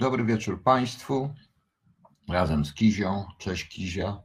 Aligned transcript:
Dobry 0.00 0.24
wieczór 0.24 0.62
Państwu. 0.62 1.30
Razem 2.28 2.64
z 2.64 2.74
Kizią. 2.74 3.24
Cześć 3.38 3.68
Kizia. 3.68 4.22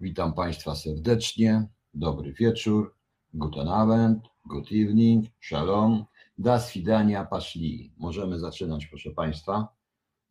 Witam 0.00 0.34
Państwa 0.34 0.74
serdecznie. 0.74 1.66
Dobry 1.94 2.32
wieczór. 2.32 2.96
Guten 3.34 3.68
Abend, 3.68 4.24
good 4.44 4.66
evening, 4.72 5.26
shalom. 5.40 6.04
Das 6.38 6.68
swidania, 6.68 7.24
paszli. 7.24 7.92
Możemy 7.98 8.38
zaczynać, 8.38 8.86
proszę 8.86 9.10
Państwa. 9.10 9.68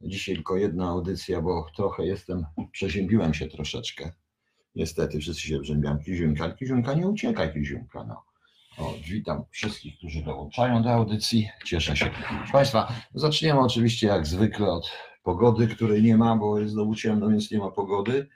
Dzisiaj 0.01 0.35
tylko 0.35 0.57
jedna 0.57 0.89
audycja, 0.89 1.41
bo 1.41 1.67
trochę 1.75 2.05
jestem, 2.05 2.45
przeziębiłem 2.71 3.33
się 3.33 3.47
troszeczkę. 3.47 4.11
Niestety, 4.75 5.19
wszyscy 5.19 5.41
się 5.41 5.59
brzębią. 5.59 5.99
Kiziunka, 5.99 6.51
Kiziunka, 6.51 6.93
nie 6.93 7.07
uciekaj, 7.07 7.53
Kiziunka, 7.53 8.03
no. 8.03 8.30
O, 8.77 8.93
witam 9.03 9.43
wszystkich, 9.49 9.97
którzy 9.97 10.21
dołączają 10.21 10.83
do 10.83 10.89
audycji. 10.89 11.49
Cieszę 11.65 11.95
się. 11.95 12.11
Proszę 12.27 12.51
Państwa, 12.51 12.93
zaczniemy 13.13 13.59
oczywiście 13.59 14.07
jak 14.07 14.27
zwykle 14.27 14.71
od 14.71 14.91
pogody, 15.23 15.67
której 15.67 16.03
nie 16.03 16.17
ma, 16.17 16.35
bo 16.35 16.59
jest 16.59 16.73
znowu 16.73 16.95
ciemno, 16.95 17.29
więc 17.29 17.51
nie 17.51 17.57
ma 17.57 17.71
pogody. 17.71 18.27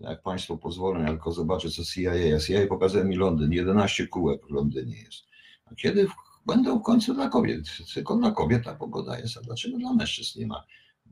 Jak 0.00 0.22
Państwo 0.22 0.56
pozwolą, 0.56 1.00
ja 1.00 1.08
tylko 1.08 1.32
zobaczę, 1.32 1.70
co 1.70 1.84
CIA 1.84 2.14
jest. 2.14 2.46
CIA 2.46 2.66
pokazuje 2.68 3.04
mi 3.04 3.16
Londyn. 3.16 3.52
11 3.52 4.06
kółek 4.06 4.46
w 4.46 4.50
Londynie 4.50 4.96
jest. 5.02 5.24
A 5.64 5.74
kiedy 5.74 6.08
w, 6.08 6.12
będą 6.46 6.78
w 6.78 6.82
końcu 6.82 7.14
dla 7.14 7.28
kobiet? 7.28 7.64
Tylko 7.94 8.16
dla 8.16 8.30
kobiet 8.30 8.64
ta 8.64 8.74
pogoda 8.74 9.18
jest, 9.18 9.36
a 9.36 9.40
dlaczego 9.40 9.78
dla 9.78 9.92
mężczyzn 9.92 10.40
nie 10.40 10.46
ma? 10.46 10.64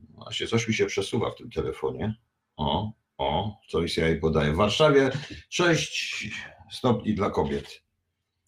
Właśnie 0.09 0.47
coś 0.47 0.67
mi 0.67 0.73
się 0.73 0.85
przesuwa 0.85 1.31
w 1.31 1.35
tym 1.35 1.49
telefonie. 1.51 2.15
O, 2.57 2.91
o, 3.17 3.57
co 3.69 3.87
CIA 3.87 4.01
podaje. 4.21 4.53
W 4.53 4.55
Warszawie 4.55 5.09
6 5.49 6.31
stopni 6.71 7.15
dla 7.15 7.29
kobiet 7.29 7.86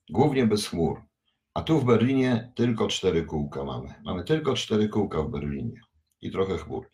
głównie 0.09 0.47
bez 0.47 0.67
chmur. 0.67 1.01
A 1.53 1.61
tu 1.61 1.79
w 1.79 1.85
Berlinie 1.85 2.51
tylko 2.55 2.87
cztery 2.87 3.25
kółka 3.25 3.63
mamy. 3.63 3.93
Mamy 4.05 4.23
tylko 4.23 4.53
cztery 4.53 4.89
kółka 4.89 5.21
w 5.23 5.29
Berlinie 5.29 5.81
i 6.21 6.31
trochę 6.31 6.57
chmur. 6.57 6.89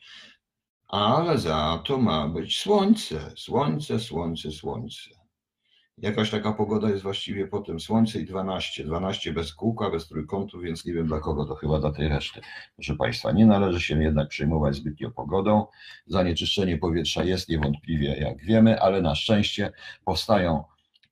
Ale 0.88 1.38
za 1.38 1.82
to 1.86 1.98
ma 1.98 2.28
być 2.28 2.60
słońce, 2.60 3.32
słońce, 3.36 4.00
słońce, 4.00 4.52
słońce. 4.52 5.10
Jakaś 5.98 6.32
taka 6.32 6.54
pogoda 6.54 6.90
jest 6.90 7.04
właściwie 7.04 7.48
potem 7.48 7.80
słońce 7.80 8.20
i 8.20 8.26
12. 8.26 8.84
12 8.84 9.34
bez 9.34 9.54
kółka, 9.54 9.90
bez 9.90 10.08
trójkątu, 10.08 10.60
więc 10.60 10.86
nie 10.86 10.94
wiem 10.94 11.08
dla 11.08 11.20
kogo, 11.20 11.46
to 11.46 11.56
chyba 11.56 11.80
dla 11.80 11.92
tej 11.92 12.10
reszty. 12.10 12.42
Proszę 12.76 12.96
Państwa, 12.96 13.32
nie 13.32 13.46
należy 13.46 13.82
się 13.82 14.04
jednak 14.04 14.30
przejmować 14.30 14.76
zbytnio 14.76 15.12
pogodą. 15.12 15.68
Zanieczyszczenie 16.08 16.78
powietrza 16.78 17.24
jest 17.24 17.50
niewątpliwie, 17.50 18.16
jak 18.16 18.46
wiemy, 18.46 18.82
ale 18.82 19.02
na 19.02 19.16
szczęście 19.16 19.72
powstają 20.06 20.64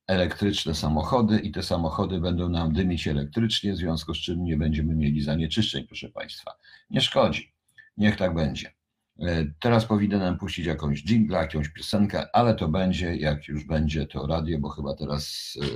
elektryczne 0.06 0.74
samochody 0.74 1.38
i 1.38 1.52
te 1.52 1.62
samochody 1.62 2.20
będą 2.20 2.48
nam 2.48 2.72
dymić 2.72 3.08
elektrycznie, 3.08 3.72
w 3.72 3.76
związku 3.76 4.14
z 4.14 4.18
czym 4.18 4.44
nie 4.44 4.56
będziemy 4.56 4.94
mieli 4.94 5.22
zanieczyszczeń, 5.22 5.86
proszę 5.86 6.08
Państwa. 6.08 6.52
Nie 6.90 7.00
szkodzi. 7.00 7.54
Niech 7.96 8.16
tak 8.16 8.34
będzie. 8.34 8.72
E, 9.20 9.44
teraz 9.60 9.84
powinienem 9.84 10.38
puścić 10.38 10.66
jakąś 10.66 11.04
dżingla, 11.04 11.40
jakąś 11.40 11.68
piosenkę, 11.68 12.26
ale 12.32 12.54
to 12.54 12.68
będzie, 12.68 13.16
jak 13.16 13.48
już 13.48 13.64
będzie 13.64 14.06
to 14.06 14.26
radio, 14.26 14.58
bo 14.58 14.68
chyba 14.68 14.94
teraz 14.94 15.54
e, 15.62 15.66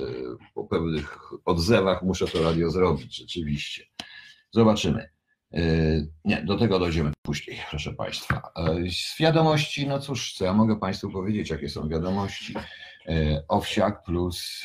po 0.55 0.65
pewnych 0.65 1.19
odzewach 1.44 2.03
muszę 2.03 2.27
to 2.27 2.43
radio 2.43 2.71
zrobić, 2.71 3.17
rzeczywiście. 3.17 3.84
Zobaczymy. 4.50 5.09
E, 5.55 5.61
nie, 6.25 6.43
do 6.43 6.59
tego 6.59 6.78
dojdziemy 6.78 7.12
później, 7.22 7.59
proszę 7.71 7.93
Państwa. 7.93 8.43
Z 8.91 9.19
wiadomości, 9.21 9.87
no 9.87 9.99
cóż, 9.99 10.33
co 10.33 10.44
ja 10.44 10.53
mogę 10.53 10.77
Państwu 10.77 11.11
powiedzieć, 11.11 11.50
jakie 11.50 11.69
są 11.69 11.88
wiadomości. 11.88 12.55
Owsiak 13.48 14.02
plus 14.02 14.62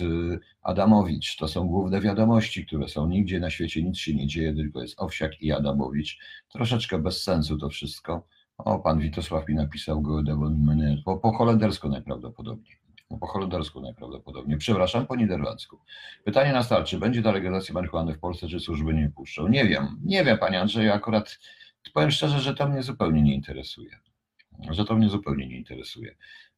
Adamowicz. 0.61 1.37
To 1.37 1.47
są 1.47 1.67
główne 1.67 2.01
wiadomości, 2.01 2.65
które 2.65 2.87
są. 2.87 3.07
Nigdzie 3.07 3.39
na 3.39 3.49
świecie 3.49 3.83
nic 3.83 3.97
się 3.97 4.13
nie 4.13 4.27
dzieje, 4.27 4.53
tylko 4.53 4.81
jest 4.81 5.01
Owsiak 5.01 5.41
i 5.41 5.51
Adamowicz. 5.51 6.19
Troszeczkę 6.49 6.99
bez 6.99 7.23
sensu 7.23 7.57
to 7.57 7.69
wszystko. 7.69 8.27
O, 8.57 8.79
pan 8.79 8.99
Witosław 8.99 9.47
mi 9.47 9.55
napisał 9.55 10.01
go 10.01 10.23
po, 11.05 11.17
po 11.17 11.31
holendersku 11.31 11.89
najprawdopodobniej. 11.89 12.77
No, 13.11 13.17
po 13.17 13.27
holendersku 13.27 13.81
najprawdopodobniej. 13.81 14.57
Przepraszam, 14.57 15.07
po 15.07 15.15
niderlandzku. 15.15 15.79
Pytanie 16.23 16.53
na 16.53 16.63
start, 16.63 16.87
czy 16.87 16.99
będzie 16.99 17.23
ta 17.23 17.31
legalizacja 17.31 17.73
marihuany 17.73 18.13
w 18.13 18.19
Polsce, 18.19 18.47
czy 18.47 18.59
służby 18.59 18.93
nie 18.93 19.09
puszczą? 19.09 19.47
Nie 19.47 19.65
wiem, 19.65 19.99
nie 20.05 20.23
wiem, 20.23 20.37
panie 20.37 20.61
Andrzeju, 20.61 20.91
akurat 20.91 21.39
powiem 21.93 22.11
szczerze, 22.11 22.39
że 22.39 22.53
to 22.53 22.69
mnie 22.69 22.83
zupełnie 22.83 23.21
nie 23.21 23.35
interesuje. 23.35 23.99
Że 24.69 24.85
to 24.85 24.95
mnie 24.95 25.09
zupełnie 25.09 25.47
nie 25.47 25.57
interesuje, 25.57 26.15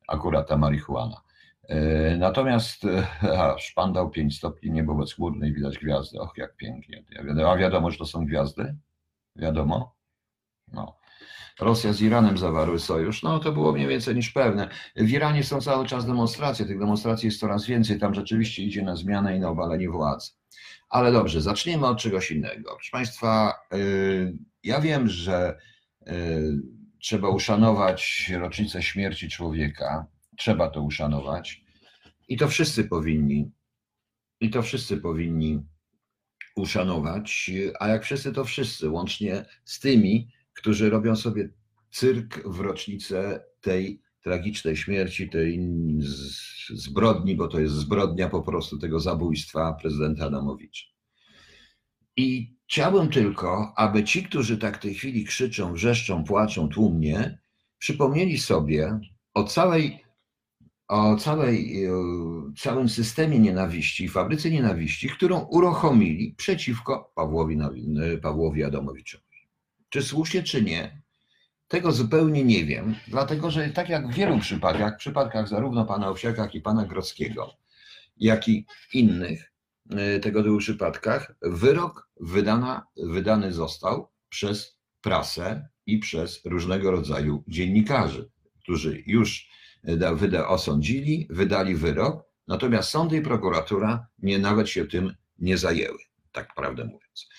akurat 0.07 0.49
ta 0.49 0.57
marihuana. 0.57 1.21
E, 1.67 2.17
natomiast 2.17 2.83
a, 3.39 3.57
szpandał 3.59 4.09
5 4.09 4.37
stopni, 4.37 4.71
niebo 4.71 4.95
bezchmurne 4.95 5.47
i 5.47 5.53
widać 5.53 5.79
gwiazdy. 5.79 6.19
Och, 6.19 6.37
jak 6.37 6.55
pięknie. 6.55 7.03
A 7.47 7.57
wiadomo, 7.57 7.91
że 7.91 7.97
to 7.97 8.05
są 8.05 8.25
gwiazdy? 8.25 8.75
Wiadomo? 9.35 9.95
No. 10.67 10.97
Rosja 11.59 11.93
z 11.93 12.01
Iranem 12.01 12.37
zawarły 12.37 12.79
sojusz, 12.79 13.23
no 13.23 13.39
to 13.39 13.51
było 13.51 13.71
mniej 13.71 13.87
więcej 13.87 14.15
niż 14.15 14.29
pewne. 14.31 14.69
W 14.95 15.09
Iranie 15.09 15.43
są 15.43 15.61
cały 15.61 15.85
czas 15.85 16.05
demonstracje, 16.05 16.65
tych 16.65 16.79
demonstracji 16.79 17.27
jest 17.27 17.39
coraz 17.39 17.65
więcej, 17.65 17.99
tam 17.99 18.13
rzeczywiście 18.13 18.63
idzie 18.63 18.83
na 18.83 18.95
zmianę 18.95 19.37
i 19.37 19.39
na 19.39 19.49
obalenie 19.49 19.89
władzy. 19.89 20.31
Ale 20.89 21.11
dobrze, 21.11 21.41
zaczniemy 21.41 21.87
od 21.87 21.97
czegoś 21.97 22.31
innego. 22.31 22.75
Proszę 22.75 22.91
Państwa, 22.91 23.53
yy, 23.71 24.37
ja 24.63 24.81
wiem, 24.81 25.07
że 25.07 25.57
trzeba 26.99 27.29
uszanować 27.29 28.31
rocznicę 28.37 28.83
śmierci 28.83 29.29
człowieka, 29.29 30.05
trzeba 30.37 30.69
to 30.69 30.81
uszanować. 30.81 31.63
I 32.27 32.37
to 32.37 32.47
wszyscy 32.47 32.83
powinni, 32.83 33.51
i 34.41 34.49
to 34.49 34.61
wszyscy 34.61 34.97
powinni 34.97 35.59
uszanować, 36.55 37.51
a 37.79 37.87
jak 37.87 38.03
wszyscy, 38.03 38.31
to 38.31 38.43
wszyscy, 38.43 38.89
łącznie 38.89 39.45
z 39.65 39.79
tymi, 39.79 40.27
którzy 40.53 40.89
robią 40.89 41.15
sobie 41.15 41.49
cyrk 41.89 42.47
w 42.47 42.59
rocznicę 42.59 43.45
tej 43.61 44.01
tragicznej 44.23 44.77
śmierci, 44.77 45.29
tej 45.29 45.59
zbrodni, 46.69 47.35
bo 47.35 47.47
to 47.47 47.59
jest 47.59 47.73
zbrodnia 47.73 48.29
po 48.29 48.41
prostu 48.41 48.77
tego 48.77 48.99
zabójstwa 48.99 49.73
prezydenta 49.73 50.25
Adamowicza. 50.25 50.85
I 52.17 52.55
chciałbym 52.67 53.09
tylko, 53.09 53.73
aby 53.77 54.03
ci, 54.03 54.23
którzy 54.23 54.57
tak 54.57 54.77
w 54.77 54.81
tej 54.81 54.93
chwili 54.93 55.25
krzyczą, 55.25 55.73
wrzeszczą, 55.73 56.23
płaczą 56.23 56.69
tłumnie, 56.69 57.39
przypomnieli 57.77 58.37
sobie 58.37 58.99
o 59.33 59.43
całej, 59.43 60.04
o 60.87 61.15
całej, 61.15 61.87
całym 62.57 62.89
systemie 62.89 63.39
nienawiści, 63.39 64.09
fabryce 64.09 64.49
nienawiści, 64.49 65.09
którą 65.09 65.39
uruchomili 65.39 66.35
przeciwko 66.37 67.11
Pawłowi, 67.15 67.57
Pawłowi 68.21 68.63
Adamowiczowi. 68.63 69.23
Czy 69.89 70.03
słusznie, 70.03 70.43
czy 70.43 70.61
nie, 70.61 71.01
tego 71.67 71.91
zupełnie 71.91 72.43
nie 72.43 72.65
wiem, 72.65 72.95
dlatego 73.07 73.51
że 73.51 73.69
tak 73.69 73.89
jak 73.89 74.07
w 74.07 74.13
wielu 74.13 74.39
przypadkach, 74.39 74.93
w 74.93 74.97
przypadkach 74.97 75.47
zarówno 75.47 75.85
pana 75.85 76.09
Owsiaka, 76.09 76.41
jak 76.41 76.55
i 76.55 76.61
pana 76.61 76.85
Grodzkiego, 76.85 77.53
jak 78.17 78.47
i 78.47 78.65
innych 78.93 79.51
e, 79.89 80.19
tego 80.19 80.43
typu 80.43 80.57
przypadkach, 80.57 81.35
wyrok 81.41 82.09
wydana, 82.19 82.87
wydany 82.97 83.53
został 83.53 84.09
przez 84.29 84.77
prasę 85.01 85.67
i 85.85 85.99
przez 85.99 86.45
różnego 86.45 86.91
rodzaju 86.91 87.43
dziennikarzy, 87.47 88.29
którzy 88.59 89.03
już 89.05 89.49
osądzili, 90.47 91.27
wydali 91.29 91.75
wyrok, 91.75 92.23
natomiast 92.47 92.89
sądy 92.89 93.17
i 93.17 93.21
prokuratura 93.21 94.07
nie 94.19 94.39
nawet 94.39 94.69
się 94.69 94.85
tym 94.85 95.13
nie 95.39 95.57
zajęły, 95.57 95.97
tak 96.31 96.55
prawdę 96.55 96.83
mówiąc. 96.83 97.29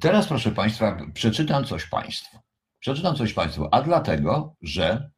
Teraz, 0.00 0.26
proszę 0.26 0.50
Państwa, 0.50 1.06
przeczytam 1.14 1.64
coś 1.64 1.86
Państwu. 1.86 2.38
Przeczytam 2.80 3.16
coś 3.16 3.32
Państwu, 3.32 3.68
a 3.72 3.82
dlatego, 3.82 4.56
że 4.62 5.10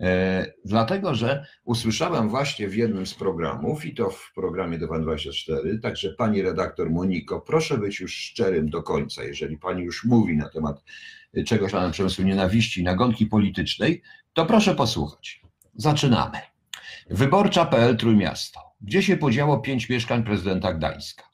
e, 0.00 0.46
dlatego, 0.64 1.14
że 1.14 1.46
usłyszałem 1.64 2.28
właśnie 2.28 2.68
w 2.68 2.76
jednym 2.76 3.06
z 3.06 3.14
programów, 3.14 3.84
i 3.84 3.94
to 3.94 4.10
w 4.10 4.32
programie 4.34 4.78
DWAN24, 4.78 5.80
także 5.82 6.14
Pani 6.14 6.42
redaktor 6.42 6.90
Moniko, 6.90 7.40
proszę 7.40 7.78
być 7.78 8.00
już 8.00 8.14
szczerym 8.14 8.70
do 8.70 8.82
końca, 8.82 9.24
jeżeli 9.24 9.58
Pani 9.58 9.82
już 9.82 10.04
mówi 10.04 10.36
na 10.36 10.48
temat 10.48 10.82
czegoś 11.46 11.72
na 11.72 11.90
przemysłu 11.90 12.24
nienawiści, 12.24 12.82
nagonki 12.82 13.26
politycznej, 13.26 14.02
to 14.32 14.46
proszę 14.46 14.74
posłuchać. 14.74 15.41
Zaczynamy. 15.74 16.38
Wyborcza.pl 17.10 17.96
Trójmiasto. 17.96 18.60
Gdzie 18.80 19.02
się 19.02 19.16
podziało 19.16 19.58
pięć 19.58 19.88
mieszkań 19.88 20.24
prezydenta 20.24 20.72
Gdańska? 20.72 21.24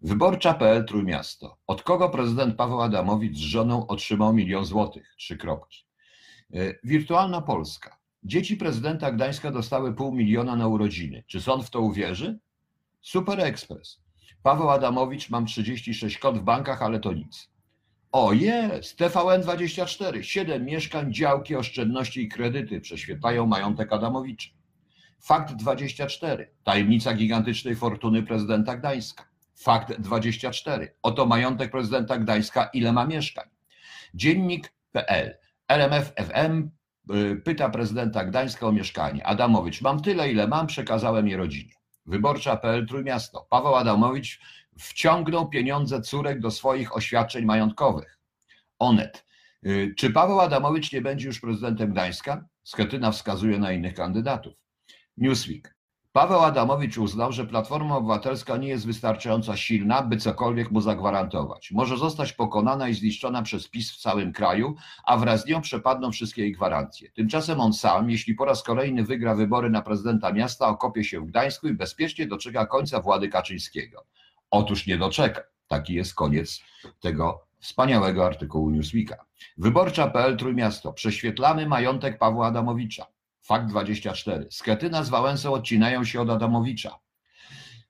Wyborcza.pl 0.00 0.84
Trójmiasto. 0.84 1.58
Od 1.66 1.82
kogo 1.82 2.08
prezydent 2.10 2.56
Paweł 2.56 2.80
Adamowicz 2.82 3.36
z 3.36 3.40
żoną 3.40 3.86
otrzymał 3.86 4.34
milion 4.34 4.64
złotych? 4.64 5.14
Trzy 5.18 5.36
kropki. 5.36 5.84
Y, 6.54 6.78
Wirtualna 6.84 7.42
Polska. 7.42 7.98
Dzieci 8.22 8.56
prezydenta 8.56 9.12
Gdańska 9.12 9.50
dostały 9.50 9.94
pół 9.94 10.12
miliona 10.12 10.56
na 10.56 10.68
urodziny. 10.68 11.24
Czy 11.26 11.40
sąd 11.40 11.64
w 11.64 11.70
to 11.70 11.80
uwierzy? 11.80 12.38
Super 13.00 13.40
Express. 13.40 14.00
Paweł 14.42 14.70
Adamowicz, 14.70 15.30
mam 15.30 15.46
36 15.46 16.18
kont 16.18 16.38
w 16.38 16.42
bankach, 16.42 16.82
ale 16.82 17.00
to 17.00 17.12
nic. 17.12 17.50
O, 18.18 18.32
jest! 18.32 19.00
TVN24. 19.00 20.22
Siedem 20.22 20.64
mieszkań, 20.64 21.14
działki, 21.14 21.56
oszczędności 21.56 22.22
i 22.22 22.28
kredyty 22.28 22.80
prześwietlają 22.80 23.46
majątek 23.46 23.92
Adamowicza. 23.92 24.50
Fakt 25.20 25.54
24. 25.54 26.50
Tajemnica 26.64 27.14
gigantycznej 27.14 27.76
fortuny 27.76 28.22
prezydenta 28.22 28.76
Gdańska. 28.76 29.24
Fakt 29.54 30.00
24. 30.00 30.94
Oto 31.02 31.26
majątek 31.26 31.70
prezydenta 31.70 32.18
Gdańska, 32.18 32.70
ile 32.72 32.92
ma 32.92 33.06
mieszkań. 33.06 33.48
Dziennik.pl. 34.14 35.38
LMF 35.68 36.12
FM 36.16 36.70
y, 37.14 37.36
pyta 37.36 37.70
prezydenta 37.70 38.24
Gdańska 38.24 38.66
o 38.66 38.72
mieszkanie. 38.72 39.26
Adamowicz, 39.26 39.82
mam 39.82 40.02
tyle, 40.02 40.30
ile 40.32 40.48
mam, 40.48 40.66
przekazałem 40.66 41.28
je 41.28 41.36
rodzinie. 41.36 41.72
Wyborcza.pl 42.06 42.86
Trójmiasto. 42.86 43.46
Paweł 43.50 43.74
Adamowicz 43.74 44.40
wciągnął 44.78 45.48
pieniądze 45.48 46.02
córek 46.02 46.40
do 46.40 46.50
swoich 46.50 46.96
oświadczeń 46.96 47.44
majątkowych. 47.44 48.18
Onet. 48.78 49.26
Y, 49.66 49.94
Czy 49.96 50.10
Paweł 50.10 50.40
Adamowicz 50.40 50.92
nie 50.92 51.00
będzie 51.00 51.26
już 51.26 51.40
prezydentem 51.40 51.92
Gdańska? 51.92 52.44
Schetyna 52.64 53.12
wskazuje 53.12 53.58
na 53.58 53.72
innych 53.72 53.94
kandydatów. 53.94 54.54
Newsweek. 55.16 55.76
Paweł 56.16 56.40
Adamowicz 56.40 56.98
uznał, 56.98 57.32
że 57.32 57.46
Platforma 57.46 57.96
Obywatelska 57.96 58.56
nie 58.56 58.68
jest 58.68 58.86
wystarczająco 58.86 59.56
silna, 59.56 60.02
by 60.02 60.16
cokolwiek 60.16 60.70
mu 60.70 60.80
zagwarantować. 60.80 61.70
Może 61.72 61.96
zostać 61.96 62.32
pokonana 62.32 62.88
i 62.88 62.94
zniszczona 62.94 63.42
przez 63.42 63.68
PiS 63.68 63.92
w 63.92 63.96
całym 63.96 64.32
kraju, 64.32 64.74
a 65.04 65.16
wraz 65.16 65.42
z 65.42 65.46
nią 65.46 65.60
przepadną 65.60 66.12
wszystkie 66.12 66.42
jej 66.42 66.52
gwarancje. 66.52 67.10
Tymczasem 67.10 67.60
on 67.60 67.72
sam, 67.72 68.10
jeśli 68.10 68.34
po 68.34 68.44
raz 68.44 68.62
kolejny 68.62 69.04
wygra 69.04 69.34
wybory 69.34 69.70
na 69.70 69.82
prezydenta 69.82 70.32
miasta, 70.32 70.68
okopie 70.68 71.04
się 71.04 71.20
w 71.20 71.26
Gdańsku 71.26 71.68
i 71.68 71.74
bezpiecznie 71.74 72.26
doczeka 72.26 72.66
końca 72.66 73.00
władzy 73.00 73.28
Kaczyńskiego. 73.28 74.06
Otóż 74.50 74.86
nie 74.86 74.98
doczeka. 74.98 75.42
Taki 75.68 75.94
jest 75.94 76.14
koniec 76.14 76.60
tego 77.00 77.46
wspaniałego 77.58 78.26
artykułu 78.26 78.70
Newsweeka. 78.70 79.24
Wyborcza.pl 79.56 80.36
Trójmiasto. 80.36 80.92
Prześwietlamy 80.92 81.66
majątek 81.66 82.18
Pawła 82.18 82.46
Adamowicza. 82.46 83.06
Fakt 83.42 83.68
24. 83.68 84.46
Schetyna 84.50 85.04
z 85.04 85.08
Wałęsą 85.08 85.52
odcinają 85.52 86.04
się 86.04 86.20
od 86.20 86.30
Adamowicza. 86.30 86.98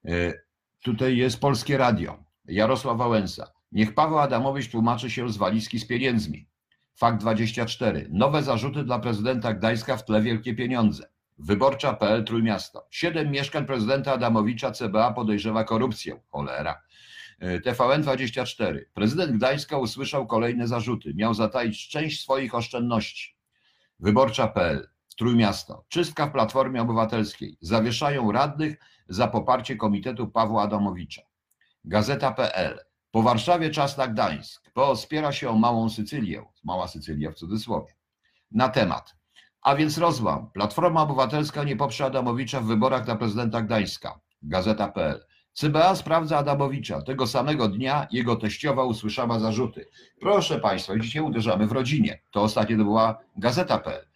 E, 0.04 0.46
Tutaj 0.86 1.16
jest 1.16 1.40
Polskie 1.40 1.78
Radio. 1.78 2.24
Jarosław 2.44 2.98
Wałęsa. 2.98 3.52
Niech 3.72 3.94
Paweł 3.94 4.18
Adamowicz 4.18 4.70
tłumaczy 4.70 5.10
się 5.10 5.28
z 5.28 5.36
walizki 5.36 5.78
z 5.78 5.86
pieniędzmi. 5.86 6.48
Fakt 6.94 7.20
24. 7.20 8.08
Nowe 8.10 8.42
zarzuty 8.42 8.84
dla 8.84 8.98
prezydenta 8.98 9.54
Gdańska 9.54 9.96
w 9.96 10.04
tle 10.04 10.22
wielkie 10.22 10.54
pieniądze. 10.54 11.08
Wyborcza.pl 11.38 12.24
Trójmiasto. 12.24 12.86
Siedem 12.90 13.30
mieszkań 13.30 13.66
prezydenta 13.66 14.12
Adamowicza 14.12 14.70
CBA 14.70 15.12
podejrzewa 15.12 15.64
korupcję. 15.64 16.20
Cholera. 16.28 16.82
E, 17.38 17.60
TVN24. 17.60 18.80
Prezydent 18.94 19.36
Gdańska 19.36 19.78
usłyszał 19.78 20.26
kolejne 20.26 20.68
zarzuty. 20.68 21.14
Miał 21.14 21.34
zataić 21.34 21.88
część 21.88 22.22
swoich 22.22 22.54
oszczędności. 22.54 23.36
Wyborcza.pl 24.00 24.88
Trójmiasto. 25.16 25.84
Czystka 25.88 26.26
w 26.26 26.32
Platformie 26.32 26.82
Obywatelskiej. 26.82 27.58
Zawieszają 27.60 28.32
radnych 28.32 28.76
za 29.08 29.28
poparcie 29.28 29.76
Komitetu 29.76 30.28
Pawła 30.28 30.62
Adamowicza. 30.62 31.22
Gazeta.pl. 31.84 32.78
Po 33.10 33.22
Warszawie 33.22 33.70
czas 33.70 33.96
na 33.96 34.08
Gdańsk. 34.08 34.70
PO 34.70 34.96
spiera 34.96 35.32
się 35.32 35.50
o 35.50 35.58
Małą 35.58 35.90
Sycylię. 35.90 36.44
Mała 36.64 36.88
Sycylia 36.88 37.30
w 37.30 37.34
cudzysłowie. 37.34 37.94
Na 38.50 38.68
temat. 38.68 39.15
A 39.66 39.76
więc 39.76 39.98
rozłam. 39.98 40.50
Platforma 40.50 41.02
Obywatelska 41.02 41.64
nie 41.64 41.76
poprze 41.76 42.04
Adamowicza 42.04 42.60
w 42.60 42.64
wyborach 42.64 43.06
na 43.06 43.16
prezydenta 43.16 43.62
Gdańska. 43.62 44.20
Gazeta.pl. 44.42 45.26
CBA 45.52 45.96
sprawdza 45.96 46.38
Adamowicza. 46.38 47.02
Tego 47.02 47.26
samego 47.26 47.68
dnia 47.68 48.06
jego 48.10 48.36
teściowa 48.36 48.84
usłyszała 48.84 49.38
zarzuty. 49.38 49.88
Proszę 50.20 50.60
Państwa, 50.60 50.94
widzicie, 50.94 51.22
uderzamy 51.22 51.66
w 51.66 51.72
rodzinie. 51.72 52.22
To 52.30 52.42
ostatnio 52.42 52.76
to 52.78 52.84
była 52.84 53.18
Gazeta.pl. 53.36 54.06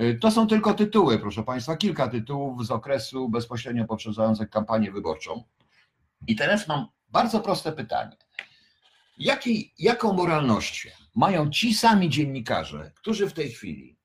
Y, 0.00 0.18
To 0.20 0.30
są 0.30 0.46
tylko 0.46 0.74
tytuły, 0.74 1.18
proszę 1.18 1.42
Państwa, 1.42 1.76
kilka 1.76 2.08
tytułów 2.08 2.66
z 2.66 2.70
okresu 2.70 3.28
bezpośrednio 3.28 3.84
poprzedzających 3.84 4.50
kampanię 4.50 4.92
wyborczą. 4.92 5.44
I 6.26 6.36
teraz 6.36 6.68
mam 6.68 6.86
bardzo 7.08 7.40
proste 7.40 7.72
pytanie. 7.72 8.16
Jaki, 9.18 9.72
jaką 9.78 10.12
moralnością 10.12 10.90
mają 11.14 11.50
ci 11.50 11.74
sami 11.74 12.08
dziennikarze, 12.08 12.92
którzy 12.94 13.28
w 13.28 13.32
tej 13.32 13.50
chwili 13.50 13.97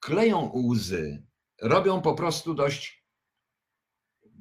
kleją 0.00 0.52
łzy, 0.54 1.22
robią 1.62 2.02
po 2.02 2.14
prostu 2.14 2.54
dość, 2.54 3.04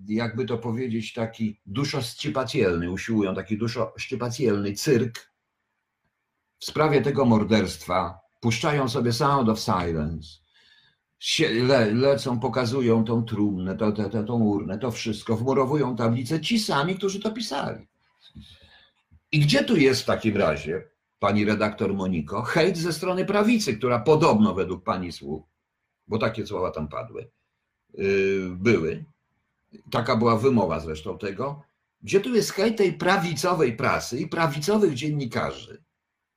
jakby 0.08 0.46
to 0.46 0.58
powiedzieć, 0.58 1.14
taki 1.14 1.62
duszoszczypacjelny, 1.66 2.92
usiłują 2.92 3.36
taki 3.36 3.58
duszoszczypacjelny 3.58 4.74
cyrk 4.74 5.30
w 6.60 6.66
sprawie 6.66 7.02
tego 7.02 7.26
morderstwa, 7.26 8.20
puszczają 8.42 8.90
sobie 8.90 9.14
Sound 9.14 9.50
of 9.50 9.60
Silence, 9.60 10.40
le, 11.40 11.92
lecą, 11.94 12.40
pokazują 12.40 13.06
tą 13.06 13.24
trumnę, 13.24 13.78
to, 13.78 13.92
to, 13.92 14.10
to, 14.10 14.24
tą 14.24 14.34
urnę, 14.44 14.78
to 14.78 14.92
wszystko, 14.92 15.38
wmurowują 15.38 15.96
tablicę 15.96 16.42
ci 16.42 16.60
sami, 16.60 16.96
którzy 16.96 17.20
to 17.20 17.32
pisali. 17.32 17.88
I 19.32 19.40
gdzie 19.40 19.64
tu 19.64 19.76
jest 19.76 20.02
w 20.02 20.06
takim 20.06 20.38
razie, 20.38 20.90
pani 21.20 21.46
redaktor 21.46 21.94
Moniko, 21.94 22.42
hejt 22.42 22.78
ze 22.78 22.94
strony 22.94 23.26
prawicy, 23.26 23.78
która 23.78 24.00
podobno 24.00 24.54
według 24.54 24.84
pani 24.84 25.12
słów, 25.12 25.49
bo 26.10 26.18
takie 26.18 26.48
słowa 26.48 26.72
tam 26.72 26.88
padły, 26.88 27.32
yy, 27.94 28.50
były, 28.50 29.06
taka 29.92 30.16
była 30.16 30.38
wymowa 30.38 30.80
zresztą 30.80 31.18
tego, 31.18 31.62
gdzie 32.02 32.20
tu 32.20 32.36
jest 32.36 32.52
hejt 32.52 32.78
tej 32.78 32.94
prawicowej 32.94 33.76
prasy 33.76 34.20
i 34.20 34.28
prawicowych 34.28 34.94
dziennikarzy, 34.94 35.84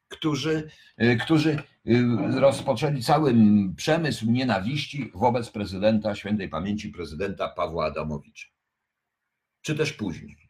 którzy, 0.08 0.70
yy, 0.98 1.16
którzy 1.16 1.62
yy, 1.84 2.40
rozpoczęli 2.40 3.02
cały 3.02 3.34
przemysł 3.76 4.30
nienawiści 4.30 5.10
wobec 5.14 5.50
prezydenta, 5.50 6.14
świętej 6.14 6.48
pamięci 6.48 6.88
prezydenta 6.88 7.48
Pawła 7.48 7.86
Adamowicza. 7.86 8.48
Czy 9.62 9.74
też 9.74 9.92
później. 9.92 10.42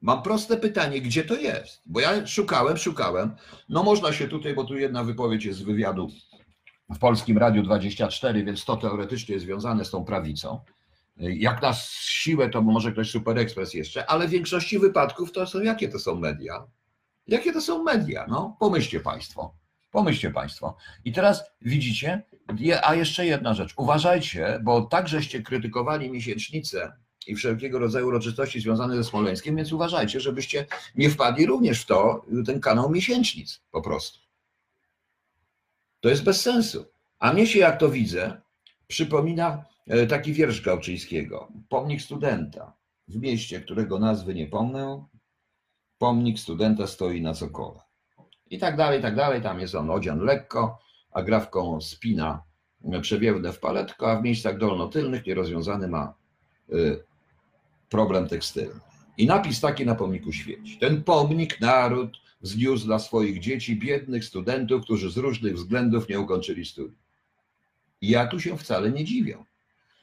Mam 0.00 0.22
proste 0.22 0.56
pytanie, 0.56 1.00
gdzie 1.00 1.24
to 1.24 1.36
jest? 1.36 1.82
Bo 1.86 2.00
ja 2.00 2.26
szukałem, 2.26 2.76
szukałem. 2.76 3.34
No 3.68 3.82
można 3.82 4.12
się 4.12 4.28
tutaj, 4.28 4.54
bo 4.54 4.64
tu 4.64 4.78
jedna 4.78 5.04
wypowiedź 5.04 5.44
jest 5.44 5.58
z 5.58 5.62
wywiadu 5.62 6.10
w 6.90 6.98
Polskim 6.98 7.38
Radiu 7.38 7.62
24, 7.62 8.44
więc 8.44 8.64
to 8.64 8.76
teoretycznie 8.76 9.32
jest 9.32 9.44
związane 9.44 9.84
z 9.84 9.90
tą 9.90 10.04
prawicą. 10.04 10.60
Jak 11.16 11.62
na 11.62 11.72
siłę, 12.02 12.48
to 12.48 12.62
może 12.62 12.92
ktoś 12.92 13.10
Super 13.10 13.38
Express 13.38 13.74
jeszcze, 13.74 14.06
ale 14.10 14.28
w 14.28 14.30
większości 14.30 14.78
wypadków 14.78 15.32
to 15.32 15.46
są, 15.46 15.60
jakie 15.60 15.88
to 15.88 15.98
są 15.98 16.14
media? 16.14 16.66
Jakie 17.26 17.52
to 17.52 17.60
są 17.60 17.82
media? 17.82 18.26
No, 18.28 18.56
pomyślcie 18.60 19.00
Państwo. 19.00 19.54
Pomyślcie 19.90 20.30
Państwo. 20.30 20.76
I 21.04 21.12
teraz 21.12 21.44
widzicie, 21.60 22.22
a 22.82 22.94
jeszcze 22.94 23.26
jedna 23.26 23.54
rzecz. 23.54 23.74
Uważajcie, 23.76 24.60
bo 24.62 24.82
tak 24.82 25.08
żeście 25.08 25.42
krytykowali 25.42 26.10
miesięcznicę 26.10 26.92
i 27.26 27.34
wszelkiego 27.34 27.78
rodzaju 27.78 28.06
uroczystości 28.06 28.60
związane 28.60 28.96
ze 28.96 29.04
Smoleńskiem, 29.04 29.56
więc 29.56 29.72
uważajcie, 29.72 30.20
żebyście 30.20 30.66
nie 30.94 31.10
wpadli 31.10 31.46
również 31.46 31.82
w 31.82 31.86
to, 31.86 32.24
ten 32.46 32.60
kanał 32.60 32.90
miesięcznic 32.90 33.60
po 33.70 33.82
prostu. 33.82 34.21
To 36.02 36.08
jest 36.08 36.24
bez 36.24 36.40
sensu. 36.40 36.84
A 37.18 37.32
mnie 37.32 37.46
się, 37.46 37.58
jak 37.58 37.80
to 37.80 37.90
widzę, 37.90 38.40
przypomina 38.86 39.64
e, 39.86 40.06
taki 40.06 40.32
wiersz 40.32 40.60
Gałczyńskiego. 40.60 41.52
Pomnik 41.68 42.02
studenta 42.02 42.76
w 43.08 43.16
mieście, 43.16 43.60
którego 43.60 43.98
nazwy 43.98 44.34
nie 44.34 44.46
pomnę. 44.46 45.04
Pomnik 45.98 46.38
studenta 46.38 46.86
stoi 46.86 47.20
na 47.20 47.34
cokole. 47.34 47.80
I 48.50 48.58
tak 48.58 48.76
dalej, 48.76 48.98
i 48.98 49.02
tak 49.02 49.16
dalej. 49.16 49.42
Tam 49.42 49.60
jest 49.60 49.74
on 49.74 49.90
odzian 49.90 50.20
lekko, 50.20 50.78
a 51.10 51.22
grawką 51.22 51.80
spina 51.80 52.42
przewiewne 53.00 53.52
w 53.52 53.60
paletko, 53.60 54.10
a 54.10 54.16
w 54.16 54.22
miejscach 54.22 54.58
dolnotylnych 54.58 55.26
nierozwiązany 55.26 55.88
ma 55.88 56.14
y, 56.72 57.04
problem 57.88 58.28
tekstylny. 58.28 58.80
I 59.16 59.26
napis 59.26 59.60
taki 59.60 59.86
na 59.86 59.94
pomniku 59.94 60.32
świeci. 60.32 60.78
Ten 60.78 61.04
pomnik 61.04 61.60
naród 61.60 62.21
zniósł 62.42 62.86
dla 62.86 62.98
swoich 62.98 63.40
dzieci, 63.40 63.76
biednych 63.76 64.24
studentów, 64.24 64.82
którzy 64.82 65.10
z 65.10 65.16
różnych 65.16 65.54
względów 65.54 66.08
nie 66.08 66.20
ukończyli 66.20 66.64
studiów. 66.64 67.02
Ja 68.02 68.26
tu 68.26 68.40
się 68.40 68.58
wcale 68.58 68.90
nie 68.90 69.04
dziwię, 69.04 69.38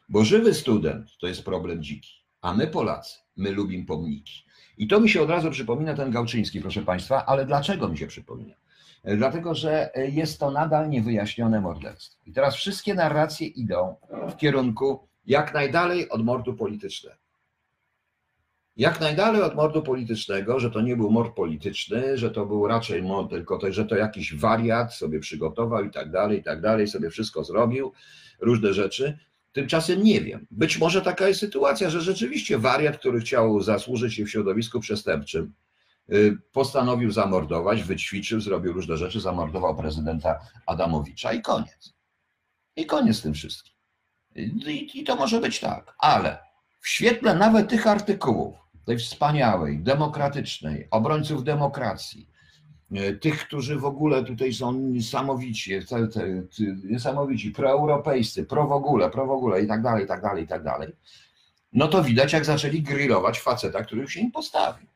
bo 0.09 0.25
żywy 0.25 0.53
student 0.53 1.17
to 1.17 1.27
jest 1.27 1.43
problem 1.43 1.83
dziki, 1.83 2.11
a 2.41 2.53
my 2.53 2.67
Polacy, 2.67 3.19
my 3.37 3.51
lubimy 3.51 3.85
pomniki. 3.85 4.43
I 4.77 4.87
to 4.87 4.99
mi 4.99 5.09
się 5.09 5.21
od 5.21 5.29
razu 5.29 5.51
przypomina 5.51 5.93
ten 5.93 6.11
Gałczyński, 6.11 6.61
proszę 6.61 6.81
Państwa, 6.81 7.25
ale 7.25 7.45
dlaczego 7.45 7.87
mi 7.87 7.97
się 7.97 8.07
przypomina? 8.07 8.55
E, 9.03 9.17
Dlatego, 9.17 9.55
że 9.55 9.95
e, 9.95 10.09
jest 10.09 10.39
to 10.39 10.51
nadal 10.51 10.89
niewyjaśnione 10.89 11.61
morderstwo. 11.61 12.21
I 12.25 12.33
teraz 12.33 12.55
wszystkie 12.55 12.93
narracje 12.93 13.47
idą 13.47 13.95
w 14.31 14.35
kierunku 14.35 15.07
jak 15.25 15.53
najdalej 15.53 16.09
od 16.09 16.25
mordu 16.25 16.53
politycznego. 16.53 17.28
Jak 18.79 18.99
najdalej 18.99 19.41
od 19.41 19.55
mordu 19.55 19.81
politycznego, 19.81 20.59
że 20.59 20.71
to 20.71 20.81
nie 20.81 20.95
był 20.95 21.11
mord 21.11 21.35
polityczny, 21.35 22.17
że 22.17 22.31
to 22.31 22.45
był 22.45 22.67
raczej 22.67 23.03
mord, 23.03 23.29
tylko 23.29 23.57
to, 23.57 23.71
że 23.71 23.85
to 23.85 23.95
jakiś 23.95 24.35
wariat 24.35 24.93
sobie 24.93 25.19
przygotował 25.19 25.83
i 25.83 25.91
tak 25.91 26.11
dalej, 26.11 26.39
i 26.39 26.43
tak 26.43 26.61
dalej, 26.61 26.87
sobie 26.87 27.09
wszystko 27.09 27.43
zrobił, 27.43 27.93
różne 28.39 28.73
rzeczy. 28.73 29.17
Tymczasem 29.51 30.03
nie 30.03 30.21
wiem. 30.21 30.47
Być 30.51 30.77
może 30.77 31.01
taka 31.01 31.27
jest 31.27 31.39
sytuacja, 31.39 31.89
że 31.89 32.01
rzeczywiście 32.01 32.57
wariat, 32.57 32.97
który 32.97 33.19
chciał 33.19 33.61
zasłużyć 33.61 34.13
się 34.13 34.25
w 34.25 34.31
środowisku 34.31 34.79
przestępczym, 34.79 35.53
y, 36.13 36.37
postanowił 36.51 37.11
zamordować, 37.11 37.83
wyćwiczył, 37.83 38.41
zrobił 38.41 38.73
różne 38.73 38.97
rzeczy, 38.97 39.19
zamordował 39.19 39.75
prezydenta 39.75 40.39
Adamowicza 40.65 41.33
i 41.33 41.41
koniec. 41.41 41.93
I 42.75 42.85
koniec 42.85 43.17
z 43.17 43.21
tym 43.21 43.33
wszystkim. 43.33 43.73
I, 44.35 44.99
I 44.99 45.03
to 45.03 45.15
może 45.15 45.39
być 45.39 45.59
tak, 45.59 45.95
ale 45.99 46.49
w 46.79 46.87
świetle 46.87 47.35
nawet 47.35 47.69
tych 47.69 47.87
artykułów, 47.87 48.68
tej 48.85 48.97
wspaniałej, 48.97 49.79
demokratycznej, 49.79 50.87
obrońców 50.91 51.43
demokracji, 51.43 52.29
e, 52.91 53.13
tych, 53.13 53.47
którzy 53.47 53.79
w 53.79 53.85
ogóle 53.85 54.23
tutaj 54.23 54.53
są 54.53 54.73
niesamowici, 54.73 55.85
te- 55.85 56.07
te- 56.07 56.43
niesamowici, 56.83 57.51
proeuropejscy, 57.51 58.45
pro 58.45 58.67
w 58.67 58.71
ogóle, 58.71 59.09
pro 59.09 59.27
w 59.27 59.31
ogóle 59.31 59.61
i 59.61 59.67
tak 59.67 59.81
dalej, 59.81 60.05
i 60.05 60.07
tak 60.07 60.21
dalej, 60.21 60.43
i 60.43 60.47
tak 60.47 60.63
dalej, 60.63 60.95
no 61.73 61.87
to 61.87 62.03
widać, 62.03 62.33
jak 62.33 62.45
zaczęli 62.45 62.81
grillować 62.81 63.39
faceta, 63.39 63.83
który 63.83 64.07
się 64.07 64.19
im 64.19 64.31
postawił. 64.31 64.87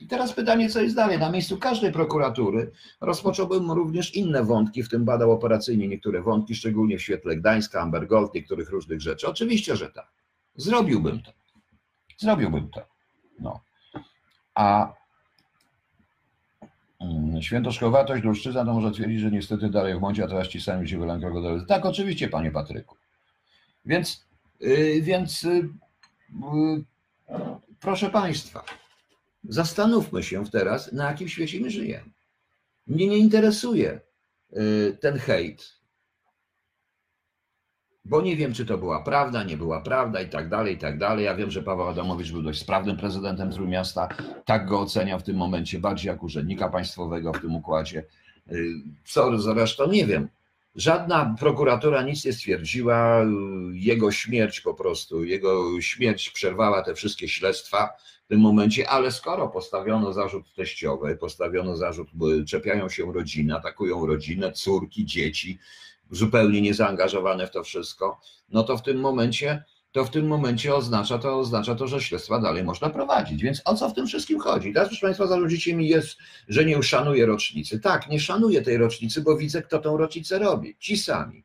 I 0.00 0.06
teraz 0.06 0.32
pytanie, 0.32 0.68
co 0.68 0.80
jest 0.80 0.96
dalej? 0.96 1.18
Na 1.18 1.30
miejscu 1.30 1.58
każdej 1.58 1.92
prokuratury 1.92 2.70
rozpocząłbym 3.00 3.70
również 3.70 4.14
inne 4.14 4.44
wątki, 4.44 4.82
w 4.82 4.88
tym 4.88 5.04
badał 5.04 5.32
operacyjnie 5.32 5.88
niektóre 5.88 6.22
wątki, 6.22 6.54
szczególnie 6.54 6.98
w 6.98 7.02
świetle 7.02 7.36
Gdańska, 7.36 7.80
Amber 7.80 8.06
Gold, 8.06 8.34
niektórych 8.34 8.70
różnych 8.70 9.00
rzeczy. 9.00 9.28
Oczywiście, 9.28 9.76
że 9.76 9.90
tak. 9.90 10.08
Zrobiłbym 10.56 11.22
to. 11.22 11.32
Zrobiłbym 12.18 12.70
to. 12.70 12.91
No. 13.40 13.60
A 14.54 14.94
mm, 17.00 17.42
świętoszkowatość 17.42 18.24
Luszczyzna 18.24 18.64
to 18.64 18.74
może 18.74 18.90
twierdzić, 18.90 19.20
że 19.20 19.30
niestety 19.30 19.70
dalej 19.70 19.94
w 19.94 20.00
modzie, 20.00 20.24
a 20.24 20.28
teraz 20.28 20.48
ci 20.48 20.60
sami 20.60 20.88
się 20.88 20.98
wylają 20.98 21.20
krokodyle. 21.20 21.66
Tak, 21.66 21.86
oczywiście, 21.86 22.28
panie 22.28 22.50
Patryku. 22.50 22.96
Więc, 23.86 24.26
yy, 24.60 25.02
więc 25.02 25.42
yy, 25.42 25.68
yy, 26.30 26.84
proszę 27.80 28.10
państwa, 28.10 28.64
zastanówmy 29.44 30.22
się 30.22 30.46
teraz, 30.46 30.92
na 30.92 31.10
jakim 31.10 31.28
świecie 31.28 31.60
my 31.60 31.70
żyjemy. 31.70 32.10
Mnie 32.86 33.06
nie 33.06 33.18
interesuje 33.18 34.00
ten 35.00 35.18
hejt, 35.18 35.81
bo 38.04 38.22
nie 38.22 38.36
wiem, 38.36 38.52
czy 38.52 38.66
to 38.66 38.78
była 38.78 39.02
prawda, 39.02 39.42
nie 39.42 39.56
była 39.56 39.80
prawda 39.80 40.20
i 40.20 40.28
tak 40.28 40.48
dalej, 40.48 40.74
i 40.74 40.78
tak 40.78 40.98
dalej. 40.98 41.24
Ja 41.24 41.34
wiem, 41.34 41.50
że 41.50 41.62
Paweł 41.62 41.88
Adamowicz 41.88 42.32
był 42.32 42.42
dość 42.42 42.60
sprawnym 42.60 42.96
prezydentem 42.96 43.50
Trójmiasta, 43.50 44.08
tak 44.44 44.66
go 44.66 44.80
oceniam 44.80 45.20
w 45.20 45.22
tym 45.22 45.36
momencie, 45.36 45.78
bardziej 45.78 46.08
jak 46.08 46.22
urzędnika 46.22 46.68
państwowego 46.68 47.32
w 47.32 47.40
tym 47.40 47.54
układzie. 47.54 48.04
Y, 48.52 48.72
Co 49.04 49.38
zresztą 49.38 49.90
nie 49.90 50.06
wiem. 50.06 50.28
Żadna 50.74 51.36
prokuratura 51.38 52.02
nic 52.02 52.24
nie 52.24 52.32
stwierdziła, 52.32 53.26
jego 53.72 54.12
śmierć 54.12 54.60
po 54.60 54.74
prostu, 54.74 55.24
jego 55.24 55.80
śmierć 55.80 56.30
przerwała 56.30 56.82
te 56.82 56.94
wszystkie 56.94 57.28
śledztwa 57.28 57.88
w 58.24 58.28
tym 58.28 58.40
momencie, 58.40 58.88
ale 58.88 59.10
skoro 59.10 59.48
postawiono 59.48 60.12
zarzut 60.12 60.54
teściowy, 60.54 61.16
postawiono 61.16 61.76
zarzut, 61.76 62.08
czepiają 62.46 62.88
się 62.88 63.12
rodziny, 63.12 63.56
atakują 63.56 64.06
rodzinę, 64.06 64.52
córki, 64.52 65.06
dzieci, 65.06 65.58
zupełnie 66.12 66.62
niezaangażowane 66.62 67.46
w 67.46 67.50
to 67.50 67.64
wszystko, 67.64 68.20
no 68.48 68.62
to 68.62 68.76
w 68.76 68.82
tym 68.82 69.00
momencie, 69.00 69.64
to 69.92 70.04
w 70.04 70.10
tym 70.10 70.26
momencie 70.26 70.74
oznacza 70.74 71.18
to, 71.18 71.38
oznacza 71.38 71.74
to, 71.74 71.88
że 71.88 72.00
śledztwa 72.00 72.40
dalej 72.40 72.64
można 72.64 72.90
prowadzić. 72.90 73.42
Więc 73.42 73.62
o 73.64 73.74
co 73.74 73.88
w 73.88 73.94
tym 73.94 74.06
wszystkim 74.06 74.40
chodzi? 74.40 74.72
Teraz, 74.72 74.88
proszę 74.88 75.06
Państwa, 75.06 75.26
zarzucicie 75.26 75.74
mi 75.76 75.88
jest, 75.88 76.18
że 76.48 76.64
nie 76.64 76.82
szanuję 76.82 77.26
rocznicy. 77.26 77.80
Tak, 77.80 78.08
nie 78.08 78.20
szanuję 78.20 78.62
tej 78.62 78.76
rocznicy, 78.76 79.22
bo 79.22 79.36
widzę, 79.36 79.62
kto 79.62 79.78
tą 79.78 79.96
rocznicę 79.96 80.38
robi. 80.38 80.76
Ci 80.78 80.98
sami. 80.98 81.44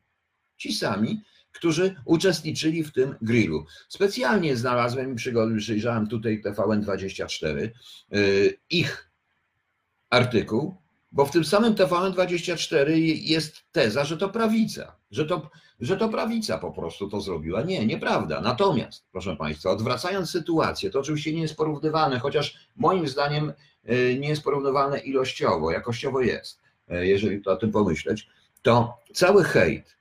Ci 0.56 0.72
sami, 0.74 1.22
którzy 1.52 1.94
uczestniczyli 2.04 2.84
w 2.84 2.92
tym 2.92 3.14
grillu. 3.22 3.66
Specjalnie 3.88 4.56
znalazłem 4.56 5.12
i 5.12 5.16
przyjrzałem 5.58 6.06
tutaj 6.06 6.42
TVN24, 6.42 7.68
yy, 8.10 8.58
ich 8.70 9.10
artykuł, 10.10 10.76
bo 11.12 11.26
w 11.26 11.30
tym 11.30 11.44
samym 11.44 11.74
TVN24 11.74 12.90
jest 13.22 13.62
teza, 13.72 14.04
że 14.04 14.16
to 14.16 14.28
prawica, 14.28 14.96
że 15.10 15.24
to, 15.24 15.50
że 15.80 15.96
to 15.96 16.08
prawica 16.08 16.58
po 16.58 16.72
prostu 16.72 17.08
to 17.08 17.20
zrobiła. 17.20 17.62
Nie, 17.62 17.86
nieprawda. 17.86 18.40
Natomiast, 18.40 19.04
proszę 19.12 19.36
Państwa, 19.36 19.70
odwracając 19.70 20.30
sytuację, 20.30 20.90
to 20.90 21.00
oczywiście 21.00 21.32
nie 21.32 21.42
jest 21.42 21.56
porównywane, 21.56 22.18
chociaż 22.18 22.58
moim 22.76 23.08
zdaniem 23.08 23.52
y, 23.90 24.18
nie 24.20 24.28
jest 24.28 24.42
porównywane 24.42 24.98
ilościowo, 24.98 25.70
jakościowo 25.70 26.20
jest, 26.20 26.60
y, 26.90 27.06
jeżeli 27.06 27.42
to 27.42 27.52
o 27.52 27.56
tym 27.56 27.72
pomyśleć, 27.72 28.28
to 28.62 28.98
cały 29.14 29.44
hejt 29.44 29.96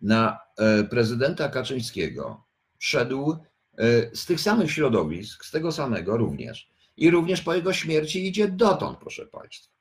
na 0.00 0.38
y, 0.80 0.84
prezydenta 0.84 1.48
Kaczyńskiego 1.48 2.44
szedł 2.78 3.36
z 4.12 4.26
tych 4.26 4.40
samych 4.40 4.72
środowisk, 4.72 5.44
z 5.44 5.50
tego 5.50 5.72
samego 5.72 6.16
również, 6.16 6.68
i 6.96 7.10
również 7.10 7.42
po 7.42 7.54
jego 7.54 7.72
śmierci 7.72 8.26
idzie 8.26 8.48
dotąd, 8.48 8.98
proszę 8.98 9.26
Państwa. 9.26 9.74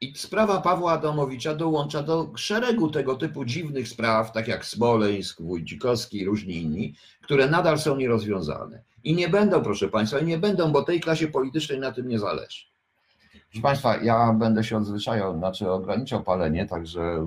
I 0.00 0.18
sprawa 0.18 0.60
Pawła 0.60 0.92
Adamowicza 0.92 1.54
dołącza 1.54 2.02
do 2.02 2.32
szeregu 2.36 2.90
tego 2.90 3.14
typu 3.16 3.44
dziwnych 3.44 3.88
spraw, 3.88 4.32
tak 4.32 4.48
jak 4.48 4.64
Smoleńsk, 4.64 5.42
Wójcikowski 5.42 6.18
i 6.18 6.24
różni 6.24 6.56
inni, 6.56 6.94
które 7.22 7.48
nadal 7.48 7.78
są 7.78 7.96
nierozwiązane. 7.96 8.82
I 9.04 9.14
nie 9.14 9.28
będą, 9.28 9.62
proszę 9.62 9.88
Państwa, 9.88 10.18
i 10.18 10.24
nie 10.24 10.38
będą, 10.38 10.72
bo 10.72 10.82
tej 10.82 11.00
klasie 11.00 11.28
politycznej 11.28 11.80
na 11.80 11.92
tym 11.92 12.08
nie 12.08 12.18
zależy. 12.18 12.64
Proszę 13.50 13.62
Państwa, 13.62 13.96
ja 13.96 14.32
będę 14.32 14.64
się 14.64 14.76
odzwyczajał, 14.76 15.38
znaczy 15.38 15.70
ograniczał 15.70 16.22
palenie, 16.22 16.66
także 16.66 17.26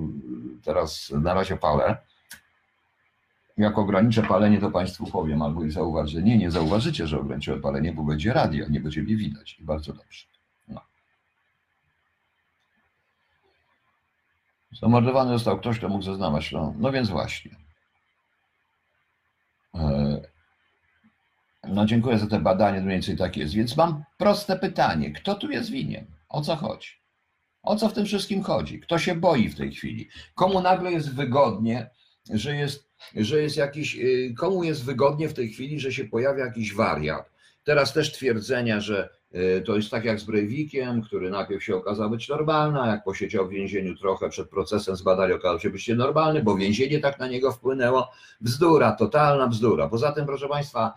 teraz 0.62 1.10
na 1.10 1.34
razie 1.34 1.56
palę. 1.56 1.96
Jak 3.56 3.78
ograniczę 3.78 4.22
palenie, 4.22 4.60
to 4.60 4.70
Państwu 4.70 5.06
powiem, 5.06 5.42
albo 5.42 5.64
i 5.64 5.70
zauważę. 5.70 6.22
Nie, 6.22 6.38
nie 6.38 6.50
zauważycie, 6.50 7.06
że 7.06 7.20
ograniczyłem 7.20 7.60
palenie, 7.62 7.92
bo 7.92 8.02
będzie 8.02 8.32
radio, 8.32 8.68
nie 8.68 8.80
będzie 8.80 9.02
mnie 9.02 9.16
widać. 9.16 9.56
I 9.60 9.64
bardzo 9.64 9.92
dobrze. 9.92 10.26
No. 10.68 10.80
Zamordowany 14.80 15.32
został 15.32 15.58
ktoś, 15.58 15.78
kto 15.78 15.88
mógł 15.88 16.02
zeznawać. 16.02 16.52
No, 16.52 16.74
no 16.78 16.92
więc 16.92 17.08
właśnie. 17.08 17.56
E, 19.74 20.20
No 21.68 21.86
dziękuję 21.86 22.18
za 22.18 22.26
te 22.26 22.40
badanie, 22.40 22.80
mniej 22.80 22.92
więcej 22.92 23.16
tak 23.16 23.36
jest. 23.36 23.54
Więc 23.54 23.76
mam 23.76 24.04
proste 24.18 24.58
pytanie. 24.58 25.12
Kto 25.12 25.34
tu 25.34 25.50
jest 25.50 25.70
winien? 25.70 26.06
O 26.28 26.40
co 26.40 26.56
chodzi? 26.56 26.88
O 27.62 27.76
co 27.76 27.88
w 27.88 27.92
tym 27.92 28.06
wszystkim 28.06 28.42
chodzi? 28.42 28.80
Kto 28.80 28.98
się 28.98 29.14
boi 29.14 29.48
w 29.48 29.56
tej 29.56 29.72
chwili? 29.72 30.08
Komu 30.34 30.60
nagle 30.60 30.92
jest 30.92 31.14
wygodnie, 31.14 31.90
że 32.30 32.56
jest, 32.56 32.93
że 33.16 33.42
jest 33.42 33.56
jakiś, 33.56 33.96
y, 33.96 34.34
komu 34.38 34.64
jest 34.64 34.84
wygodnie 34.84 35.28
w 35.28 35.34
tej 35.34 35.48
chwili, 35.48 35.80
że 35.80 35.92
się 35.92 36.04
pojawia 36.04 36.44
jakiś 36.44 36.74
wariat? 36.74 37.30
Teraz 37.64 37.92
też 37.92 38.12
twierdzenia, 38.12 38.80
że 38.80 39.08
y, 39.34 39.62
to 39.66 39.76
jest 39.76 39.90
tak 39.90 40.04
jak 40.04 40.20
z 40.20 40.24
Breivikiem, 40.24 41.02
który 41.02 41.30
najpierw 41.30 41.64
się 41.64 41.76
okazał 41.76 42.10
być 42.10 42.28
normalny, 42.28 42.80
a 42.80 42.86
jak 42.86 43.04
posiedział 43.04 43.46
w 43.46 43.50
więzieniu 43.50 43.96
trochę 43.96 44.28
przed 44.28 44.48
procesem 44.48 44.96
zbadali, 44.96 45.32
okazał 45.32 45.60
się 45.60 45.70
być 45.70 45.88
nienormalny, 45.88 46.42
bo 46.42 46.56
więzienie 46.56 46.98
tak 46.98 47.18
na 47.18 47.28
niego 47.28 47.52
wpłynęło. 47.52 48.10
Bzdura, 48.40 48.92
totalna 48.92 49.48
bzdura. 49.48 49.88
Poza 49.88 50.12
tym, 50.12 50.26
proszę 50.26 50.48
Państwa, 50.48 50.94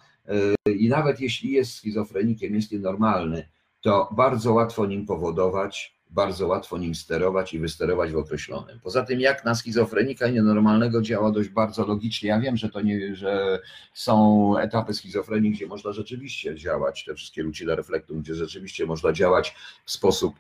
y, 0.68 0.72
i 0.72 0.90
nawet 0.90 1.22
jeśli 1.22 1.52
jest 1.52 1.74
schizofrenikiem, 1.74 2.56
jest 2.56 2.72
nienormalny, 2.72 3.50
to 3.82 4.10
bardzo 4.12 4.54
łatwo 4.54 4.86
nim 4.86 5.06
powodować, 5.06 5.97
bardzo 6.10 6.48
łatwo 6.48 6.78
nim 6.78 6.96
sterować 6.96 7.54
i 7.54 7.60
wysterować 7.60 8.12
w 8.12 8.18
określonym. 8.18 8.80
Poza 8.80 9.04
tym, 9.04 9.20
jak 9.20 9.46
na 9.46 9.56
schizofrenika 9.56 10.28
nienormalnego 10.28 11.02
działa 11.02 11.32
dość 11.32 11.50
bardzo 11.50 11.86
logicznie. 11.88 12.30
Ja 12.30 12.40
wiem, 12.40 12.58
że 12.58 12.70
to 12.70 12.82
nie, 12.82 13.16
że 13.16 13.60
są 13.94 14.58
etapy 14.58 14.94
schizofrenii, 14.94 15.52
gdzie 15.52 15.68
można 15.68 15.92
rzeczywiście 15.92 16.56
działać, 16.56 17.06
te 17.06 17.16
wszystkie 17.16 17.44
lucida 17.44 17.76
reflektum, 17.76 18.22
gdzie 18.22 18.36
rzeczywiście 18.36 18.86
można 18.86 19.14
działać 19.14 19.56
w 19.86 19.92
sposób 19.92 20.40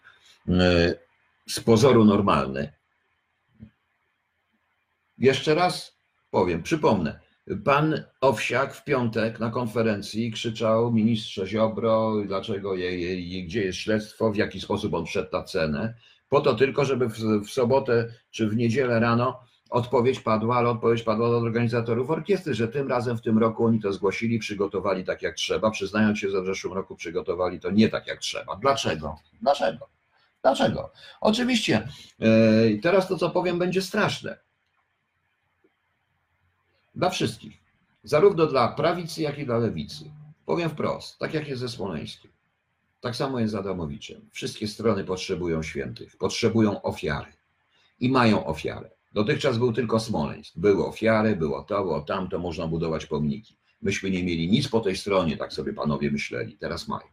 y, 0.50 0.52
z 1.50 1.60
pozoru 1.60 2.06
normalny. 2.06 2.74
Jeszcze 5.18 5.56
raz 5.56 5.98
powiem, 6.32 6.64
przypomnę. 6.64 7.27
Pan 7.66 8.04
Owsiak 8.22 8.74
w 8.74 8.84
piątek 8.84 9.40
na 9.40 9.50
konferencji 9.50 10.32
krzyczał 10.32 10.92
ministrze 10.92 11.48
Ziobro, 11.48 12.14
dlaczego 12.26 12.76
je, 12.76 13.20
je, 13.20 13.44
gdzie 13.44 13.64
jest 13.64 13.78
śledztwo, 13.80 14.32
w 14.32 14.36
jaki 14.36 14.62
sposób 14.62 14.94
on 14.94 15.06
wszedł 15.06 15.30
na 15.32 15.44
cenę, 15.44 15.94
po 16.30 16.42
to 16.42 16.54
tylko, 16.54 16.86
żeby 16.86 17.10
w, 17.10 17.18
w 17.46 17.50
sobotę 17.50 18.08
czy 18.32 18.50
w 18.50 18.56
niedzielę 18.56 19.00
rano 19.00 19.40
odpowiedź 19.70 20.20
padła, 20.20 20.58
ale 20.58 20.70
odpowiedź 20.70 21.04
padła 21.04 21.28
od 21.28 21.44
organizatorów 21.44 22.10
orkiestry, 22.10 22.54
że 22.54 22.68
tym 22.68 22.88
razem 22.88 23.18
w 23.18 23.22
tym 23.22 23.38
roku 23.38 23.66
oni 23.66 23.80
to 23.80 23.94
zgłosili, 23.94 24.40
przygotowali 24.40 25.04
tak 25.04 25.22
jak 25.22 25.36
trzeba, 25.36 25.72
przyznając 25.72 26.20
się, 26.20 26.30
że 26.30 26.42
w 26.42 26.46
zeszłym 26.46 26.74
roku 26.74 26.96
przygotowali 26.96 27.60
to 27.60 27.72
nie 27.72 27.90
tak 27.90 28.08
jak 28.08 28.20
trzeba. 28.20 28.56
Dlaczego? 28.56 29.16
Dlaczego? 29.42 29.90
Dlaczego? 30.42 30.92
Oczywiście, 31.22 31.88
yy, 32.20 32.80
teraz 32.84 33.08
to 33.08 33.18
co 33.18 33.30
powiem 33.30 33.60
będzie 33.60 33.82
straszne. 33.82 34.47
Dla 36.98 37.10
wszystkich. 37.10 37.62
Zarówno 38.04 38.46
dla 38.46 38.68
prawicy, 38.68 39.22
jak 39.22 39.40
i 39.40 39.46
dla 39.46 39.58
lewicy. 39.58 40.12
Powiem 40.46 40.70
wprost, 40.70 41.20
tak 41.20 41.34
jak 41.34 41.48
jest 41.48 41.62
ze 41.62 41.70
Smoleńskiem. 41.70 42.32
Tak 43.02 43.16
samo 43.16 43.40
jest 43.40 43.52
z 43.52 43.56
Adamowiczem. 43.56 44.30
Wszystkie 44.32 44.68
strony 44.68 45.04
potrzebują 45.04 45.64
świętych, 45.64 46.18
potrzebują 46.18 46.82
ofiary 46.82 47.32
i 48.00 48.10
mają 48.10 48.46
ofiarę. 48.46 48.90
Dotychczas 49.14 49.58
był 49.58 49.74
tylko 49.74 50.00
Smoleńsk. 50.00 50.54
Były 50.56 50.86
ofiary, 50.86 51.36
było 51.36 51.64
to, 51.64 51.82
było 51.82 52.02
tamto, 52.02 52.40
można 52.40 52.68
budować 52.68 53.06
pomniki. 53.06 53.58
Myśmy 53.82 54.12
nie 54.12 54.24
mieli 54.24 54.50
nic 54.50 54.68
po 54.68 54.80
tej 54.80 54.98
stronie, 54.98 55.38
tak 55.38 55.54
sobie 55.54 55.74
panowie 55.74 56.12
myśleli. 56.12 56.58
Teraz 56.58 56.88
mają. 56.88 57.08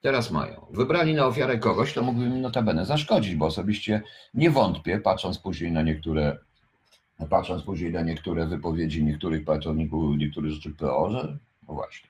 Teraz 0.00 0.30
mają. 0.30 0.66
Wybrali 0.70 1.14
na 1.14 1.26
ofiarę 1.26 1.58
kogoś, 1.58 1.92
kto 1.92 2.02
mógłby 2.02 2.24
im 2.24 2.40
notabene 2.40 2.86
zaszkodzić, 2.86 3.34
bo 3.34 3.46
osobiście 3.46 4.02
nie 4.34 4.50
wątpię, 4.50 5.00
patrząc 5.00 5.38
później 5.38 5.72
na 5.72 5.82
niektóre, 5.82 6.38
patrząc 7.30 7.62
później 7.62 7.92
na 7.92 8.02
niektóre 8.02 8.46
wypowiedzi 8.46 9.04
niektórych 9.04 9.44
pracowników, 9.44 10.18
niektórych 10.18 10.52
rzeczy 10.52 10.70
PO, 10.70 11.10
że 11.10 11.38
no 11.68 11.74
właśnie. 11.74 12.08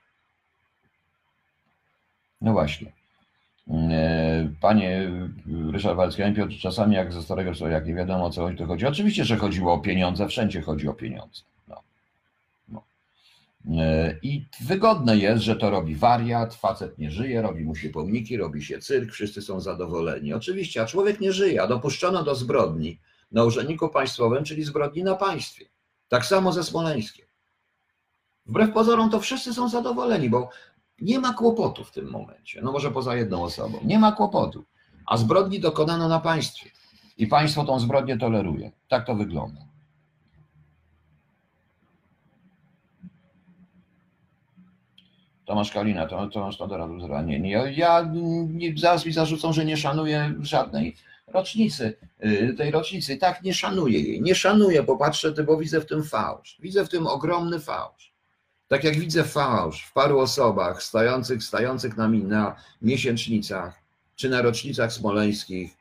No 2.41 2.53
właśnie. 2.53 2.91
E, 3.69 4.49
Panie 4.61 5.11
Ryszard 5.71 5.97
Walski, 5.97 6.21
Piotr, 6.35 6.55
czasami 6.59 6.95
jak 6.95 7.13
ze 7.13 7.23
starego 7.23 7.55
człowieka, 7.55 7.75
jak 7.75 7.87
nie 7.87 7.95
wiadomo 7.95 8.25
o 8.25 8.29
co 8.29 8.41
chodzi, 8.41 8.57
to 8.57 8.65
chodzi. 8.65 8.85
Oczywiście, 8.85 9.25
że 9.25 9.37
chodziło 9.37 9.73
o 9.73 9.79
pieniądze, 9.79 10.27
wszędzie 10.27 10.61
chodzi 10.61 10.87
o 10.87 10.93
pieniądze. 10.93 11.41
No. 11.67 11.81
No. 12.69 12.83
E, 13.83 14.15
I 14.21 14.45
wygodne 14.61 15.17
jest, 15.17 15.43
że 15.43 15.55
to 15.55 15.69
robi 15.69 15.95
wariat, 15.95 16.55
facet 16.55 16.97
nie 16.97 17.11
żyje, 17.11 17.41
robi 17.41 17.63
mu 17.63 17.75
się 17.75 17.89
pomniki, 17.89 18.37
robi 18.37 18.63
się 18.63 18.79
cyrk, 18.79 19.11
wszyscy 19.11 19.41
są 19.41 19.59
zadowoleni. 19.59 20.33
Oczywiście, 20.33 20.81
a 20.81 20.85
człowiek 20.85 21.19
nie 21.19 21.31
żyje, 21.31 21.61
a 21.61 21.67
dopuszczono 21.67 22.23
do 22.23 22.35
zbrodni 22.35 22.99
na 23.31 23.43
urzędniku 23.43 23.89
państwowym, 23.89 24.43
czyli 24.43 24.63
zbrodni 24.63 25.03
na 25.03 25.15
państwie. 25.15 25.65
Tak 26.07 26.25
samo 26.25 26.51
ze 26.51 26.63
Smoleńskiem. 26.63 27.27
Wbrew 28.45 28.73
pozorom 28.73 29.09
to 29.09 29.19
wszyscy 29.19 29.53
są 29.53 29.69
zadowoleni, 29.69 30.29
bo 30.29 30.49
nie 31.01 31.19
ma 31.19 31.33
kłopotu 31.33 31.83
w 31.83 31.91
tym 31.91 32.09
momencie. 32.09 32.61
No 32.61 32.71
może 32.71 32.91
poza 32.91 33.15
jedną 33.15 33.43
osobą. 33.43 33.79
Nie 33.83 33.99
ma 33.99 34.11
kłopotu. 34.11 34.65
A 35.05 35.17
zbrodni 35.17 35.59
dokonano 35.59 36.07
na 36.07 36.19
państwie. 36.19 36.69
I 37.17 37.27
państwo 37.27 37.63
tą 37.63 37.79
zbrodnię 37.79 38.17
toleruje. 38.17 38.71
Tak 38.87 39.05
to 39.05 39.15
wygląda. 39.15 39.61
Tomasz 45.45 45.71
Kalina, 45.71 46.07
to, 46.07 46.27
Tomasz 46.27 46.57
Tadora, 46.57 47.21
nie, 47.21 47.39
nie, 47.39 47.51
ja, 47.75 48.11
nie, 48.47 48.77
zaraz 48.77 49.05
mi 49.05 49.11
zarzucą, 49.11 49.53
że 49.53 49.65
nie 49.65 49.77
szanuję 49.77 50.33
żadnej 50.39 50.95
rocznicy, 51.27 51.97
y, 52.25 52.53
tej 52.57 52.71
rocznicy. 52.71 53.17
Tak, 53.17 53.43
nie 53.43 53.53
szanuję 53.53 53.99
jej. 53.99 54.21
Nie 54.21 54.35
szanuję, 54.35 54.83
bo 54.83 54.97
patrzę, 54.97 55.31
bo 55.31 55.57
widzę 55.57 55.81
w 55.81 55.85
tym 55.85 56.03
fałsz. 56.03 56.57
Widzę 56.59 56.85
w 56.85 56.89
tym 56.89 57.07
ogromny 57.07 57.59
fałsz. 57.59 58.13
Tak 58.67 58.83
jak 58.83 58.99
widzę 58.99 59.23
fałsz 59.23 59.83
w 59.83 59.93
paru 59.93 60.19
osobach 60.19 60.83
stających, 60.83 61.43
stających 61.43 61.97
na, 61.97 62.07
na 62.07 62.55
miesięcznicach 62.81 63.81
czy 64.15 64.29
na 64.29 64.41
rocznicach 64.41 64.93
smoleńskich, 64.93 65.77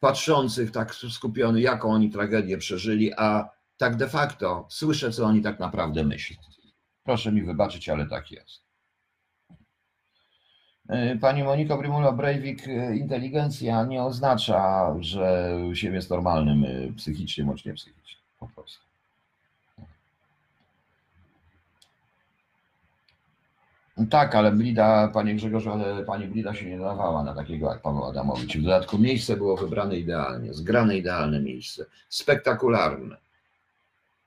patrzących 0.00 0.70
tak 0.70 0.94
skupiony, 0.94 1.60
jaką 1.60 1.90
oni 1.90 2.10
tragedię 2.10 2.58
przeżyli, 2.58 3.12
a 3.16 3.50
tak 3.76 3.96
de 3.96 4.08
facto 4.08 4.66
słyszę, 4.70 5.10
co 5.10 5.24
oni 5.24 5.42
tak 5.42 5.60
naprawdę 5.60 6.04
myślą. 6.04 6.36
Proszę 7.04 7.32
mi 7.32 7.42
wybaczyć, 7.42 7.88
ale 7.88 8.06
tak 8.06 8.30
jest. 8.30 8.71
Pani 11.20 11.42
Moniko 11.42 11.78
Brymula 11.78 12.12
Breivik, 12.12 12.66
inteligencja 12.94 13.84
nie 13.84 14.02
oznacza, 14.02 14.94
że 15.00 15.50
się 15.72 15.94
jest 15.94 16.10
normalnym 16.10 16.64
psychicznie, 16.96 17.44
bądź 17.44 17.64
nie 17.64 17.74
psychicznie. 17.74 18.20
Po 18.40 18.48
prostu. 18.48 18.82
Tak, 24.10 24.34
ale 24.34 24.52
Blida, 24.52 25.08
panie 25.08 25.34
Grzegorzu, 25.34 25.72
ale 25.72 26.04
pani 26.04 26.26
Blida 26.26 26.54
się 26.54 26.66
nie 26.66 26.78
dawała 26.78 27.22
na 27.22 27.34
takiego 27.34 27.72
jak 27.72 27.82
Paweł 27.82 28.04
Adamowicz. 28.04 28.56
W 28.56 28.62
dodatku 28.62 28.98
miejsce 28.98 29.36
było 29.36 29.56
wybrane 29.56 29.96
idealnie, 29.96 30.54
zgrane 30.54 30.96
idealne 30.96 31.40
miejsce, 31.40 31.84
spektakularne. 32.08 33.21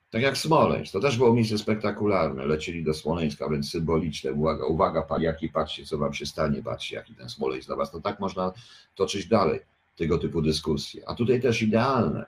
Tak 0.10 0.22
jak 0.22 0.38
Smoleńsk, 0.38 0.94
to 0.94 1.00
też 1.00 1.18
było 1.18 1.34
miejsce 1.34 1.58
spektakularne. 1.58 2.46
Lecieli 2.46 2.84
do 2.84 2.94
Smoleńska, 2.94 3.50
więc 3.50 3.72
symboliczne. 3.72 4.32
Uwaga, 4.32 4.66
uwaga, 4.66 5.02
paliaki, 5.02 5.50
patrzcie, 5.50 5.86
co 5.86 5.98
wam 5.98 6.14
się 6.14 6.26
stanie, 6.26 6.64
patrzcie, 6.64 6.96
jaki 6.96 7.16
ten 7.16 7.30
Smoleńsk 7.30 7.68
dla 7.68 7.76
was. 7.76 7.92
To 7.92 8.02
tak 8.02 8.20
można 8.20 8.52
toczyć 8.96 9.28
dalej 9.28 9.60
tego 9.98 10.18
typu 10.18 10.42
dyskusje. 10.42 11.10
A 11.10 11.16
tutaj 11.16 11.42
też 11.42 11.62
idealne. 11.62 12.26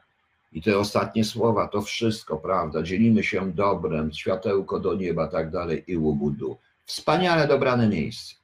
I 0.51 0.61
te 0.61 0.77
ostatnie 0.77 1.23
słowa, 1.23 1.67
to 1.67 1.81
wszystko, 1.81 2.37
prawda? 2.37 2.83
Dzielimy 2.83 3.23
się 3.23 3.51
dobrem, 3.51 4.13
światełko 4.13 4.79
do 4.79 4.95
nieba, 4.95 5.27
tak 5.27 5.51
dalej, 5.51 5.83
i 5.87 5.97
łubudu. 5.97 6.57
Wspaniale 6.85 7.47
dobrane 7.47 7.89
miejsce. 7.89 8.35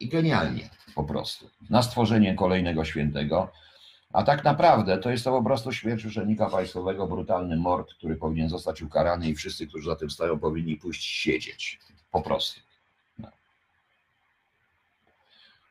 I 0.00 0.08
genialnie 0.08 0.70
po 0.94 1.04
prostu. 1.04 1.50
Na 1.70 1.82
stworzenie 1.82 2.34
kolejnego 2.34 2.84
świętego. 2.84 3.48
A 4.14 4.22
tak 4.22 4.44
naprawdę 4.44 4.98
to 4.98 5.10
jest 5.10 5.24
to 5.24 5.30
po 5.30 5.44
prostu 5.44 5.72
śmierć 5.72 6.04
urzędnika 6.04 6.50
państwowego, 6.50 7.06
brutalny 7.06 7.56
mord, 7.56 7.94
który 7.94 8.16
powinien 8.16 8.48
zostać 8.48 8.82
ukarany 8.82 9.28
i 9.28 9.34
wszyscy, 9.34 9.66
którzy 9.66 9.88
za 9.88 9.96
tym 9.96 10.10
stają, 10.10 10.38
powinni 10.38 10.76
pójść 10.76 11.04
siedzieć. 11.04 11.78
Po 12.12 12.22
prostu. 12.22 12.60
No. 13.18 13.28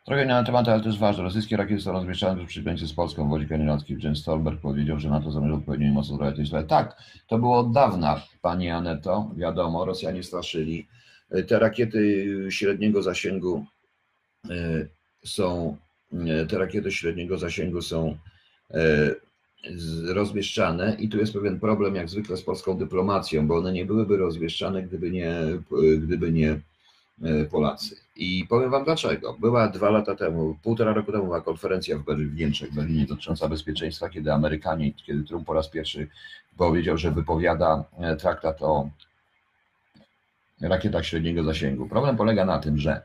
Trochę 0.05 0.21
nie 0.21 0.33
na 0.33 0.43
temat, 0.43 0.67
ale 0.67 0.81
to 0.81 0.87
jest 0.87 0.99
ważne. 0.99 1.23
Rosyjskie 1.23 1.57
rakiety 1.57 1.81
są 1.81 1.91
rozmieszczane 1.91 2.45
przy 2.45 2.63
granicy 2.63 2.87
z 2.87 2.93
Polską. 2.93 3.29
Wodzik 3.29 3.51
Irlandzki 3.51 3.95
Jens 4.03 4.19
Stolberg 4.19 4.61
powiedział, 4.61 4.99
że 4.99 5.09
NATO 5.09 5.31
zamierza 5.31 5.55
odpowiednio 5.55 5.93
mocno 5.93 6.17
zrobić 6.17 6.51
tej. 6.51 6.67
Tak, 6.67 7.03
to 7.27 7.39
było 7.39 7.59
od 7.59 7.71
dawna, 7.71 8.21
pani 8.41 8.69
Aneto. 8.69 9.31
Wiadomo, 9.35 9.85
Rosjanie 9.85 10.23
straszyli 10.23 10.87
te 11.47 11.59
rakiety 11.59 12.27
średniego 12.49 13.01
zasięgu 13.01 13.65
są, 15.25 15.77
te 16.49 16.57
rakiety 16.57 16.91
średniego 16.91 17.37
zasięgu 17.37 17.81
są 17.81 18.17
e, 18.73 19.15
rozmieszczane 20.13 20.95
i 20.99 21.09
tu 21.09 21.17
jest 21.17 21.33
pewien 21.33 21.59
problem 21.59 21.95
jak 21.95 22.09
zwykle 22.09 22.37
z 22.37 22.43
polską 22.43 22.77
dyplomacją, 22.77 23.47
bo 23.47 23.57
one 23.57 23.73
nie 23.73 23.85
byłyby 23.85 24.17
rozmieszczane, 24.17 24.83
gdyby 24.83 25.11
nie, 25.11 25.35
gdyby 25.97 26.31
nie 26.31 26.59
Polacy. 27.51 27.95
I 28.15 28.45
powiem 28.49 28.71
Wam 28.71 28.83
dlaczego. 28.83 29.33
Była 29.39 29.67
dwa 29.67 29.89
lata 29.89 30.15
temu, 30.15 30.57
półtora 30.63 30.93
roku 30.93 31.11
temu 31.11 31.23
była 31.23 31.41
konferencja 31.41 31.97
w, 31.97 32.03
Berlinie, 32.03 32.31
w 32.31 32.35
Niemczech, 32.35 32.73
Berlinie 32.73 33.05
dotycząca 33.05 33.49
bezpieczeństwa, 33.49 34.09
kiedy 34.09 34.33
Amerykanie, 34.33 34.93
kiedy 34.93 35.23
Trump 35.23 35.47
po 35.47 35.53
raz 35.53 35.69
pierwszy 35.69 36.07
powiedział, 36.57 36.97
że 36.97 37.11
wypowiada 37.11 37.83
traktat 38.19 38.61
o 38.61 38.89
rakietach 40.61 41.05
średniego 41.05 41.43
zasięgu. 41.43 41.87
Problem 41.87 42.17
polega 42.17 42.45
na 42.45 42.59
tym, 42.59 42.77
że 42.77 43.01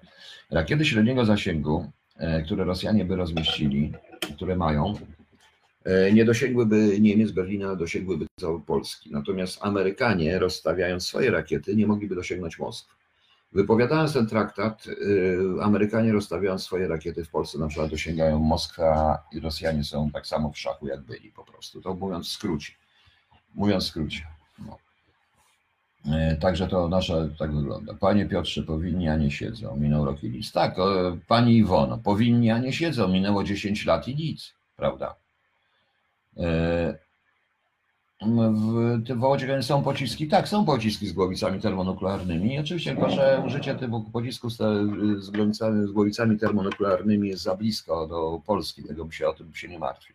rakiety 0.51 0.85
średniego 0.85 1.25
zasięgu, 1.25 1.91
e, 2.17 2.43
które 2.43 2.65
Rosjanie 2.65 3.05
by 3.05 3.17
rozmieścili, 3.17 3.93
które 4.37 4.57
mają, 4.57 4.95
e, 4.95 5.18
nie 6.13 6.25
dosięgłyby 6.25 7.01
Niemiec, 7.01 7.31
Berlina, 7.31 7.77
dosięgłyby 7.77 8.27
całej 8.41 8.61
Polski. 8.61 9.11
Natomiast 9.11 9.59
Amerykanie, 9.61 10.39
rozstawiając 10.39 11.07
swoje 11.07 11.31
rakiety, 11.31 11.77
nie 11.77 11.87
mogliby 11.87 12.15
dosięgnąć 12.15 12.59
Moskwy. 12.59 12.99
Wypowiadając 13.53 14.13
ten 14.13 14.27
traktat, 14.27 14.85
e, 14.87 15.63
Amerykanie 15.63 16.13
rozstawiając 16.13 16.63
swoje 16.63 16.89
rakiety 16.89 17.25
w 17.25 17.31
Polsce, 17.31 17.59
na 17.59 17.69
przykład 17.69 17.91
dosięgają 17.91 18.39
Moskwa 18.39 19.23
i 19.33 19.41
Rosjanie 19.41 19.85
są 19.85 20.11
tak 20.11 20.27
samo 20.27 20.53
w 20.53 20.59
szachu, 20.59 20.87
jak 20.87 21.01
byli 21.01 21.33
po 21.33 21.45
prostu. 21.45 21.81
To 21.81 21.95
mówiąc 21.95 22.27
w 22.27 22.33
skrócie. 22.33 22.73
Mówiąc 23.55 23.85
w 23.85 23.87
skrócie. 23.87 24.27
No. 24.59 24.79
E, 26.15 26.37
także 26.37 26.69
to 26.69 26.89
nasza 26.89 27.15
tak 27.39 27.55
wygląda. 27.55 27.95
Panie 27.95 28.27
Piotrze, 28.27 28.63
powinni, 28.63 29.09
a 29.09 29.17
nie 29.17 29.31
siedzą. 29.31 29.77
Minął 29.77 30.05
rok 30.05 30.25
i 30.25 30.31
nic. 30.31 30.53
Tak, 30.53 30.77
pani 31.29 31.57
Iwono, 31.57 31.99
powinni, 31.99 32.51
a 32.51 32.59
nie 32.59 32.73
siedzą. 32.73 33.09
Minęło 33.09 33.45
10 33.45 33.87
lat 33.87 34.09
i 34.09 34.17
nic, 34.17 34.55
prawda? 34.77 35.15
E, 36.39 36.99
w, 38.23 39.03
w 39.05 39.19
Wołodzie 39.19 39.63
są 39.63 39.83
pociski, 39.83 40.29
tak, 40.29 40.49
są 40.49 40.65
pociski 40.65 41.07
z 41.07 41.13
głowicami 41.13 41.61
termonuklearnymi. 41.61 42.59
Oczywiście 42.59 42.91
tylko, 42.91 43.11
że 43.11 43.43
użycie 43.47 43.75
tego 43.75 44.01
pocisku 44.13 44.51
z, 44.51 44.57
z, 45.19 45.31
głowicami, 45.31 45.89
z 45.89 45.91
głowicami 45.91 46.39
termonuklearnymi 46.39 47.29
jest 47.29 47.43
za 47.43 47.57
blisko 47.57 48.07
do 48.07 48.41
Polski, 48.47 48.85
tego 48.85 49.05
by 49.05 49.13
się 49.13 49.29
o 49.29 49.33
tym 49.33 49.55
się 49.55 49.69
nie 49.69 49.79
martwi. 49.79 50.13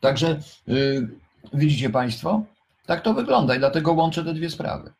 Także 0.00 0.40
y, 0.68 1.08
Widzicie 1.54 1.90
Państwo? 1.90 2.44
Tak 2.86 3.00
to 3.00 3.14
wygląda 3.14 3.54
i 3.54 3.58
dlatego 3.58 3.92
łączę 3.92 4.24
te 4.24 4.34
dwie 4.34 4.50
sprawy. 4.50 4.92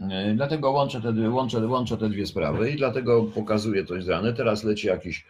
E, 0.00 0.34
dlatego 0.34 0.70
łączę 0.70 1.00
te, 1.00 1.30
łączę, 1.30 1.66
łączę 1.66 1.96
te 1.96 2.08
dwie 2.08 2.26
sprawy 2.26 2.70
i 2.70 2.76
dlatego 2.76 3.22
pokazuję 3.22 3.86
coś 3.86 4.04
z. 4.04 4.36
Teraz 4.36 4.64
leci 4.64 4.86
jakiś 4.86 5.24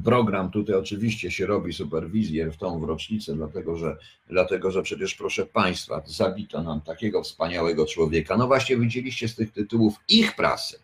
program, 0.00 0.50
tutaj 0.50 0.76
oczywiście 0.76 1.30
się 1.30 1.46
robi 1.46 1.72
superwizjer 1.72 2.52
w 2.52 2.56
tą 2.56 2.80
w 2.80 2.84
rocznicę, 2.84 3.34
dlatego 3.34 3.76
że, 3.76 3.96
dlatego 4.28 4.70
że 4.70 4.82
przecież 4.82 5.14
proszę 5.14 5.46
Państwa, 5.46 6.02
zabito 6.06 6.62
nam 6.62 6.80
takiego 6.80 7.22
wspaniałego 7.22 7.86
człowieka. 7.86 8.36
No 8.36 8.46
właśnie 8.46 8.76
widzieliście 8.76 9.28
z 9.28 9.34
tych 9.34 9.52
tytułów 9.52 9.94
ich 10.08 10.36
prasy. 10.36 10.78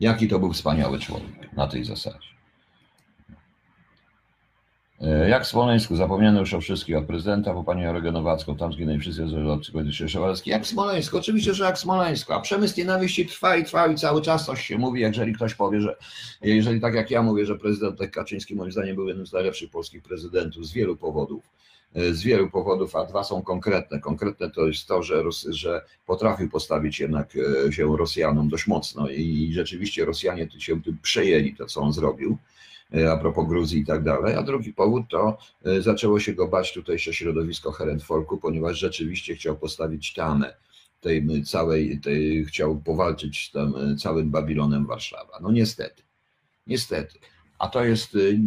Jaki 0.00 0.28
to 0.28 0.38
był 0.38 0.52
wspaniały 0.52 0.98
człowiek 0.98 1.52
na 1.52 1.66
tej 1.66 1.84
zasadzie. 1.84 2.39
E, 5.00 5.28
Jak 5.28 5.44
w 5.44 5.46
Smoleńsku, 5.48 5.96
zapomniano 5.96 6.40
już 6.40 6.54
o 6.54 6.60
wszystkich, 6.60 6.96
od 6.96 7.04
prezydenta 7.04 7.54
po 7.54 7.64
panią 7.64 7.82
Jorgę 7.94 8.12
Nowacką, 8.12 8.56
tam 8.56 8.72
zginęli 8.72 9.00
wszyscy 9.00 9.24
od 9.24 9.66
Szewalski. 10.10 10.50
Jak 10.50 10.64
w 10.64 10.66
Smoleńsku, 10.66 11.18
oczywiście, 11.18 11.54
że 11.54 11.64
jak 11.64 11.76
w 11.76 11.80
Smoleńsku, 11.80 12.32
a 12.32 12.40
przemysł 12.40 12.74
nienawiści 12.78 13.26
trwa 13.26 13.56
i 13.56 13.64
trwa 13.64 13.86
i 13.86 13.94
cały 13.94 14.22
czas 14.22 14.46
coś 14.46 14.66
się 14.66 14.78
mówi, 14.78 15.00
jeżeli 15.00 15.32
ktoś 15.32 15.54
powie, 15.54 15.80
że, 15.80 15.96
jeżeli 16.42 16.80
tak 16.80 16.94
jak 16.94 17.10
ja 17.10 17.22
mówię, 17.22 17.46
że 17.46 17.56
prezydent 17.58 18.00
Kaczyński 18.12 18.54
moim 18.54 18.72
zdaniem 18.72 18.96
był 18.96 19.08
jednym 19.08 19.26
z 19.26 19.32
najlepszych 19.32 19.70
polskich 19.70 20.02
prezydentów 20.02 20.66
z 20.66 20.72
wielu 20.72 20.96
powodów, 20.96 21.44
e, 21.94 22.14
z 22.14 22.22
wielu 22.22 22.50
powodów, 22.50 22.96
a 22.96 23.04
dwa 23.04 23.24
są 23.24 23.42
konkretne. 23.42 24.00
Konkretne 24.00 24.50
to 24.50 24.66
jest 24.66 24.86
to, 24.86 25.02
że, 25.02 25.22
Ros- 25.22 25.50
że 25.50 25.82
potrafił 26.06 26.48
postawić 26.50 27.00
jednak 27.00 27.32
e, 27.66 27.72
się 27.72 27.96
Rosjanom 27.96 28.48
dość 28.48 28.66
mocno 28.66 29.08
i 29.10 29.50
rzeczywiście 29.52 30.04
Rosjanie 30.04 30.48
się 30.58 30.82
tym 30.82 30.98
przejęli, 31.02 31.54
to 31.54 31.66
co 31.66 31.80
on 31.80 31.92
zrobił 31.92 32.38
a 33.12 33.16
propos 33.16 33.48
Gruzji 33.48 33.80
i 33.80 33.86
tak 33.86 34.04
dalej. 34.04 34.34
A 34.34 34.42
drugi 34.42 34.72
powód 34.72 35.04
to 35.10 35.38
e, 35.64 35.82
zaczęło 35.82 36.20
się 36.20 36.32
go 36.32 36.48
bać 36.48 36.72
tutejsze 36.72 37.14
środowisko 37.14 37.72
Herentfolku, 37.72 38.38
ponieważ 38.38 38.78
rzeczywiście 38.78 39.34
chciał 39.34 39.56
postawić 39.56 40.12
tamę 40.12 40.54
tej 41.00 41.44
całej, 41.44 42.00
tej, 42.00 42.44
chciał 42.44 42.80
powalczyć 42.80 43.48
z 43.48 43.52
tym 43.52 43.74
e, 43.76 43.96
całym 43.96 44.30
Babilonem 44.30 44.86
Warszawa. 44.86 45.38
No 45.42 45.52
niestety, 45.52 46.02
niestety. 46.66 47.18
A 47.58 47.68
to 47.68 47.84
jest 47.84 48.14
y, 48.14 48.38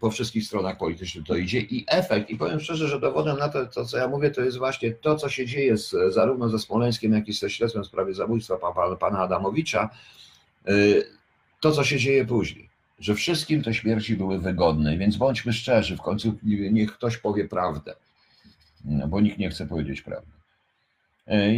po 0.00 0.10
wszystkich 0.10 0.44
stronach 0.44 0.78
politycznych 0.78 1.26
to 1.26 1.36
idzie 1.36 1.60
i 1.60 1.84
efekt, 1.88 2.30
i 2.30 2.36
powiem 2.36 2.60
szczerze, 2.60 2.88
że 2.88 3.00
dowodem 3.00 3.38
na 3.38 3.48
to, 3.48 3.66
to 3.66 3.84
co 3.84 3.98
ja 3.98 4.08
mówię, 4.08 4.30
to 4.30 4.40
jest 4.40 4.58
właśnie 4.58 4.92
to, 4.92 5.16
co 5.16 5.28
się 5.28 5.46
dzieje 5.46 5.76
z, 5.76 5.94
zarówno 6.08 6.48
ze 6.48 6.58
Smoleńskiem, 6.58 7.12
jak 7.12 7.28
i 7.28 7.32
ze 7.32 7.50
śledztwem 7.50 7.82
w 7.82 7.86
sprawie 7.86 8.14
zabójstwa 8.14 8.56
pa- 8.56 8.96
pana 8.96 9.18
Adamowicza, 9.18 9.90
y, 10.68 11.04
to, 11.60 11.72
co 11.72 11.84
się 11.84 11.98
dzieje 11.98 12.24
później 12.24 12.71
że 13.02 13.14
wszystkim 13.14 13.62
te 13.62 13.74
śmierci 13.74 14.16
były 14.16 14.38
wygodne, 14.38 14.98
więc 14.98 15.16
bądźmy 15.16 15.52
szczerzy, 15.52 15.96
w 15.96 16.02
końcu 16.02 16.34
niech 16.42 16.92
ktoś 16.92 17.16
powie 17.16 17.48
prawdę, 17.48 17.94
bo 18.84 19.20
nikt 19.20 19.38
nie 19.38 19.50
chce 19.50 19.66
powiedzieć 19.66 20.02
prawdy. 20.02 20.32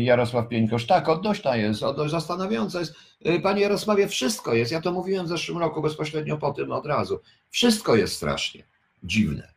Jarosław 0.03 0.49
Pieńkosz, 0.49 0.87
tak, 0.87 1.09
odnośna 1.09 1.57
jest, 1.57 1.83
odnoś 1.83 2.11
zastanawiająca 2.11 2.81
jest. 2.81 2.95
Panie 3.43 3.63
Jarosławie, 3.63 4.09
wszystko 4.09 4.55
jest, 4.55 4.73
ja 4.73 4.81
to 4.81 4.93
mówiłem 4.93 5.27
w 5.27 5.29
zeszłym 5.29 5.59
roku 5.59 5.83
bezpośrednio 5.83 6.37
po 6.37 6.53
tym 6.53 6.73
od 6.73 6.87
razu, 6.87 7.21
wszystko 7.51 7.97
jest 7.97 8.17
strasznie 8.17 8.65
dziwne. 9.03 9.55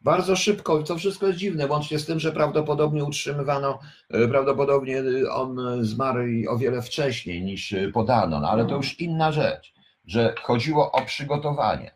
Bardzo 0.00 0.36
szybko, 0.36 0.82
to 0.82 0.98
wszystko 0.98 1.26
jest 1.26 1.38
dziwne, 1.38 1.66
łącznie 1.66 1.98
z 1.98 2.06
tym, 2.06 2.20
że 2.20 2.32
prawdopodobnie 2.32 3.04
utrzymywano, 3.04 3.78
e, 4.10 4.28
prawdopodobnie 4.28 5.02
on 5.30 5.58
zmarł 5.84 6.20
o 6.48 6.58
wiele 6.58 6.82
wcześniej 6.82 7.42
niż 7.42 7.74
podano, 7.92 8.40
no, 8.40 8.50
ale 8.50 8.66
to 8.66 8.76
już 8.76 9.00
inna 9.00 9.32
rzecz 9.32 9.73
że 10.06 10.34
chodziło 10.42 10.92
o 10.92 11.04
przygotowanie. 11.04 11.90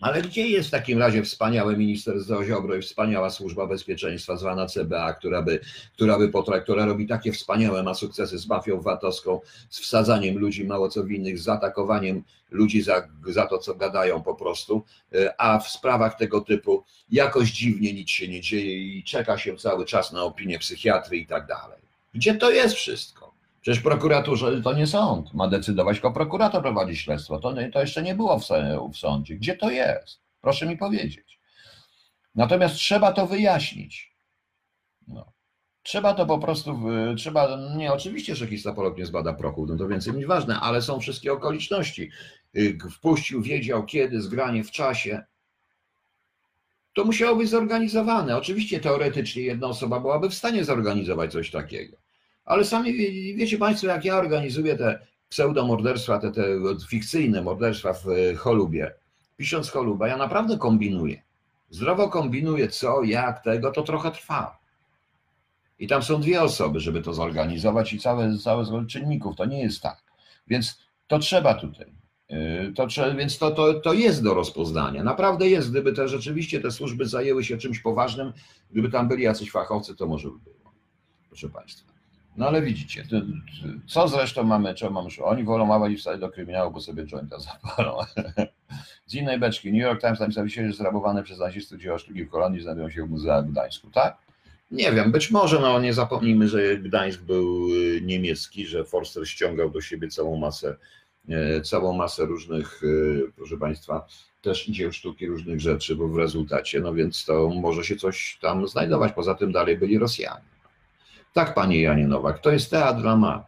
Ale 0.00 0.22
gdzie 0.22 0.48
jest 0.48 0.68
w 0.68 0.72
takim 0.72 0.98
razie 0.98 1.22
wspaniały 1.22 1.76
minister 1.76 2.14
Ziobro 2.46 2.74
i 2.74 2.82
wspaniała 2.82 3.30
służba 3.30 3.66
bezpieczeństwa 3.66 4.36
zwana 4.36 4.66
CBA, 4.66 5.12
która, 5.12 5.42
by, 5.42 5.60
która, 5.94 6.18
by 6.18 6.28
potra- 6.28 6.62
która 6.62 6.86
robi 6.86 7.06
takie 7.06 7.32
wspaniałe, 7.32 7.82
ma 7.82 7.94
sukcesy 7.94 8.38
z 8.38 8.46
mafią 8.46 8.80
VAT-owską, 8.80 9.40
z 9.70 9.80
wsadzaniem 9.80 10.38
ludzi 10.38 10.64
mało 10.64 10.88
co 10.88 11.04
winnych, 11.04 11.38
z 11.38 11.48
atakowaniem 11.48 12.22
ludzi 12.50 12.82
za, 12.82 13.08
za 13.26 13.46
to, 13.46 13.58
co 13.58 13.74
gadają 13.74 14.22
po 14.22 14.34
prostu, 14.34 14.84
a 15.38 15.58
w 15.58 15.68
sprawach 15.68 16.18
tego 16.18 16.40
typu 16.40 16.84
jakoś 17.10 17.50
dziwnie 17.50 17.92
nic 17.92 18.10
się 18.10 18.28
nie 18.28 18.40
dzieje 18.40 18.78
i 18.78 19.04
czeka 19.04 19.38
się 19.38 19.56
cały 19.56 19.84
czas 19.84 20.12
na 20.12 20.22
opinię 20.22 20.58
psychiatry 20.58 21.16
i 21.16 21.26
tak 21.26 21.46
dalej. 21.46 21.78
Gdzie 22.14 22.34
to 22.34 22.50
jest 22.50 22.74
wszystko? 22.74 23.29
Przecież 23.60 23.82
prokuraturze 23.82 24.62
to 24.62 24.72
nie 24.72 24.86
sąd. 24.86 25.34
Ma 25.34 25.48
decydować, 25.48 25.96
tylko 25.96 26.12
prokurator 26.12 26.62
prowadzi 26.62 26.96
śledztwo. 26.96 27.38
To, 27.38 27.54
to 27.72 27.80
jeszcze 27.80 28.02
nie 28.02 28.14
było 28.14 28.38
w, 28.38 28.44
w 28.92 28.96
sądzie. 28.96 29.36
Gdzie 29.36 29.56
to 29.56 29.70
jest? 29.70 30.20
Proszę 30.40 30.66
mi 30.66 30.76
powiedzieć. 30.76 31.40
Natomiast 32.34 32.74
trzeba 32.74 33.12
to 33.12 33.26
wyjaśnić. 33.26 34.14
No. 35.08 35.32
Trzeba 35.82 36.14
to 36.14 36.26
po 36.26 36.38
prostu, 36.38 36.80
trzeba, 37.16 37.58
nie 37.76 37.92
oczywiście, 37.92 38.36
że 38.36 38.46
histopolog 38.46 38.98
nie 38.98 39.06
zbada 39.06 39.32
prochu, 39.32 39.66
no 39.66 39.76
to 39.76 39.88
więcej 39.88 40.14
niż 40.14 40.26
ważne, 40.26 40.60
ale 40.60 40.82
są 40.82 41.00
wszystkie 41.00 41.32
okoliczności. 41.32 42.10
Wpuścił, 42.90 43.42
wiedział 43.42 43.86
kiedy, 43.86 44.22
zgranie 44.22 44.64
w 44.64 44.70
czasie. 44.70 45.24
To 46.92 47.04
musiało 47.04 47.36
być 47.36 47.48
zorganizowane. 47.48 48.36
Oczywiście 48.36 48.80
teoretycznie 48.80 49.42
jedna 49.42 49.66
osoba 49.66 50.00
byłaby 50.00 50.30
w 50.30 50.34
stanie 50.34 50.64
zorganizować 50.64 51.32
coś 51.32 51.50
takiego. 51.50 51.99
Ale 52.50 52.64
sami 52.64 52.92
wiecie 53.34 53.58
Państwo, 53.58 53.86
jak 53.86 54.04
ja 54.04 54.16
organizuję 54.16 54.76
te 54.76 55.06
pseudomorderstwa, 55.28 56.18
te, 56.18 56.32
te 56.32 56.42
fikcyjne 56.88 57.42
morderstwa 57.42 57.92
w 57.92 58.04
Cholubie, 58.38 58.94
pisząc 59.36 59.70
Choluba, 59.70 60.08
ja 60.08 60.16
naprawdę 60.16 60.58
kombinuję. 60.58 61.22
Zdrowo 61.70 62.08
kombinuję 62.08 62.68
co, 62.68 63.02
jak, 63.02 63.44
tego, 63.44 63.70
to 63.70 63.82
trochę 63.82 64.10
trwa. 64.10 64.58
I 65.78 65.86
tam 65.86 66.02
są 66.02 66.20
dwie 66.20 66.42
osoby, 66.42 66.80
żeby 66.80 67.02
to 67.02 67.14
zorganizować 67.14 67.92
i 67.92 67.98
całe, 67.98 68.38
całe 68.38 68.86
czynników. 68.86 69.36
To 69.36 69.44
nie 69.44 69.62
jest 69.62 69.82
tak. 69.82 70.02
Więc 70.46 70.78
to 71.06 71.18
trzeba 71.18 71.54
tutaj. 71.54 71.92
To, 72.76 72.86
więc 73.16 73.38
to, 73.38 73.50
to, 73.50 73.74
to 73.74 73.92
jest 73.92 74.22
do 74.22 74.34
rozpoznania. 74.34 75.04
Naprawdę 75.04 75.48
jest. 75.48 75.70
Gdyby 75.70 75.92
te 75.92 76.08
rzeczywiście 76.08 76.60
te 76.60 76.70
służby 76.70 77.06
zajęły 77.06 77.44
się 77.44 77.58
czymś 77.58 77.78
poważnym, 77.78 78.32
gdyby 78.70 78.90
tam 78.90 79.08
byli 79.08 79.22
jacyś 79.22 79.50
fachowcy, 79.50 79.96
to 79.96 80.06
może 80.06 80.28
by 80.28 80.38
było. 80.38 80.72
Proszę 81.28 81.48
Państwa. 81.48 81.89
No 82.40 82.46
ale 82.46 82.62
widzicie, 82.62 83.04
to, 83.10 83.16
co 83.86 84.08
zresztą 84.08 84.44
mamy, 84.44 84.74
czego 84.74 84.92
mamy, 84.92 85.08
oni 85.22 85.44
wolą 85.44 85.66
małe 85.66 85.92
i 85.92 85.96
wstać 85.96 86.20
do 86.20 86.30
kryminału, 86.30 86.70
bo 86.72 86.80
sobie 86.80 87.06
jointa 87.06 87.38
zapalą. 87.50 87.98
Z 89.06 89.14
innej 89.14 89.38
beczki, 89.38 89.72
New 89.72 89.82
York 89.82 90.00
Times 90.00 90.20
napisał 90.20 90.48
się, 90.48 90.66
że 90.66 90.72
zrabowane 90.72 91.22
przez 91.22 91.38
nazistów 91.38 91.80
dzieła 91.80 91.98
sztuki 91.98 92.24
w 92.24 92.30
Kolonii 92.30 92.62
znajdują 92.62 92.90
się 92.90 93.06
w 93.06 93.10
muzeach 93.10 93.50
Gdańsku, 93.50 93.90
tak? 93.90 94.16
Nie 94.70 94.92
wiem, 94.92 95.12
być 95.12 95.30
może, 95.30 95.60
no 95.60 95.80
nie 95.80 95.94
zapomnijmy, 95.94 96.48
że 96.48 96.76
Gdańsk 96.76 97.22
był 97.22 97.68
niemiecki, 98.02 98.66
że 98.66 98.84
Forster 98.84 99.28
ściągał 99.28 99.70
do 99.70 99.80
siebie 99.80 100.08
całą 100.08 100.36
masę, 100.36 100.76
całą 101.64 101.92
masę 101.92 102.26
różnych, 102.26 102.82
proszę 103.36 103.56
Państwa, 103.56 104.06
też 104.42 104.66
dzieł 104.66 104.92
sztuki 104.92 105.26
różnych 105.26 105.60
rzeczy, 105.60 105.96
bo 105.96 106.08
w 106.08 106.16
rezultacie, 106.16 106.80
no 106.80 106.94
więc 106.94 107.24
to 107.24 107.48
może 107.48 107.84
się 107.84 107.96
coś 107.96 108.38
tam 108.40 108.68
znajdować, 108.68 109.12
poza 109.12 109.34
tym 109.34 109.52
dalej 109.52 109.78
byli 109.78 109.98
Rosjanie. 109.98 110.49
Tak, 111.32 111.54
panie 111.54 111.80
Janie 111.80 112.06
Nowak, 112.06 112.38
to 112.38 112.52
jest 112.52 112.70
teatr 112.70 113.00
dla 113.00 113.16
Max. 113.16 113.44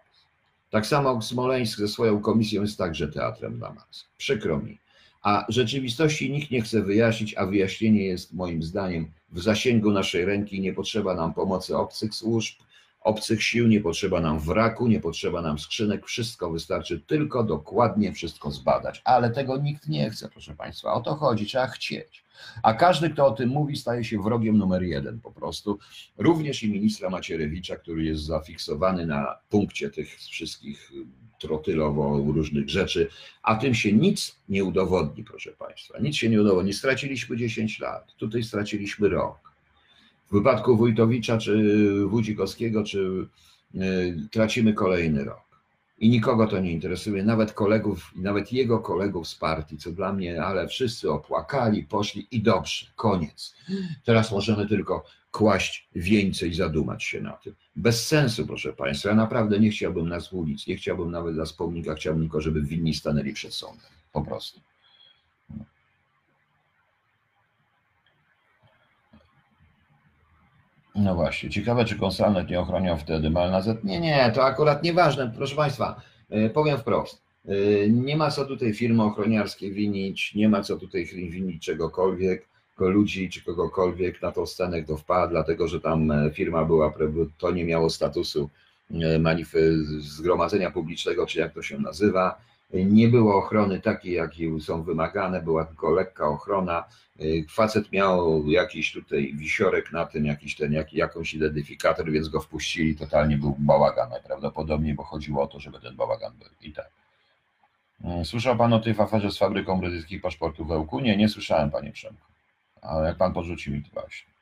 Tak 0.70 0.86
samo 0.86 1.22
Smoleńsk 1.22 1.78
ze 1.78 1.88
swoją 1.88 2.20
komisją 2.20 2.62
jest 2.62 2.78
także 2.78 3.08
teatrem 3.08 3.58
dla 3.58 3.72
Max. 3.72 4.04
Przykro 4.18 4.58
mi. 4.58 4.78
A 5.22 5.44
rzeczywistości 5.48 6.30
nikt 6.30 6.50
nie 6.50 6.62
chce 6.62 6.82
wyjaśnić, 6.82 7.34
a 7.34 7.46
wyjaśnienie 7.46 8.04
jest 8.04 8.32
moim 8.34 8.62
zdaniem 8.62 9.12
w 9.32 9.40
zasięgu 9.40 9.90
naszej 9.90 10.24
ręki. 10.24 10.60
Nie 10.60 10.72
potrzeba 10.72 11.14
nam 11.14 11.34
pomocy 11.34 11.76
obcych 11.76 12.14
służb, 12.14 12.54
obcych 13.04 13.42
sił, 13.42 13.68
nie 13.68 13.80
potrzeba 13.80 14.20
nam 14.20 14.40
wraku, 14.40 14.88
nie 14.88 15.00
potrzeba 15.00 15.42
nam 15.42 15.58
skrzynek. 15.58 16.06
Wszystko 16.06 16.50
wystarczy 16.50 17.00
tylko 17.00 17.44
dokładnie 17.44 18.12
wszystko 18.12 18.50
zbadać. 18.50 19.02
Ale 19.04 19.30
tego 19.30 19.56
nikt 19.56 19.88
nie 19.88 20.10
chce, 20.10 20.28
proszę 20.28 20.54
Państwa. 20.54 20.92
O 20.92 21.00
to 21.00 21.14
chodzi, 21.14 21.46
trzeba 21.46 21.66
chcieć. 21.66 22.24
A 22.62 22.74
każdy, 22.74 23.10
kto 23.10 23.26
o 23.26 23.30
tym 23.30 23.48
mówi, 23.48 23.76
staje 23.76 24.04
się 24.04 24.22
wrogiem 24.22 24.58
numer 24.58 24.82
jeden 24.82 25.20
po 25.20 25.32
prostu. 25.32 25.78
Również 26.18 26.62
i 26.62 26.72
ministra 26.72 27.10
Macierewicza, 27.10 27.76
który 27.76 28.04
jest 28.04 28.22
zafiksowany 28.22 29.06
na 29.06 29.38
punkcie 29.48 29.90
tych 29.90 30.16
wszystkich 30.16 30.92
trotylowo 31.38 32.32
różnych 32.32 32.70
rzeczy, 32.70 33.08
a 33.42 33.54
tym 33.54 33.74
się 33.74 33.92
nic 33.92 34.38
nie 34.48 34.64
udowodni, 34.64 35.24
proszę 35.24 35.52
Państwa. 35.52 35.98
Nic 35.98 36.16
się 36.16 36.28
nie 36.28 36.40
udowodni. 36.40 36.72
Straciliśmy 36.72 37.36
10 37.36 37.80
lat, 37.80 38.14
tutaj 38.16 38.42
straciliśmy 38.42 39.08
rok. 39.08 39.51
W 40.32 40.34
wypadku 40.34 40.76
Wójtowicza 40.76 41.38
czy 41.38 42.06
Wójcikowskiego, 42.06 42.84
czy 42.84 43.26
tracimy 44.30 44.74
kolejny 44.74 45.24
rok. 45.24 45.42
I 45.98 46.10
nikogo 46.10 46.46
to 46.46 46.60
nie 46.60 46.72
interesuje, 46.72 47.24
nawet 47.24 47.52
kolegów, 47.52 48.10
nawet 48.16 48.52
jego 48.52 48.78
kolegów 48.78 49.28
z 49.28 49.34
partii, 49.34 49.78
co 49.78 49.92
dla 49.92 50.12
mnie, 50.12 50.44
ale 50.44 50.68
wszyscy 50.68 51.10
opłakali, 51.10 51.82
poszli 51.82 52.26
i 52.30 52.42
dobrze, 52.42 52.86
koniec. 52.96 53.54
Teraz 54.04 54.32
możemy 54.32 54.68
tylko 54.68 55.04
kłaść 55.30 55.88
wieńce 55.94 56.46
i 56.46 56.54
zadumać 56.54 57.04
się 57.04 57.20
na 57.20 57.32
tym. 57.32 57.54
Bez 57.76 58.06
sensu, 58.06 58.46
proszę 58.46 58.72
Państwa. 58.72 59.08
Ja 59.08 59.14
naprawdę 59.14 59.60
nie 59.60 59.70
chciałbym 59.70 60.08
nas 60.08 60.32
ulic, 60.32 60.66
nie 60.66 60.76
chciałbym 60.76 61.10
nawet 61.10 61.36
na 61.36 61.44
pomnika, 61.58 61.94
chciałbym 61.94 62.22
tylko, 62.22 62.40
żeby 62.40 62.62
winni 62.62 62.94
stanęli 62.94 63.32
przed 63.32 63.54
sądem. 63.54 63.90
Po 64.12 64.22
prostu. 64.22 64.60
No 70.94 71.14
właśnie, 71.14 71.50
ciekawe, 71.50 71.84
czy 71.84 71.98
konsalnet 71.98 72.50
nie 72.50 72.60
ochroniał 72.60 72.98
wtedy 72.98 73.30
Malnazet? 73.30 73.84
Nie, 73.84 74.00
nie, 74.00 74.32
to 74.34 74.44
akurat 74.44 74.82
nieważne, 74.82 75.32
proszę 75.36 75.56
Państwa, 75.56 76.00
powiem 76.54 76.78
wprost. 76.78 77.22
Nie 77.90 78.16
ma 78.16 78.30
co 78.30 78.44
tutaj 78.44 78.74
firmy 78.74 79.02
ochroniarskie 79.02 79.70
winić, 79.70 80.34
nie 80.34 80.48
ma 80.48 80.62
co 80.62 80.76
tutaj 80.76 81.04
winić 81.04 81.64
czegokolwiek, 81.64 82.48
ludzi 82.78 83.30
czy 83.30 83.44
kogokolwiek 83.44 84.22
na 84.22 84.32
tą 84.32 84.46
scenę, 84.46 84.82
kto 84.82 84.96
wpadł, 84.96 85.30
dlatego 85.30 85.68
że 85.68 85.80
tam 85.80 86.12
firma 86.32 86.64
była, 86.64 86.94
to 87.38 87.50
nie 87.50 87.64
miało 87.64 87.90
statusu 87.90 88.50
zgromadzenia 89.98 90.70
publicznego, 90.70 91.26
czy 91.26 91.38
jak 91.38 91.54
to 91.54 91.62
się 91.62 91.78
nazywa. 91.78 92.40
Nie 92.72 93.08
było 93.08 93.36
ochrony 93.36 93.80
takiej, 93.80 94.12
jakie 94.12 94.60
są 94.60 94.82
wymagane, 94.82 95.42
była 95.42 95.64
tylko 95.64 95.90
lekka 95.90 96.28
ochrona. 96.28 96.84
Y, 97.20 97.44
Facet 97.50 97.92
miał 97.92 98.46
jakiś 98.46 98.92
tutaj 98.92 99.34
wisiorek 99.34 99.92
na 99.92 100.06
tym, 100.06 100.26
jakiś 100.26 100.56
ten, 100.56 100.72
jak, 100.72 100.92
jakąś 100.92 101.34
identyfikator, 101.34 102.10
więc 102.10 102.28
go 102.28 102.40
wpuścili. 102.40 102.96
Totalnie 102.96 103.36
był 103.36 103.56
bałagan 103.58 104.10
najprawdopodobniej, 104.10 104.94
bo 104.94 105.02
chodziło 105.02 105.42
o 105.42 105.46
to, 105.46 105.60
żeby 105.60 105.80
ten 105.80 105.96
bałagan 105.96 106.32
był. 106.38 106.48
I 106.60 106.72
tak. 106.72 106.90
Y, 108.20 108.24
Słyszał 108.24 108.56
pan 108.56 108.72
o 108.72 108.80
tej 108.80 108.94
aferze 108.98 109.30
z 109.30 109.38
fabryką 109.38 109.80
brytyjskich 109.80 110.22
paszportów 110.22 110.68
w 110.68 110.72
Ełku? 110.72 111.00
Nie, 111.00 111.16
nie 111.16 111.28
słyszałem, 111.28 111.70
panie 111.70 111.92
Przemku. 111.92 112.26
Ale 112.82 113.08
jak 113.08 113.16
pan 113.16 113.32
podrzuci 113.32 113.70
mi 113.70 113.82
to 113.82 113.88
właśnie. 113.92 114.32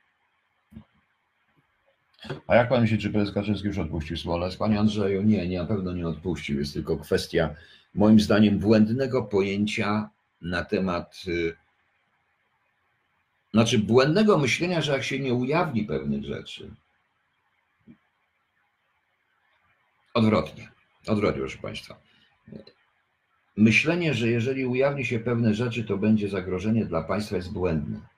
A 2.46 2.54
jak 2.54 2.68
pan 2.68 2.80
myśli, 2.80 2.98
czy 2.98 3.10
prezes 3.10 3.34
Kaczyński 3.34 3.66
już 3.66 3.78
odpuścił 3.78 4.16
Smolesk? 4.16 4.58
Panie 4.58 4.80
Andrzeju, 4.80 5.22
nie, 5.22 5.48
nie, 5.48 5.58
na 5.58 5.64
pewno 5.64 5.92
nie 5.92 6.08
odpuścił. 6.08 6.58
Jest 6.58 6.74
tylko 6.74 6.96
kwestia, 6.96 7.54
moim 7.94 8.20
zdaniem, 8.20 8.58
błędnego 8.58 9.22
pojęcia 9.22 10.10
na 10.42 10.64
temat, 10.64 11.22
y, 11.28 11.56
znaczy 13.52 13.78
błędnego 13.78 14.38
myślenia, 14.38 14.80
że 14.80 14.92
jak 14.92 15.04
się 15.04 15.18
nie 15.18 15.34
ujawni 15.34 15.84
pewnych 15.84 16.24
rzeczy, 16.24 16.70
odwrotnie, 20.14 20.70
odwrotnie, 21.06 21.40
proszę 21.40 21.58
państwa. 21.58 22.00
Myślenie, 23.56 24.14
że 24.14 24.28
jeżeli 24.28 24.66
ujawni 24.66 25.06
się 25.06 25.20
pewne 25.20 25.54
rzeczy, 25.54 25.84
to 25.84 25.98
będzie 25.98 26.28
zagrożenie 26.28 26.84
dla 26.84 27.02
państwa 27.02 27.36
jest 27.36 27.52
błędne 27.52 28.09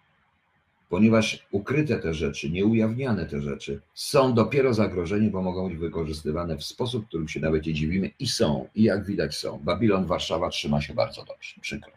ponieważ 0.92 1.46
ukryte 1.50 1.98
te 1.98 2.14
rzeczy, 2.14 2.50
nieujawniane 2.50 3.26
te 3.26 3.42
rzeczy 3.42 3.80
są 3.94 4.34
dopiero 4.34 4.74
zagrożeniem, 4.74 5.30
bo 5.30 5.42
mogą 5.42 5.68
być 5.68 5.78
wykorzystywane 5.78 6.56
w 6.56 6.64
sposób, 6.64 7.06
którym 7.08 7.28
się 7.28 7.40
nawet 7.40 7.66
nie 7.66 7.74
dziwimy 7.74 8.10
i 8.18 8.26
są, 8.26 8.68
i 8.74 8.82
jak 8.82 9.04
widać 9.04 9.34
są. 9.34 9.58
Babilon, 9.58 10.06
Warszawa 10.06 10.48
trzyma 10.48 10.80
się 10.80 10.94
bardzo 10.94 11.24
dobrze, 11.24 11.60
przykro. 11.60 11.92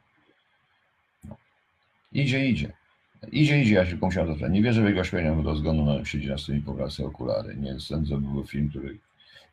No. 1.23 1.37
Idzie, 2.13 2.45
idzie. 2.45 2.73
Idzie, 3.31 3.61
idzie, 3.61 3.75
ja 3.75 3.85
się 3.85 3.97
musiałem 4.01 4.33
zacząć. 4.33 4.53
Nie 4.53 4.61
wierzę 4.61 4.81
w 4.81 4.85
jego 4.85 5.03
śmienia, 5.03 5.33
bo 5.33 5.43
do 5.43 5.55
zgonu 5.55 5.85
no, 5.85 6.05
siedzi 6.05 6.27
na 6.27 6.37
scenie 6.37 6.61
powraca 6.61 7.03
okulary. 7.03 7.55
Nie 7.55 7.79
sądzę, 7.79 8.15
by 8.15 8.27
był 8.27 8.45
film, 8.45 8.69
który... 8.69 8.99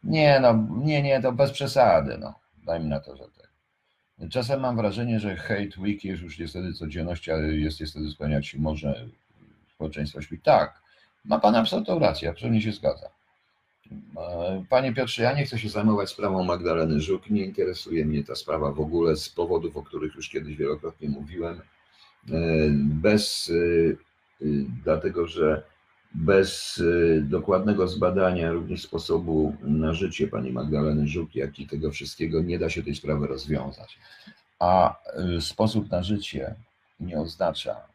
Nie, 0.05 0.41
no, 0.41 0.69
nie, 0.85 1.03
nie, 1.03 1.23
to 1.23 1.33
bez 1.33 1.51
przesady, 1.51 2.19
no. 2.19 2.35
Dajmy 2.67 2.87
na 2.89 3.01
to, 3.01 3.17
że 3.17 3.25
tak. 3.25 3.51
Czasem 4.31 4.61
mam 4.61 4.77
wrażenie, 4.77 5.21
że 5.21 5.37
hate 5.37 5.81
week 5.81 6.05
jest 6.05 6.23
już 6.23 6.39
niestety 6.39 6.73
codziennością, 6.73 7.33
ale 7.33 7.55
jest 7.55 7.81
niestety 7.81 8.11
spełniać 8.11 8.55
może 8.55 9.09
społeczeństwa 9.83 10.23
świt. 10.23 10.43
Tak, 10.43 10.83
ma 11.25 11.39
Pan 11.39 11.55
absolutną 11.55 11.99
rację, 11.99 12.31
absolutnie 12.31 12.63
się 12.63 12.73
zgadza. 12.73 13.09
E, 14.17 14.65
Panie 14.69 14.95
Piotrze, 14.95 15.23
ja 15.23 15.33
nie 15.33 15.45
chcę 15.45 15.59
się 15.59 15.69
zajmować 15.69 16.11
sprawą 16.11 16.45
Magdaleny 16.45 17.01
Żuk, 17.01 17.31
nie 17.31 17.45
interesuje 17.45 18.05
mnie 18.05 18.25
ta 18.25 18.35
sprawa 18.35 18.73
w 18.73 18.81
ogóle 18.81 19.17
z 19.17 19.29
powodów, 19.29 19.77
o 19.77 19.83
których 19.83 20.15
już 20.15 20.29
kiedyś 20.29 20.57
wielokrotnie 20.57 21.09
mówiłem. 21.09 21.61
E, 21.61 21.63
Bez, 23.03 23.53
e, 24.41 24.47
dlatego 24.85 25.27
że 25.27 25.63
bez 26.15 26.83
dokładnego 27.23 27.89
zbadania 27.89 28.53
również 28.53 28.83
sposobu 28.83 29.57
na 29.63 29.95
życie 29.95 30.29
pani 30.29 30.53
Magdaleny 30.53 31.09
Żuk, 31.09 31.35
jak 31.35 31.59
i 31.59 31.67
tego 31.67 31.91
wszystkiego, 31.91 32.43
nie 32.43 32.59
da 32.59 32.71
się 32.71 32.83
tej 32.83 32.95
sprawy 32.95 33.27
rozwiązać. 33.27 33.99
A 34.59 34.97
sposób 35.41 35.91
na 35.91 36.03
życie 36.03 36.55
nie 37.01 37.21
oznacza, 37.21 37.92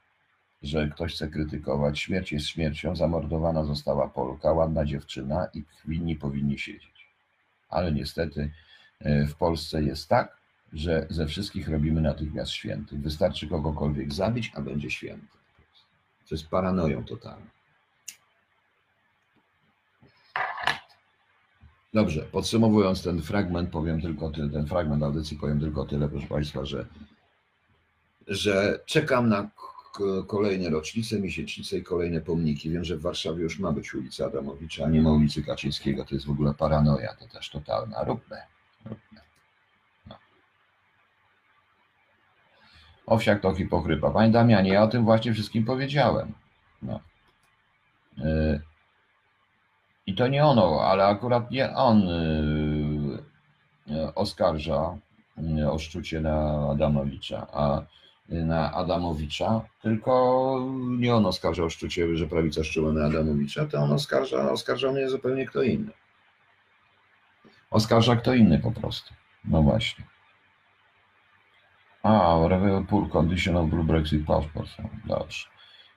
że 0.61 0.87
ktoś 0.87 1.13
chce 1.13 1.27
krytykować. 1.27 1.99
Śmierć 1.99 2.31
jest 2.31 2.47
śmiercią, 2.47 2.95
zamordowana 2.95 3.63
została 3.63 4.09
Polka, 4.09 4.51
ładna 4.51 4.85
dziewczyna 4.85 5.47
i 5.53 5.63
winni 5.85 6.15
powinni 6.15 6.59
siedzieć. 6.59 7.07
Ale 7.69 7.91
niestety 7.91 8.51
w 9.01 9.33
Polsce 9.33 9.83
jest 9.83 10.09
tak, 10.09 10.37
że 10.73 11.07
ze 11.09 11.27
wszystkich 11.27 11.69
robimy 11.69 12.01
natychmiast 12.01 12.51
świętych. 12.51 13.01
Wystarczy 13.01 13.47
kogokolwiek 13.47 14.13
zabić, 14.13 14.51
a 14.55 14.61
będzie 14.61 14.89
święty. 14.89 15.37
To 16.29 16.35
jest 16.35 16.47
paranoją 16.47 17.03
totalną. 17.03 17.45
Dobrze, 21.93 22.21
podsumowując 22.21 23.03
ten 23.03 23.21
fragment, 23.21 23.69
powiem 23.69 24.01
tylko 24.01 24.29
tyle, 24.29 24.49
ten 24.49 24.67
fragment 24.67 25.03
audycji 25.03 25.37
powiem 25.37 25.59
tylko 25.59 25.85
tyle, 25.85 26.09
proszę 26.09 26.27
Państwa, 26.27 26.65
że, 26.65 26.85
że 28.27 28.79
czekam 28.85 29.29
na 29.29 29.49
kolejne 30.27 30.69
rocznice, 30.69 31.19
miesięcznice 31.19 31.77
i 31.77 31.83
kolejne 31.83 32.21
pomniki. 32.21 32.69
Wiem, 32.69 32.83
że 32.83 32.97
w 32.97 33.01
Warszawie 33.01 33.43
już 33.43 33.59
ma 33.59 33.71
być 33.71 33.95
ulica 33.95 34.25
Adamowicza, 34.25 34.85
a 34.85 34.89
nie 34.89 35.01
ma 35.01 35.11
ulicy 35.11 35.43
Kaczyńskiego. 35.43 36.05
To 36.05 36.15
jest 36.15 36.27
w 36.27 36.31
ogóle 36.31 36.53
paranoja, 36.53 37.13
to 37.13 37.27
też 37.27 37.49
totalna. 37.49 38.03
Róbmy. 38.03 38.37
róbmy. 38.85 39.21
No. 40.07 40.15
Owsiak 43.05 43.41
to 43.41 43.53
hipokrypa. 43.53 44.11
Panie 44.11 44.31
Damianie, 44.31 44.73
ja 44.73 44.83
o 44.83 44.87
tym 44.87 45.05
właśnie 45.05 45.33
wszystkim 45.33 45.65
powiedziałem. 45.65 46.33
No. 46.81 46.99
Yy. 48.17 48.61
I 50.07 50.15
to 50.15 50.27
nie 50.27 50.45
ono, 50.45 50.81
ale 50.81 51.05
akurat 51.05 51.51
nie 51.51 51.75
on 51.75 52.01
yy, 53.87 54.15
oskarża 54.15 54.97
yy, 55.37 55.71
o 55.71 55.79
szczucie 55.79 56.21
na 56.21 56.67
Adamowicza, 56.71 57.47
a 57.53 57.81
na 58.29 58.73
Adamowicza, 58.73 59.61
tylko 59.81 60.59
nie 60.99 61.15
on 61.15 61.25
oskarża 61.25 61.63
o 61.63 61.69
szczucie, 61.69 62.15
że 62.17 62.27
prawica 62.27 62.63
szczuła 62.63 62.93
na 62.93 63.05
Adamowicza, 63.05 63.65
to 63.65 63.77
on 63.77 63.91
oskarża, 63.91 64.51
oskarża 64.51 64.91
mnie 64.91 65.09
zupełnie 65.09 65.45
kto 65.45 65.61
inny. 65.61 65.91
Oskarża 67.71 68.15
kto 68.15 68.33
inny 68.33 68.59
po 68.59 68.71
prostu. 68.71 69.13
No 69.45 69.61
właśnie. 69.61 70.05
A, 72.03 72.35
Poor 72.89 73.09
Condition 73.09 73.57
of 73.57 73.69
Blue 73.69 73.83
Brexit 73.83 74.25
Passport. 74.25 74.69
Dobrze. 75.05 75.47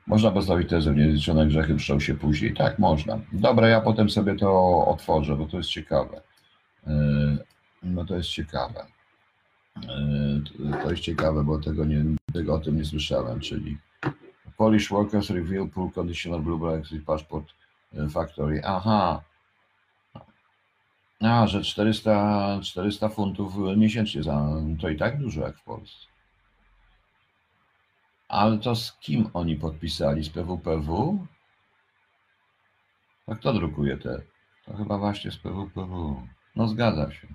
Można 0.06 0.30
postawić 0.30 0.68
tezę, 0.68 0.94
niezliczone 0.94 1.46
grzechy 1.46 1.76
wszczął 1.76 2.00
się 2.00 2.14
później. 2.14 2.54
Tak, 2.54 2.78
można. 2.78 3.18
Dobra, 3.32 3.68
ja 3.68 3.80
potem 3.80 4.10
sobie 4.10 4.34
to 4.36 4.84
otworzę, 4.86 5.36
bo 5.36 5.46
to 5.46 5.56
jest 5.56 5.70
ciekawe. 5.70 6.20
Yy, 6.86 7.38
No 7.82 8.04
to 8.04 8.16
jest 8.16 8.28
ciekawe. 8.28 8.86
Yy, 9.76 10.82
To 10.82 10.90
jest 10.90 11.02
ciekawe, 11.02 11.44
bo 11.44 11.58
tego, 11.58 11.84
nie, 11.84 12.04
tego 12.32 12.54
o 12.54 12.58
tym 12.58 12.76
nie 12.76 12.84
słyszałem, 12.84 13.40
czyli 13.40 13.78
Polish 14.56 14.88
workers 14.88 15.30
reveal 15.30 15.68
poor 15.68 15.92
condition 15.92 16.34
of 16.34 16.42
Blue 16.42 16.58
Brexit 16.58 17.04
Passport 17.04 17.46
yy, 17.92 18.08
Factory. 18.08 18.60
Aha. 18.64 19.22
A, 21.20 21.46
że 21.46 21.62
400, 21.62 22.60
400 22.62 23.08
funtów 23.08 23.54
miesięcznie, 23.76 24.22
za, 24.22 24.48
to 24.80 24.88
i 24.88 24.96
tak 24.96 25.18
dużo 25.18 25.40
jak 25.40 25.56
w 25.56 25.64
Polsce. 25.64 26.06
Ale 28.28 28.58
to 28.58 28.76
z 28.76 28.92
kim 29.00 29.30
oni 29.34 29.56
podpisali? 29.56 30.24
Z 30.24 30.28
PWPW? 30.28 31.18
A 33.26 33.34
kto 33.34 33.52
drukuje 33.52 33.96
te? 33.96 34.22
To 34.66 34.76
chyba 34.76 34.98
właśnie 34.98 35.30
z 35.30 35.36
PWPW. 35.36 36.22
No 36.56 36.68
zgadza 36.68 37.10
się. 37.10 37.28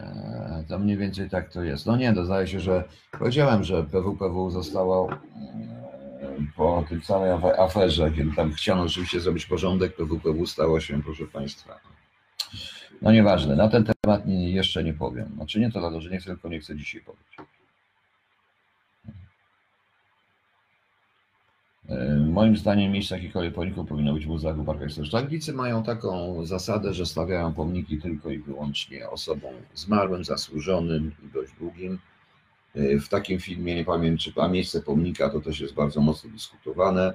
Eee, 0.00 0.64
To 0.68 0.78
mniej 0.78 0.96
więcej 0.96 1.30
tak 1.30 1.52
to 1.52 1.62
jest. 1.62 1.86
No 1.86 1.96
nie, 1.96 2.12
to 2.14 2.24
zdaje 2.24 2.46
się, 2.46 2.60
że 2.60 2.84
powiedziałem, 3.18 3.64
że 3.64 3.84
PWPW 3.84 4.50
zostało 4.50 5.10
eee, 5.12 5.18
po 6.56 6.84
tej 6.88 7.00
całej 7.00 7.30
afe- 7.32 7.60
aferze, 7.60 8.10
kiedy 8.10 8.36
tam 8.36 8.52
chciano 8.52 8.82
oczywiście 8.82 9.20
zrobić 9.20 9.46
porządek, 9.46 9.96
PWPW 9.96 10.46
stało 10.46 10.80
się, 10.80 11.02
proszę 11.02 11.24
Państwa. 11.26 11.74
No 13.02 13.12
nieważne, 13.12 13.56
na 13.56 13.68
ten 13.68 13.84
temat 14.02 14.22
jeszcze 14.26 14.84
nie 14.84 14.94
powiem. 14.94 15.28
Znaczy 15.36 15.60
nie 15.60 15.72
to 15.72 15.80
dlatego, 15.80 16.00
że 16.00 16.10
nie 16.10 16.18
chcę, 16.18 16.26
tylko 16.30 16.48
nie 16.48 16.60
chcę 16.60 16.76
dzisiaj 16.76 17.00
powiedzieć. 17.00 17.36
Moim 22.26 22.56
zdaniem 22.56 22.92
miejsce 22.92 23.14
jakichkolwiek 23.14 23.54
pomników 23.54 23.88
powinno 23.88 24.14
być 24.14 24.24
w 24.24 24.28
muzeach 24.28 24.56
i 24.58 24.64
parkach. 24.64 24.88
Anglicy 25.12 25.52
mają 25.52 25.82
taką 25.82 26.44
zasadę, 26.46 26.94
że 26.94 27.06
stawiają 27.06 27.54
pomniki 27.54 27.98
tylko 27.98 28.30
i 28.30 28.38
wyłącznie 28.38 29.10
osobom 29.10 29.52
zmarłym, 29.74 30.24
zasłużonym 30.24 31.12
i 31.24 31.32
dość 31.32 31.52
długim. 31.58 31.98
E, 32.74 32.98
W 32.98 33.08
takim 33.08 33.40
filmie, 33.40 33.74
nie 33.74 33.84
pamiętam 33.84 34.18
czy 34.18 34.32
a 34.36 34.48
miejsce 34.48 34.82
pomnika 34.82 35.30
to 35.30 35.40
też 35.40 35.60
jest 35.60 35.74
bardzo 35.74 36.00
mocno 36.00 36.30
dyskutowane. 36.30 37.14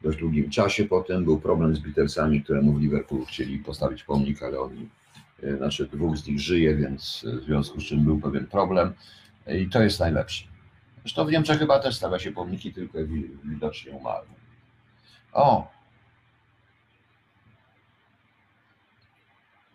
W 0.00 0.02
dość 0.04 0.18
długim 0.18 0.50
czasie 0.50 0.84
potem 0.84 1.24
był 1.24 1.40
problem 1.40 1.76
z 1.76 1.78
Beatlesami, 1.78 2.42
któremu 2.42 2.72
w 2.72 2.80
Liverpoolu 2.80 3.24
chcieli 3.24 3.58
postawić 3.58 4.02
pomnik, 4.04 4.42
ale 4.42 4.60
oni, 4.60 4.88
e, 5.42 5.56
znaczy 5.56 5.88
dwóch 5.92 6.16
z 6.16 6.26
nich 6.26 6.40
żyje, 6.40 6.76
więc 6.76 7.26
e, 7.28 7.36
w 7.36 7.44
związku 7.44 7.80
z 7.80 7.84
czym 7.84 8.04
był 8.04 8.20
pewien 8.20 8.46
problem 8.46 8.92
E, 9.46 9.58
i 9.58 9.68
to 9.68 9.82
jest 9.82 10.00
najlepsze. 10.00 10.51
Zresztą 11.02 11.24
w 11.24 11.30
Niemczech 11.30 11.58
chyba 11.58 11.78
też 11.78 11.96
stawia 11.96 12.18
się 12.18 12.32
pomniki 12.32 12.72
tylko 12.72 12.98
widocznie 13.44 13.92
umarłym. 13.92 14.34
O! 15.32 15.72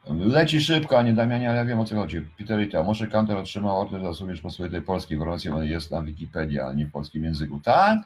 Leci 0.10 0.62
szybko, 0.62 0.98
a 0.98 1.02
nie 1.02 1.14
Damianie, 1.14 1.50
ale 1.50 1.58
ja 1.58 1.66
wiem 1.66 1.80
o 1.80 1.86
co 1.86 1.96
chodzi. 1.96 2.22
Peter 2.38 2.60
Rita, 2.60 2.84
może 2.84 3.08
Kantor 3.08 3.38
otrzymał 3.38 3.82
order 3.82 4.02
za 4.02 4.14
służbę 4.14 4.42
pospolitej 4.42 4.82
polskiej. 4.82 5.16
Informacja 5.16 5.64
jest 5.64 5.92
na 5.92 6.02
Wikipedii, 6.02 6.60
ale 6.60 6.76
nie 6.76 6.86
w 6.86 6.92
polskim 6.92 7.24
języku. 7.24 7.60
Tak? 7.60 8.00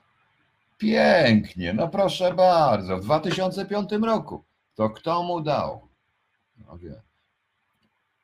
Pięknie, 0.78 1.74
no 1.74 1.88
proszę 1.88 2.34
bardzo. 2.34 2.98
W 2.98 3.04
2005 3.04 3.90
roku. 3.92 4.44
To 4.76 4.90
kto 4.90 5.24
mu 5.24 5.42
dał? 5.42 5.88
No 6.68 6.78
wie. 6.78 7.02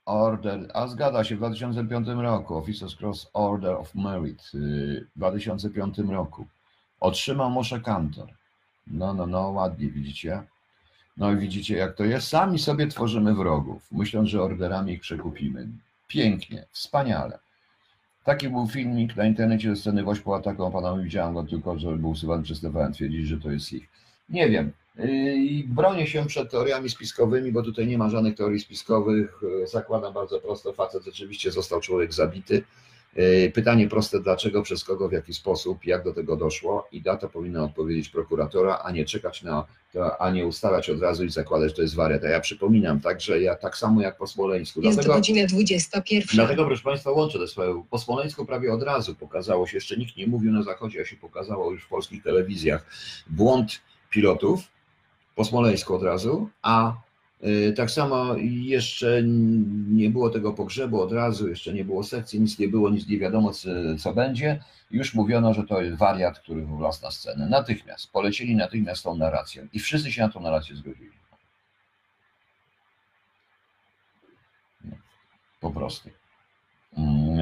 Order, 0.08 0.72
a 0.74 0.88
zgadza 0.88 1.24
się, 1.24 1.36
w 1.36 1.38
2005 1.38 2.08
roku, 2.08 2.56
Officers 2.58 2.96
Cross 2.96 3.30
Order 3.34 3.72
of 3.72 3.96
Merit 3.96 4.52
y, 4.56 5.08
w 5.16 5.20
2005 5.20 5.98
roku. 5.98 6.46
Otrzymał 7.00 7.50
Moshe 7.50 7.80
Kantor. 7.80 8.28
No, 8.88 9.14
no, 9.14 9.28
no, 9.28 9.50
ładnie 9.50 9.90
widzicie. 9.90 10.44
No 11.18 11.32
i 11.32 11.38
widzicie, 11.38 11.78
jak 11.78 11.96
to 11.96 12.04
jest. 12.04 12.28
Sami 12.28 12.60
sobie 12.60 12.88
tworzymy 12.88 13.34
wrogów, 13.34 13.92
myśląc, 13.92 14.30
że 14.30 14.42
orderami 14.42 14.94
ich 14.94 15.02
przekupimy. 15.02 15.68
Pięknie, 16.08 16.66
wspaniale. 16.72 17.40
Taki 18.24 18.50
był 18.50 18.68
filmik 18.68 19.16
na 19.16 19.26
internecie 19.26 19.70
ze 19.70 19.76
sceny 19.76 20.04
Wośpoła, 20.04 20.42
taką 20.42 20.72
panowie 20.72 21.04
widziałem 21.04 21.34
go 21.34 21.44
tylko, 21.44 21.80
że 21.80 21.98
był 21.98 22.10
usuwany 22.10 22.44
przez 22.44 22.62
TVN, 22.62 22.94
twierdzić, 22.94 23.28
że 23.28 23.38
to 23.38 23.52
jest 23.52 23.74
ich. 23.74 23.90
Nie 24.30 24.50
wiem. 24.50 24.72
I 25.36 25.66
bronię 25.68 26.08
się 26.08 26.26
przed 26.26 26.52
teoriami 26.52 26.90
spiskowymi, 26.90 27.52
bo 27.52 27.64
tutaj 27.64 27.88
nie 27.88 27.98
ma 27.98 28.10
żadnych 28.10 28.36
teorii 28.36 28.60
spiskowych. 28.60 29.42
Zakładam 29.72 30.14
bardzo 30.14 30.40
prosto, 30.40 30.74
facet 30.74 31.06
rzeczywiście 31.06 31.52
został 31.52 31.82
człowiek 31.82 32.14
zabity. 32.14 32.64
Pytanie 33.54 33.88
proste, 33.88 34.20
dlaczego, 34.20 34.62
przez 34.62 34.84
kogo, 34.84 35.10
w 35.10 35.12
jaki 35.12 35.34
sposób, 35.34 35.86
jak 35.86 36.04
do 36.04 36.14
tego 36.14 36.36
doszło 36.36 36.88
i 36.92 37.02
na 37.02 37.18
to 37.18 37.30
powinna 37.30 37.64
odpowiedzieć 37.64 38.10
prokuratora, 38.10 38.82
a 38.84 38.92
nie 38.92 39.06
czekać 39.06 39.44
na 39.44 39.66
to, 39.94 40.22
a 40.22 40.32
nie 40.32 40.48
ustalać 40.48 40.90
od 40.90 41.02
razu 41.02 41.26
i 41.26 41.30
zakładać, 41.30 41.70
że 41.70 41.76
to 41.76 41.82
jest 41.82 41.96
wariat. 41.96 42.24
A 42.24 42.30
ja 42.30 42.40
przypominam 42.40 43.00
także, 43.00 43.42
ja 43.42 43.56
tak 43.56 43.78
samo 43.78 44.02
jak 44.02 44.18
po 44.18 44.28
Smoleńsku. 44.28 44.82
Jest 44.82 44.98
Dlatego, 44.98 45.16
godzina 45.16 45.46
21. 45.48 46.28
Dlatego, 46.34 46.66
proszę 46.66 46.84
Państwa, 46.84 47.12
łączę 47.12 47.40
te 47.40 47.48
swoje. 47.48 47.84
Po 47.90 47.98
Smoleńsku 47.98 48.46
prawie 48.46 48.74
od 48.74 48.84
razu 48.84 49.16
pokazało 49.16 49.68
się, 49.68 49.78
jeszcze 49.78 49.98
nikt 49.98 50.18
nie 50.18 50.28
mówił 50.28 50.52
na 50.52 50.64
Zachodzie, 50.64 51.02
a 51.02 51.06
się 51.06 51.16
pokazało 51.16 51.72
już 51.72 51.84
w 51.84 51.90
polskich 51.90 52.24
telewizjach, 52.24 52.86
błąd 53.30 53.82
pilotów 54.10 54.60
po 55.36 55.46
Smoleńsku 55.46 55.96
od 55.96 56.04
razu, 56.04 56.50
a 56.62 56.94
y, 57.44 57.74
tak 57.78 57.92
samo 57.92 58.36
jeszcze 58.38 59.24
nie 59.92 60.10
było 60.10 60.30
tego 60.30 60.54
pogrzebu 60.54 61.02
od 61.02 61.12
razu, 61.12 61.50
jeszcze 61.50 61.74
nie 61.74 61.86
było 61.86 62.04
sekcji, 62.04 62.42
nic 62.42 62.60
nie 62.60 62.68
było, 62.68 62.90
nic 62.90 63.08
nie 63.08 63.20
wiadomo, 63.20 63.52
co, 64.00 64.14
będzie. 64.14 64.64
Już 64.92 65.14
mówiono, 65.14 65.54
że 65.54 65.64
to 65.64 65.82
jest 65.82 65.98
wariat, 65.98 66.40
który 66.40 66.66
wlazł 66.66 67.04
na 67.04 67.12
scenę. 67.12 67.50
Natychmiast, 67.50 68.12
polecieli 68.12 68.56
natychmiast 68.56 69.04
tą 69.04 69.16
narracją 69.16 69.68
i 69.74 69.80
wszyscy 69.80 70.12
się 70.12 70.22
na 70.22 70.30
tą 70.30 70.40
narrację 70.40 70.76
zgodzili. 70.76 71.12
No, 74.84 74.96
po 75.60 75.72
prostu. 75.72 76.10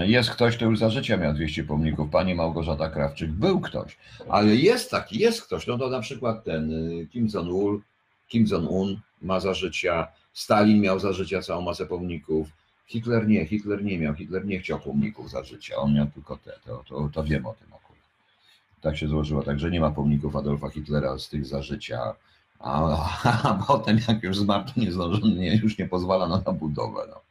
Jest 0.03 0.29
ktoś, 0.29 0.55
kto 0.57 0.65
już 0.65 0.79
za 0.79 0.89
życia 0.89 1.17
miał 1.17 1.33
200 1.33 1.63
pomników, 1.63 2.09
pani 2.09 2.35
Małgorzata 2.35 2.89
Krawczyk. 2.89 3.31
Był 3.31 3.61
ktoś, 3.61 3.97
ale 4.29 4.55
jest 4.55 4.91
taki, 4.91 5.19
jest 5.19 5.43
ktoś. 5.43 5.67
No 5.67 5.77
to 5.77 5.89
na 5.89 5.99
przykład 5.99 6.43
ten 6.43 6.71
y, 6.71 7.07
Kim 7.07 7.27
Jong-un, 7.33 7.81
Kim 8.27 8.45
Jong-un 8.51 8.99
ma 9.21 9.39
za 9.39 9.53
życia, 9.53 10.07
Stalin 10.33 10.81
miał 10.81 10.99
za 10.99 11.13
życia 11.13 11.41
całą 11.41 11.61
masę 11.61 11.85
pomników. 11.85 12.47
Hitler 12.87 13.27
nie, 13.27 13.45
Hitler 13.45 13.83
nie 13.83 13.99
miał, 13.99 14.13
Hitler 14.13 14.45
nie 14.45 14.59
chciał 14.59 14.79
pomników 14.79 15.29
za 15.29 15.43
życia, 15.43 15.75
on 15.75 15.93
miał 15.93 16.07
tylko 16.07 16.37
te, 16.37 16.51
to, 16.65 16.83
to, 16.87 17.09
to 17.13 17.23
wiem 17.23 17.45
o 17.45 17.53
tym 17.53 17.67
akurat. 17.67 18.01
Tak 18.81 18.97
się 18.97 19.07
złożyło, 19.07 19.43
także 19.43 19.71
nie 19.71 19.79
ma 19.79 19.91
pomników 19.91 20.35
Adolfa 20.35 20.69
Hitlera 20.69 21.17
z 21.17 21.29
tych 21.29 21.45
za 21.45 21.61
życia, 21.61 22.13
a, 22.59 23.09
a 23.23 23.63
potem 23.67 23.99
jak 24.07 24.23
już 24.23 24.37
zmarł, 24.37 24.63
to 24.65 24.81
nie 24.81 24.91
zdążył, 24.91 25.27
nie, 25.27 25.55
już 25.55 25.77
nie 25.77 25.87
pozwalano 25.87 26.41
na 26.45 26.51
budowę. 26.51 27.01
No. 27.09 27.24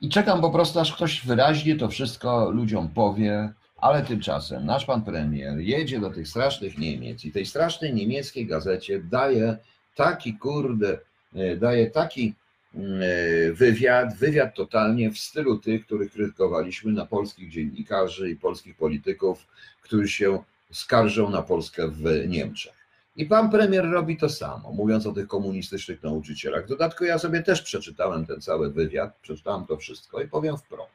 I 0.00 0.08
czekam 0.08 0.40
po 0.40 0.50
prostu, 0.50 0.80
aż 0.80 0.92
ktoś 0.92 1.26
wyraźnie 1.26 1.76
to 1.76 1.88
wszystko 1.88 2.50
ludziom 2.50 2.88
powie, 2.88 3.52
ale 3.76 4.02
tymczasem 4.02 4.66
nasz 4.66 4.84
pan 4.84 5.02
premier 5.02 5.58
jedzie 5.58 6.00
do 6.00 6.10
tych 6.10 6.28
strasznych 6.28 6.78
Niemiec 6.78 7.24
i 7.24 7.32
tej 7.32 7.46
strasznej 7.46 7.94
niemieckiej 7.94 8.46
gazecie 8.46 9.00
daje 9.02 9.56
taki 9.94 10.34
kurde, 10.34 10.98
e, 11.34 11.56
daje 11.56 11.90
taki 11.90 12.34
mm, 12.74 13.00
e, 13.02 13.52
wywiad, 13.52 14.16
wywiad 14.16 14.54
totalnie 14.54 15.10
w 15.10 15.18
stylu 15.18 15.58
tych, 15.58 15.86
których 15.86 16.12
krytykowaliśmy 16.12 16.92
na 16.92 17.06
polskich 17.06 17.50
dziennikarzy 17.50 18.30
i 18.30 18.36
polskich 18.36 18.76
polityków, 18.76 19.46
którzy 19.82 20.08
się 20.08 20.42
skarżą 20.72 21.30
na 21.30 21.42
Polskę 21.42 21.88
w 21.88 22.28
Niemczech. 22.28 22.77
I 23.18 23.26
pan 23.26 23.50
premier 23.50 23.90
robi 23.90 24.16
to 24.16 24.28
samo, 24.28 24.72
mówiąc 24.72 25.06
o 25.06 25.12
tych 25.12 25.26
komunistycznych 25.26 26.02
nauczycielach. 26.02 26.64
W 26.64 26.68
dodatku 26.68 27.04
ja 27.04 27.18
sobie 27.18 27.42
też 27.42 27.62
przeczytałem 27.62 28.26
ten 28.26 28.40
cały 28.40 28.72
wywiad, 28.72 29.16
przeczytałem 29.22 29.66
to 29.66 29.76
wszystko 29.76 30.22
i 30.22 30.28
powiem 30.28 30.56
wprost 30.56 30.92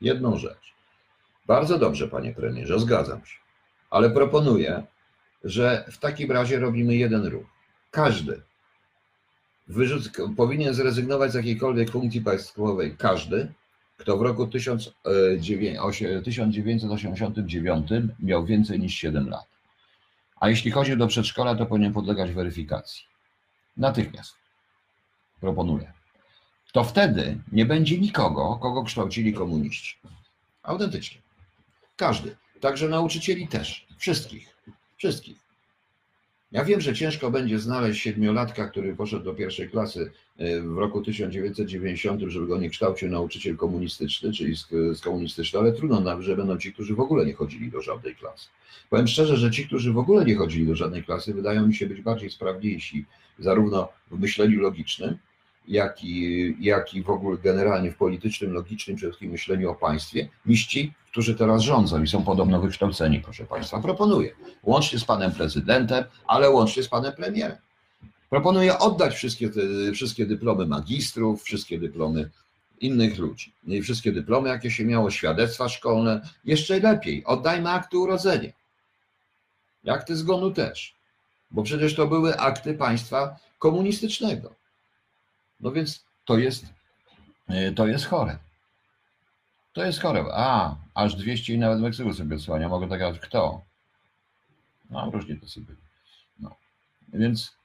jedną 0.00 0.36
rzecz. 0.36 0.74
Bardzo 1.46 1.78
dobrze, 1.78 2.08
panie 2.08 2.32
premierze, 2.32 2.80
zgadzam 2.80 3.26
się, 3.26 3.38
ale 3.90 4.10
proponuję, 4.10 4.82
że 5.44 5.84
w 5.92 5.98
takim 5.98 6.32
razie 6.32 6.58
robimy 6.58 6.96
jeden 6.96 7.26
ruch. 7.26 7.46
Każdy 7.90 8.42
powinien 10.36 10.74
zrezygnować 10.74 11.32
z 11.32 11.34
jakiejkolwiek 11.34 11.90
funkcji 11.90 12.20
państwowej. 12.20 12.96
Każdy, 12.96 13.52
kto 13.96 14.18
w 14.18 14.22
roku 14.22 14.46
1000, 14.46 14.88
e, 14.88 16.22
1989 16.22 17.88
miał 18.20 18.44
więcej 18.44 18.80
niż 18.80 18.94
7 18.94 19.28
lat. 19.28 19.53
A 20.44 20.48
jeśli 20.48 20.70
chodzi 20.70 20.96
do 20.96 21.06
przedszkola, 21.06 21.54
to 21.54 21.66
powinien 21.66 21.92
podlegać 21.92 22.32
weryfikacji. 22.32 23.04
Natychmiast. 23.76 24.34
Proponuję. 25.40 25.92
To 26.72 26.84
wtedy 26.84 27.38
nie 27.52 27.66
będzie 27.66 27.98
nikogo, 27.98 28.58
kogo 28.62 28.82
kształcili 28.82 29.32
komuniści. 29.32 29.98
Autentycznie. 30.62 31.20
Każdy. 31.96 32.36
Także 32.60 32.88
nauczycieli 32.88 33.48
też. 33.48 33.86
Wszystkich. 33.98 34.56
Wszystkich. 34.96 35.36
Ja 36.54 36.64
wiem, 36.64 36.80
że 36.80 36.94
ciężko 36.94 37.30
będzie 37.30 37.58
znaleźć 37.58 38.02
siedmiolatka, 38.02 38.68
który 38.68 38.96
poszedł 38.96 39.24
do 39.24 39.34
pierwszej 39.34 39.70
klasy 39.70 40.12
e, 40.38 40.60
w 40.60 40.78
roku 40.78 41.02
1990, 41.02 42.22
żeby 42.26 42.46
go 42.46 42.58
nie 42.58 42.70
kształcił 42.70 43.10
nauczyciel 43.10 43.56
komunistyczny, 43.56 44.32
czyli 44.32 44.56
z, 44.56 44.68
z 44.98 45.00
komunistyczny, 45.00 45.58
ale 45.58 45.72
trudno 45.72 46.00
nawet, 46.00 46.24
że 46.24 46.36
będą 46.36 46.58
ci, 46.58 46.72
którzy 46.72 46.94
w 46.94 47.00
ogóle 47.00 47.26
nie 47.26 47.32
chodzili 47.34 47.70
do 47.70 47.82
żadnej 47.82 48.16
klasy. 48.16 48.48
Powiem 48.90 49.08
szczerze, 49.08 49.36
że 49.36 49.50
ci, 49.50 49.66
którzy 49.66 49.92
w 49.92 49.98
ogóle 49.98 50.24
nie 50.24 50.34
chodzili 50.34 50.66
do 50.66 50.76
żadnej 50.76 51.04
klasy, 51.04 51.34
wydają 51.34 51.66
mi 51.66 51.74
się 51.74 51.86
być 51.86 52.00
bardziej 52.00 52.30
sprawniejsi, 52.30 53.04
zarówno 53.38 53.88
w 54.10 54.20
myśleniu 54.20 54.60
logicznym, 54.60 55.18
jak 55.68 56.04
i, 56.04 56.56
jak 56.60 56.94
i 56.94 57.02
w 57.02 57.10
ogóle 57.10 57.38
generalnie 57.38 57.90
w 57.90 57.96
politycznym, 57.96 58.52
logicznym, 58.52 58.96
przede 58.96 59.12
wszystkim 59.12 59.30
myśleniu 59.30 59.70
o 59.70 59.74
państwie, 59.74 60.28
niż 60.46 60.66
ci, 60.66 60.92
którzy 61.10 61.34
teraz 61.34 61.62
rządzą 61.62 62.02
i 62.02 62.08
są 62.08 62.24
podobno 62.24 62.60
wykształceni, 62.60 63.20
proszę 63.20 63.44
Państwa. 63.44 63.80
Proponuję, 63.80 64.34
łącznie 64.62 64.98
z 64.98 65.04
panem 65.04 65.32
prezydentem, 65.32 66.04
ale 66.26 66.50
łącznie 66.50 66.82
z 66.82 66.88
panem 66.88 67.12
premierem. 67.12 67.56
Proponuję 68.30 68.78
oddać 68.78 69.14
wszystkie, 69.14 69.48
te, 69.48 69.60
wszystkie 69.92 70.26
dyplomy 70.26 70.66
magistrów, 70.66 71.42
wszystkie 71.42 71.78
dyplomy 71.78 72.30
innych 72.80 73.18
ludzi, 73.18 73.52
i 73.66 73.82
wszystkie 73.82 74.12
dyplomy, 74.12 74.48
jakie 74.48 74.70
się 74.70 74.84
miało, 74.84 75.10
świadectwa 75.10 75.68
szkolne. 75.68 76.20
Jeszcze 76.44 76.80
lepiej, 76.80 77.24
oddajmy 77.24 77.70
akty 77.70 77.98
urodzenia. 77.98 78.50
Akty 79.86 80.16
zgonu 80.16 80.50
też, 80.50 80.94
bo 81.50 81.62
przecież 81.62 81.94
to 81.94 82.06
były 82.06 82.36
akty 82.36 82.74
państwa 82.74 83.36
komunistycznego. 83.58 84.54
No 85.60 85.72
więc 85.72 86.04
to 86.24 86.38
jest, 86.38 86.66
e, 87.48 87.72
to 87.72 87.86
jest 87.86 88.06
chore. 88.06 88.38
To 89.72 89.84
jest 89.84 90.00
chore. 90.00 90.24
A, 90.32 90.76
aż 90.94 91.14
200 91.14 91.54
i 91.54 91.58
nawet 91.58 91.80
Meksyku 91.80 92.14
sobie 92.14 92.36
odsłania. 92.36 92.68
Mogę 92.68 92.88
tak 92.88 93.00
jak 93.00 93.20
kto? 93.20 93.62
No, 94.90 95.10
różnie 95.10 95.36
to 95.36 95.46
sobie. 95.46 95.74
No. 96.40 96.56
Więc 97.12 97.56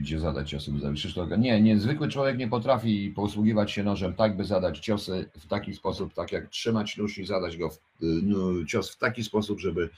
gdzie 0.00 0.20
zadać 0.20 0.50
ciosy, 0.50 0.72
by 0.72 0.80
zabić 0.80 1.00
Krzysztofa. 1.00 1.36
Nie, 1.36 1.60
nie, 1.60 1.78
zwykły 1.78 2.08
człowiek 2.08 2.38
nie 2.38 2.48
potrafi 2.48 3.12
posługiwać 3.16 3.72
się 3.72 3.84
nożem 3.84 4.14
tak, 4.14 4.36
by 4.36 4.44
zadać 4.44 4.78
ciosy 4.78 5.30
w 5.38 5.46
taki 5.46 5.74
sposób, 5.74 6.14
tak 6.14 6.32
jak 6.32 6.48
trzymać 6.48 6.96
nóż 6.96 7.18
i 7.18 7.26
zadać 7.26 7.56
go 7.56 7.70
w, 7.70 7.78
no, 8.00 8.64
cios 8.66 8.90
w 8.90 8.98
taki 8.98 9.24
sposób, 9.24 9.60
żeby 9.60 9.90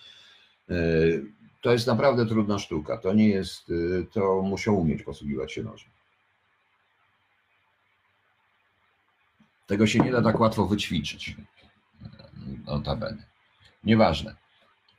e, 0.71 0.75
to 1.67 1.73
jest 1.73 1.87
naprawdę 1.87 2.27
trudna 2.27 2.59
sztuka. 2.59 2.99
To 2.99 3.13
nie 3.13 3.29
jest, 3.29 3.71
e, 3.71 4.05
to 4.05 4.43
muszą 4.43 4.73
umieć 4.73 5.03
posługiwać 5.03 5.53
się 5.53 5.63
nożem. 5.63 5.91
Tego 9.67 9.87
się 9.87 9.99
nie 9.99 10.13
da 10.13 10.23
tak 10.23 10.41
łatwo 10.41 10.67
wyćwiczyć. 10.67 11.37
Notabene. 12.67 13.27
Nieważne. 13.85 14.37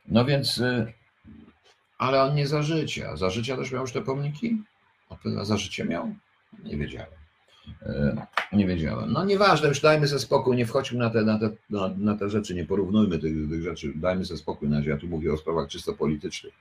No 0.08 0.24
więc, 0.24 0.58
y, 0.58 0.92
ale 1.98 2.22
on 2.22 2.34
nie 2.34 2.46
za 2.46 2.62
życia. 2.62 3.16
Za 3.16 3.30
życia 3.30 3.56
też 3.56 3.72
miał 3.72 3.80
już 3.80 3.92
te 3.92 4.02
pomniki? 4.02 4.62
Za 5.42 5.56
życie 5.56 5.84
miał? 5.84 6.14
Nie 6.64 6.76
wiedziałem. 6.76 7.10
Y, 7.82 8.56
Nie 8.56 8.66
wiedziałem. 8.66 9.12
No 9.12 9.24
nieważne, 9.24 9.68
już 9.68 9.80
dajmy 9.80 10.08
sobie 10.08 10.20
spokój, 10.20 10.56
nie 10.56 10.66
wchodźmy 10.66 10.98
na 10.98 11.10
te, 11.10 11.22
na 11.22 11.38
te, 11.38 11.50
na, 11.70 11.88
na 11.88 12.16
te 12.16 12.30
rzeczy, 12.30 12.54
nie 12.54 12.64
porównujmy 12.64 13.18
tych, 13.18 13.48
tych 13.50 13.62
rzeczy, 13.62 13.92
dajmy 13.94 14.24
sobie 14.24 14.38
spokój. 14.38 14.68
na 14.68 14.76
razie. 14.76 14.90
Ja 14.90 14.96
tu 14.96 15.06
mówię 15.06 15.32
o 15.32 15.36
sprawach 15.36 15.68
czysto 15.68 15.92
politycznych. 15.92 16.54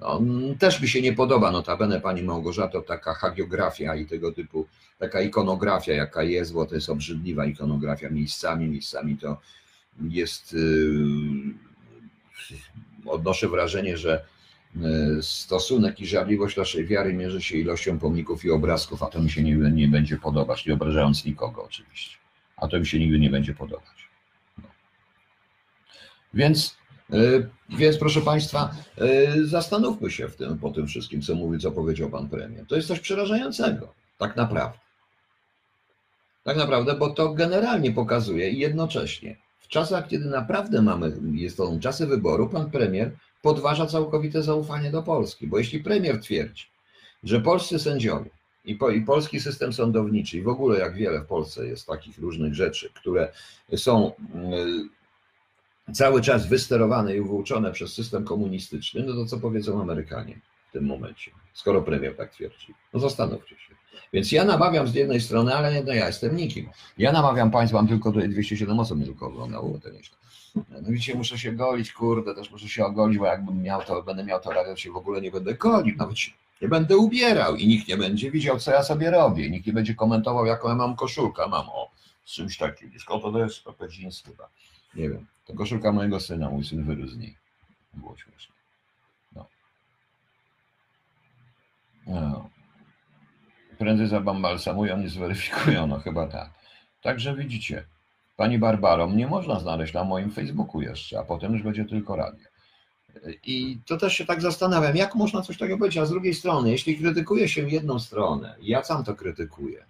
No, 0.00 0.20
też 0.58 0.80
mi 0.80 0.88
się 0.88 1.02
nie 1.02 1.12
podoba, 1.12 1.50
notabene 1.50 2.00
pani 2.00 2.22
Małgorzato, 2.22 2.82
taka 2.82 3.14
hagiografia 3.14 3.94
i 3.94 4.06
tego 4.06 4.32
typu, 4.32 4.66
taka 4.98 5.20
ikonografia, 5.20 5.92
jaka 5.92 6.22
jest, 6.22 6.52
bo 6.52 6.66
to 6.66 6.74
jest 6.74 6.90
obrzydliwa 6.90 7.46
ikonografia 7.46 8.10
miejscami, 8.10 8.68
miejscami 8.68 9.16
to 9.16 9.40
jest, 10.10 10.52
yy, 10.52 11.54
odnoszę 13.06 13.48
wrażenie, 13.48 13.96
że 13.96 14.14
e, 14.14 14.20
stosunek 15.20 16.00
i 16.00 16.06
żarliwość 16.06 16.56
naszej 16.56 16.86
wiary 16.86 17.14
mierzy 17.14 17.42
się 17.42 17.56
ilością 17.56 17.98
pomników 17.98 18.44
i 18.44 18.50
obrazków, 18.50 19.02
a 19.02 19.06
to 19.06 19.22
mi 19.22 19.30
się 19.30 19.42
nigdy 19.42 19.70
nie 19.72 19.88
będzie 19.88 20.16
podobać, 20.16 20.66
nie 20.66 20.74
obrażając 20.74 21.24
nikogo 21.24 21.64
oczywiście. 21.64 22.16
A 22.56 22.68
to 22.68 22.78
mi 22.78 22.86
się 22.86 22.98
nigdy 22.98 23.18
nie 23.18 23.30
będzie 23.30 23.54
podobać. 23.54 24.08
No. 24.58 24.64
Więc, 26.34 26.76
e, 27.12 27.16
więc 27.68 27.98
proszę 27.98 28.20
Państwa, 28.20 28.74
e, 28.98 29.44
zastanówmy 29.44 30.10
się 30.10 30.28
w 30.28 30.36
tym, 30.36 30.58
po 30.58 30.70
tym 30.70 30.86
wszystkim, 30.86 31.22
co 31.22 31.34
mówi, 31.34 31.58
co 31.58 31.72
powiedział 31.72 32.10
Pan 32.10 32.28
Premier. 32.28 32.66
To 32.66 32.76
jest 32.76 32.88
coś 32.88 33.00
przerażającego, 33.00 33.94
tak 34.18 34.36
naprawdę. 34.36 34.78
Tak 36.44 36.56
naprawdę, 36.56 36.94
bo 36.94 37.10
to 37.10 37.34
generalnie 37.34 37.92
pokazuje 37.92 38.50
i 38.50 38.58
jednocześnie 38.58 39.36
w 39.58 39.68
czasach, 39.68 40.08
kiedy 40.08 40.24
naprawdę 40.24 40.82
mamy, 40.82 41.12
jest 41.32 41.56
to 41.56 41.78
czasy 41.80 42.06
wyboru, 42.06 42.48
pan 42.48 42.70
premier 42.70 43.12
podważa 43.42 43.86
całkowite 43.86 44.42
zaufanie 44.42 44.90
do 44.90 45.02
Polski, 45.02 45.46
bo 45.46 45.58
jeśli 45.58 45.80
premier 45.80 46.20
twierdzi, 46.20 46.64
że 47.24 47.40
polscy 47.40 47.78
sędziowie 47.78 48.30
i, 48.64 48.74
po, 48.74 48.90
i 48.90 49.00
polski 49.00 49.40
system 49.40 49.72
sądowniczy 49.72 50.38
i 50.38 50.42
w 50.42 50.48
ogóle 50.48 50.78
jak 50.78 50.94
wiele 50.94 51.20
w 51.20 51.26
Polsce 51.26 51.66
jest 51.66 51.86
takich 51.86 52.18
różnych 52.18 52.54
rzeczy, 52.54 52.90
które 52.94 53.32
są 53.76 54.12
y, 55.88 55.92
cały 55.92 56.22
czas 56.22 56.48
wysterowane 56.48 57.16
i 57.16 57.20
wyuczone 57.20 57.72
przez 57.72 57.92
system 57.92 58.24
komunistyczny, 58.24 59.02
no 59.02 59.14
to 59.14 59.26
co 59.26 59.38
powiedzą 59.38 59.82
Amerykanie 59.82 60.40
w 60.68 60.72
tym 60.72 60.84
momencie, 60.84 61.30
skoro 61.54 61.82
premier 61.82 62.16
tak 62.16 62.32
twierdzi? 62.32 62.74
No 62.94 63.00
zastanówcie 63.00 63.56
się. 63.56 63.74
Więc 64.12 64.32
ja 64.32 64.44
namawiam 64.44 64.88
z 64.88 64.94
jednej 64.94 65.20
strony, 65.20 65.54
ale 65.54 65.74
nie, 65.74 65.82
no 65.82 65.92
ja 65.92 66.06
jestem 66.06 66.36
nikim. 66.36 66.68
Ja 66.98 67.12
namawiam 67.12 67.50
Państwa, 67.50 67.78
mam 67.78 67.88
tylko 67.88 68.12
tutaj 68.12 68.28
207 68.28 68.80
osób, 68.80 68.98
nie 68.98 69.04
tylko 69.04 69.26
oglądało, 69.26 69.78
to. 69.78 69.88
No 70.54 70.88
widzicie, 70.88 71.14
muszę 71.14 71.38
się 71.38 71.52
golić, 71.52 71.92
kurde, 71.92 72.34
też 72.34 72.50
muszę 72.50 72.68
się 72.68 72.84
ogolić, 72.84 73.18
bo 73.18 73.26
jakbym 73.26 73.62
miał 73.62 73.82
to, 73.82 74.02
będę 74.02 74.24
miał 74.24 74.40
to 74.40 74.50
radio, 74.50 74.72
to 74.72 74.80
się 74.80 74.92
w 74.92 74.96
ogóle 74.96 75.20
nie 75.20 75.30
będę 75.30 75.54
golił, 75.54 75.96
nawet 75.96 76.18
się 76.18 76.32
nie 76.62 76.68
będę 76.68 76.96
ubierał 76.96 77.56
i 77.56 77.66
nikt 77.66 77.88
nie 77.88 77.96
będzie 77.96 78.30
widział, 78.30 78.58
co 78.58 78.70
ja 78.70 78.82
sobie 78.82 79.10
robię. 79.10 79.50
Nikt 79.50 79.66
nie 79.66 79.72
będzie 79.72 79.94
komentował, 79.94 80.46
jaką 80.46 80.68
ja 80.68 80.74
mam 80.74 80.96
koszulkę. 80.96 81.48
Mam 81.48 81.68
o, 81.68 81.90
z 82.24 82.32
czymś 82.32 82.56
takim. 82.56 82.92
O, 83.08 83.18
to 83.18 83.32
to 83.32 83.38
jest 83.38 83.64
Pepecins 83.64 84.22
chyba. 84.22 84.48
Nie 84.94 85.08
wiem. 85.08 85.26
To 85.46 85.54
koszulka 85.54 85.92
mojego 85.92 86.20
syna, 86.20 86.50
mój 86.50 86.64
syn 86.64 86.84
wyrósł 86.84 87.12
z 87.12 87.18
niej. 87.18 87.36
Było 87.94 88.16
śmieszne. 88.16 88.54
No. 89.32 89.46
no 92.06 92.50
prędzej 93.78 94.08
zabambalsamują 94.08 94.98
niż 94.98 95.12
zweryfikują, 95.12 95.86
no 95.86 96.00
chyba 96.00 96.26
tak. 96.26 96.50
Także 97.02 97.36
widzicie, 97.36 97.84
pani 98.38 98.58
Barbaro, 98.58 99.08
mnie 99.08 99.26
można 99.26 99.60
znaleźć 99.60 99.94
na 99.94 100.04
moim 100.04 100.30
Facebooku 100.30 100.80
jeszcze, 100.80 101.18
a 101.18 101.22
potem 101.22 101.52
już 101.52 101.62
będzie 101.62 101.84
tylko 101.84 102.16
radio. 102.16 102.46
I 103.44 103.78
to 103.86 103.96
też 103.96 104.14
się 104.14 104.26
tak 104.26 104.40
zastanawiam, 104.40 104.96
jak 104.96 105.14
można 105.14 105.42
coś 105.42 105.58
takiego 105.58 105.78
powiedzieć, 105.78 105.98
a 105.98 106.06
z 106.06 106.10
drugiej 106.10 106.34
strony, 106.34 106.70
jeśli 106.70 106.98
krytykuje 106.98 107.48
się 107.48 107.68
jedną 107.68 107.98
stronę, 107.98 108.56
ja 108.62 108.84
sam 108.84 109.04
to 109.04 109.14
krytykuję, 109.14 109.84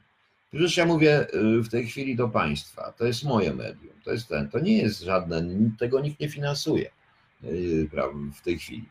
przecież 0.50 0.76
ja 0.76 0.86
mówię 0.86 1.26
y, 1.34 1.62
w 1.62 1.68
tej 1.68 1.86
chwili 1.86 2.16
do 2.16 2.28
państwa, 2.28 2.92
to 2.92 3.04
jest 3.04 3.24
moje 3.24 3.54
medium, 3.54 3.94
to 4.04 4.12
jest 4.12 4.28
ten, 4.28 4.48
to 4.48 4.60
nie 4.60 4.78
jest 4.78 5.00
żadne, 5.00 5.44
tego 5.78 6.00
nikt 6.00 6.20
nie 6.20 6.28
finansuje 6.28 6.90
y, 7.44 7.88
w 8.34 8.40
tej 8.42 8.58
chwili. 8.58 8.88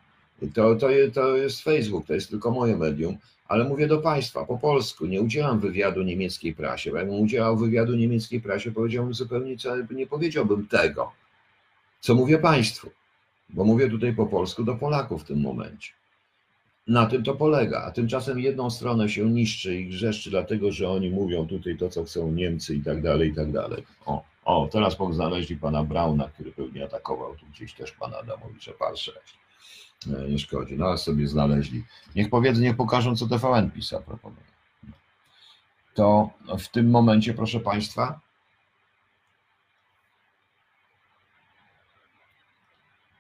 To, 0.54 0.76
to, 0.76 0.88
to 1.14 1.36
jest 1.38 1.62
Facebook, 1.62 2.08
to 2.08 2.14
jest 2.14 2.30
tylko 2.30 2.52
moje 2.52 2.78
medium, 2.78 3.18
ale 3.48 3.64
mówię 3.64 3.88
do 3.88 3.98
Państwa 3.98 4.46
po 4.46 4.58
polsku, 4.58 5.06
nie 5.06 5.22
udzielam 5.22 5.60
wywiadu 5.60 6.02
niemieckiej 6.02 6.56
prasie, 6.56 6.92
bo 6.92 6.98
jakbym 6.98 7.20
udzielał 7.20 7.58
wywiadu 7.58 7.96
niemieckiej 7.96 8.42
prasie, 8.42 8.72
powiedziałbym 8.72 9.14
zupełnie, 9.14 9.56
nie 9.92 10.08
powiedziałbym 10.08 10.68
tego, 10.68 11.12
co 12.00 12.16
mówię 12.16 12.38
Państwu, 12.38 12.90
bo 13.50 13.64
mówię 13.64 13.90
tutaj 13.90 14.14
po 14.14 14.26
polsku 14.26 14.64
do 14.64 14.76
Polaków 14.76 15.24
w 15.24 15.26
tym 15.26 15.42
momencie. 15.42 15.92
Na 16.88 17.06
tym 17.06 17.24
to 17.24 17.36
polega, 17.36 17.84
a 17.84 17.92
tymczasem 17.92 18.40
jedną 18.40 18.70
stronę 18.70 19.10
się 19.10 19.30
niszczy 19.30 19.76
i 19.76 19.90
grzeszczy, 19.90 20.30
dlatego 20.30 20.72
że 20.72 20.90
oni 20.90 21.10
mówią 21.10 21.48
tutaj 21.48 21.78
to, 21.78 21.90
co 21.90 22.04
chcą 22.04 22.32
Niemcy 22.32 22.76
i 22.76 22.82
tak 22.82 23.02
dalej, 23.02 23.30
i 23.30 23.36
tak 23.36 23.52
dalej. 23.52 23.84
O, 24.06 24.24
o 24.46 24.70
teraz 24.72 24.98
znaleźli 25.12 25.56
pana 25.56 25.84
Brauna, 25.84 26.30
który 26.30 26.52
pewnie 26.52 26.86
atakował 26.86 27.36
tu 27.36 27.46
gdzieś 27.46 27.74
też 27.74 27.92
pana 27.92 28.18
Adamowicza, 28.18 28.72
par 28.80 28.98
6. 28.98 29.18
E, 29.18 29.47
nie 30.06 30.40
szkodzi. 30.40 30.78
No 30.78 30.98
sobie 30.98 31.28
znaleźli. 31.28 31.84
Niech 32.16 32.30
powiedzą, 32.30 32.62
niech 32.62 32.78
pokażą, 32.78 33.16
co 33.16 33.28
TVN 33.28 33.72
pisał 33.72 34.02
proponuje. 34.02 34.44
To 35.94 36.30
w 36.60 36.68
tym 36.68 36.90
momencie, 36.90 37.34
proszę 37.34 37.60
Państwa, 37.60 38.20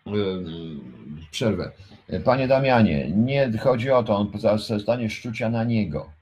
e, 0.07 0.11
przerwę. 1.31 1.71
Panie 2.25 2.47
Damianie, 2.47 3.11
nie 3.11 3.57
chodzi 3.57 3.91
o 3.91 4.03
to, 4.03 4.17
on 4.17 4.31
zostanie 4.57 5.09
szczucia 5.09 5.49
na 5.49 5.63
niego. 5.63 6.16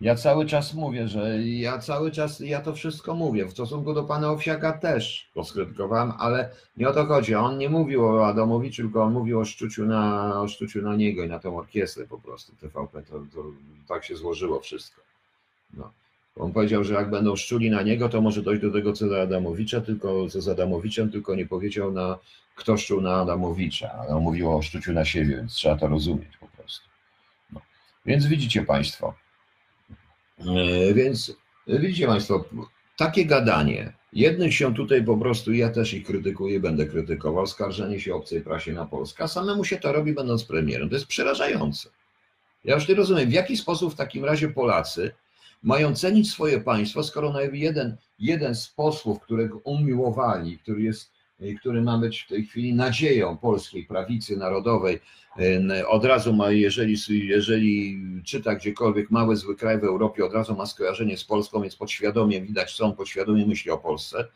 Ja 0.00 0.14
cały 0.14 0.46
czas 0.46 0.74
mówię, 0.74 1.08
że 1.08 1.42
ja 1.42 1.78
cały 1.78 2.10
czas, 2.10 2.40
ja 2.40 2.60
to 2.60 2.74
wszystko 2.74 3.14
mówię. 3.14 3.46
W 3.46 3.50
stosunku 3.50 3.94
do 3.94 4.04
pana 4.04 4.30
Owsiaka 4.30 4.72
też 4.72 5.30
poskrytykowałem, 5.34 6.12
ale 6.18 6.50
nie 6.76 6.88
o 6.88 6.92
to 6.92 7.06
chodzi. 7.06 7.34
On 7.34 7.58
nie 7.58 7.68
mówił 7.68 8.06
o 8.06 8.26
Adamowiczu, 8.26 8.82
tylko 8.82 9.02
on 9.02 9.12
mówił 9.12 9.40
o 9.40 9.44
szczuciu 9.44 9.86
na, 9.86 10.34
o 10.40 10.48
szczuciu 10.48 10.82
na 10.82 10.96
niego 10.96 11.24
i 11.24 11.28
na 11.28 11.38
tą 11.38 11.58
orkiestrę 11.58 12.06
po 12.06 12.18
prostu. 12.18 12.52
TVP, 12.56 13.02
to, 13.02 13.18
to 13.34 13.44
tak 13.88 14.04
się 14.04 14.16
złożyło 14.16 14.60
wszystko. 14.60 15.02
No. 15.74 15.92
On 16.36 16.52
powiedział, 16.52 16.84
że 16.84 16.94
jak 16.94 17.10
będą 17.10 17.36
szczuli 17.36 17.70
na 17.70 17.82
niego, 17.82 18.08
to 18.08 18.20
może 18.20 18.42
dojść 18.42 18.62
do 18.62 18.70
tego, 18.70 18.92
co 18.92 19.08
za 19.08 19.22
Adamowicza, 19.22 19.80
tylko 19.80 20.28
co 20.28 20.40
z 20.40 20.48
Adamowiczem, 20.48 21.10
tylko 21.10 21.34
nie 21.34 21.46
powiedział 21.46 21.92
na 21.92 22.18
kto 22.54 22.76
szczuł 22.76 23.00
na 23.00 23.14
Adamowicza, 23.14 23.92
ale 23.92 24.08
on 24.08 24.22
mówił 24.22 24.56
o 24.56 24.62
szczuciu 24.62 24.92
na 24.92 25.04
siebie, 25.04 25.36
więc 25.36 25.52
trzeba 25.52 25.76
to 25.76 25.88
rozumieć 25.88 26.36
po 26.36 26.48
prostu. 26.48 26.88
No. 27.52 27.60
Więc 28.06 28.26
widzicie 28.26 28.62
Państwo, 28.62 29.14
więc 30.94 31.36
widzicie 31.66 32.06
Państwo, 32.06 32.44
takie 32.96 33.26
gadanie. 33.26 33.92
Jednych 34.12 34.54
się 34.54 34.74
tutaj 34.74 35.04
po 35.04 35.16
prostu, 35.16 35.52
ja 35.52 35.70
też 35.70 35.94
ich 35.94 36.06
krytykuję, 36.06 36.60
będę 36.60 36.86
krytykował, 36.86 37.46
skarżenie 37.46 38.00
się 38.00 38.14
obcej 38.14 38.40
prasie 38.40 38.72
na 38.72 38.86
Polskę, 38.86 39.24
a 39.24 39.28
samemu 39.28 39.64
się 39.64 39.76
to 39.76 39.92
robi 39.92 40.12
będąc 40.12 40.44
premierem. 40.44 40.88
To 40.88 40.94
jest 40.94 41.06
przerażające. 41.06 41.88
Ja 42.64 42.74
już 42.74 42.88
nie 42.88 42.94
rozumiem, 42.94 43.28
w 43.28 43.32
jaki 43.32 43.56
sposób 43.56 43.92
w 43.92 43.96
takim 43.96 44.24
razie 44.24 44.48
Polacy 44.48 45.12
mają 45.62 45.94
cenić 45.94 46.30
swoje 46.30 46.60
państwo, 46.60 47.02
skoro 47.02 47.34
jeden, 47.52 47.96
jeden 48.18 48.54
z 48.54 48.68
posłów, 48.68 49.20
którego 49.20 49.58
umiłowali, 49.58 50.58
który 50.58 50.82
jest 50.82 51.10
który 51.60 51.82
ma 51.82 51.98
być 51.98 52.20
w 52.20 52.28
tej 52.28 52.46
chwili 52.46 52.74
nadzieją 52.74 53.36
polskiej 53.36 53.84
prawicy 53.84 54.36
narodowej. 54.36 55.00
Od 55.88 56.04
razu 56.04 56.32
ma, 56.32 56.50
jeżeli, 56.50 56.96
jeżeli 57.26 57.98
czyta 58.24 58.54
gdziekolwiek 58.54 59.10
mały 59.10 59.36
zły 59.36 59.56
kraj 59.56 59.80
w 59.80 59.84
Europie, 59.84 60.24
od 60.24 60.34
razu 60.34 60.56
ma 60.56 60.66
skojarzenie 60.66 61.16
z 61.16 61.24
Polską, 61.24 61.62
więc 61.62 61.76
podświadomie 61.76 62.40
widać, 62.40 62.76
co 62.76 62.84
on 62.84 62.96
podświadomie 62.96 63.46
myśli 63.46 63.70
o 63.70 63.78
Polsce. 63.78 64.28